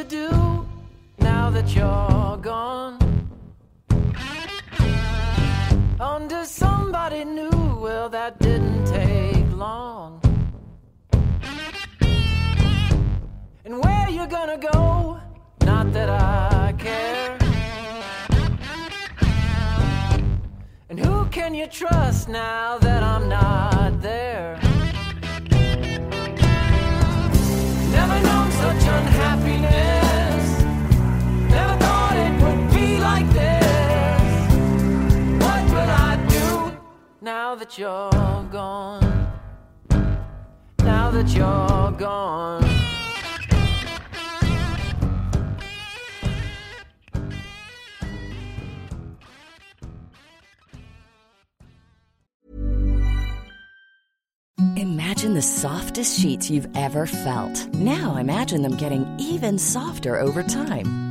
You 0.02 0.08
do 0.08 0.68
now 1.20 1.50
that 1.52 1.76
you're 1.76 2.38
gone? 2.38 2.98
Under 6.00 6.44
somebody 6.46 7.24
new, 7.24 7.52
well, 7.80 8.10
that 8.10 8.40
didn't 8.40 8.86
take 8.86 9.52
long. 9.56 10.20
And 13.66 13.84
where 13.84 14.10
you 14.10 14.26
gonna 14.28 14.58
go? 14.58 15.20
Not 15.66 15.94
that 15.94 16.10
I 16.10 16.74
care. 16.78 17.38
And 20.90 21.00
who 21.00 21.26
can 21.28 21.54
you 21.54 21.68
trust 21.68 22.28
now 22.28 22.80
that 22.80 23.04
I'm 23.04 23.30
not 23.30 24.02
there? 24.02 24.71
Now 37.22 37.54
that 37.56 37.78
you're 37.78 38.10
gone? 38.52 39.32
Now 40.80 41.12
that 41.12 41.30
you're 41.30 41.92
gone. 41.98 42.66
Imagine 54.78 55.36
the 55.36 55.42
softest 55.42 56.20
sheets 56.20 56.50
you've 56.50 56.68
ever 56.76 57.06
felt. 57.06 57.68
Now 57.76 58.16
imagine 58.16 58.64
them 58.64 58.76
getting 58.78 59.06
even 59.20 59.60
softer 59.60 60.20
over 60.20 60.42
time. 60.42 61.11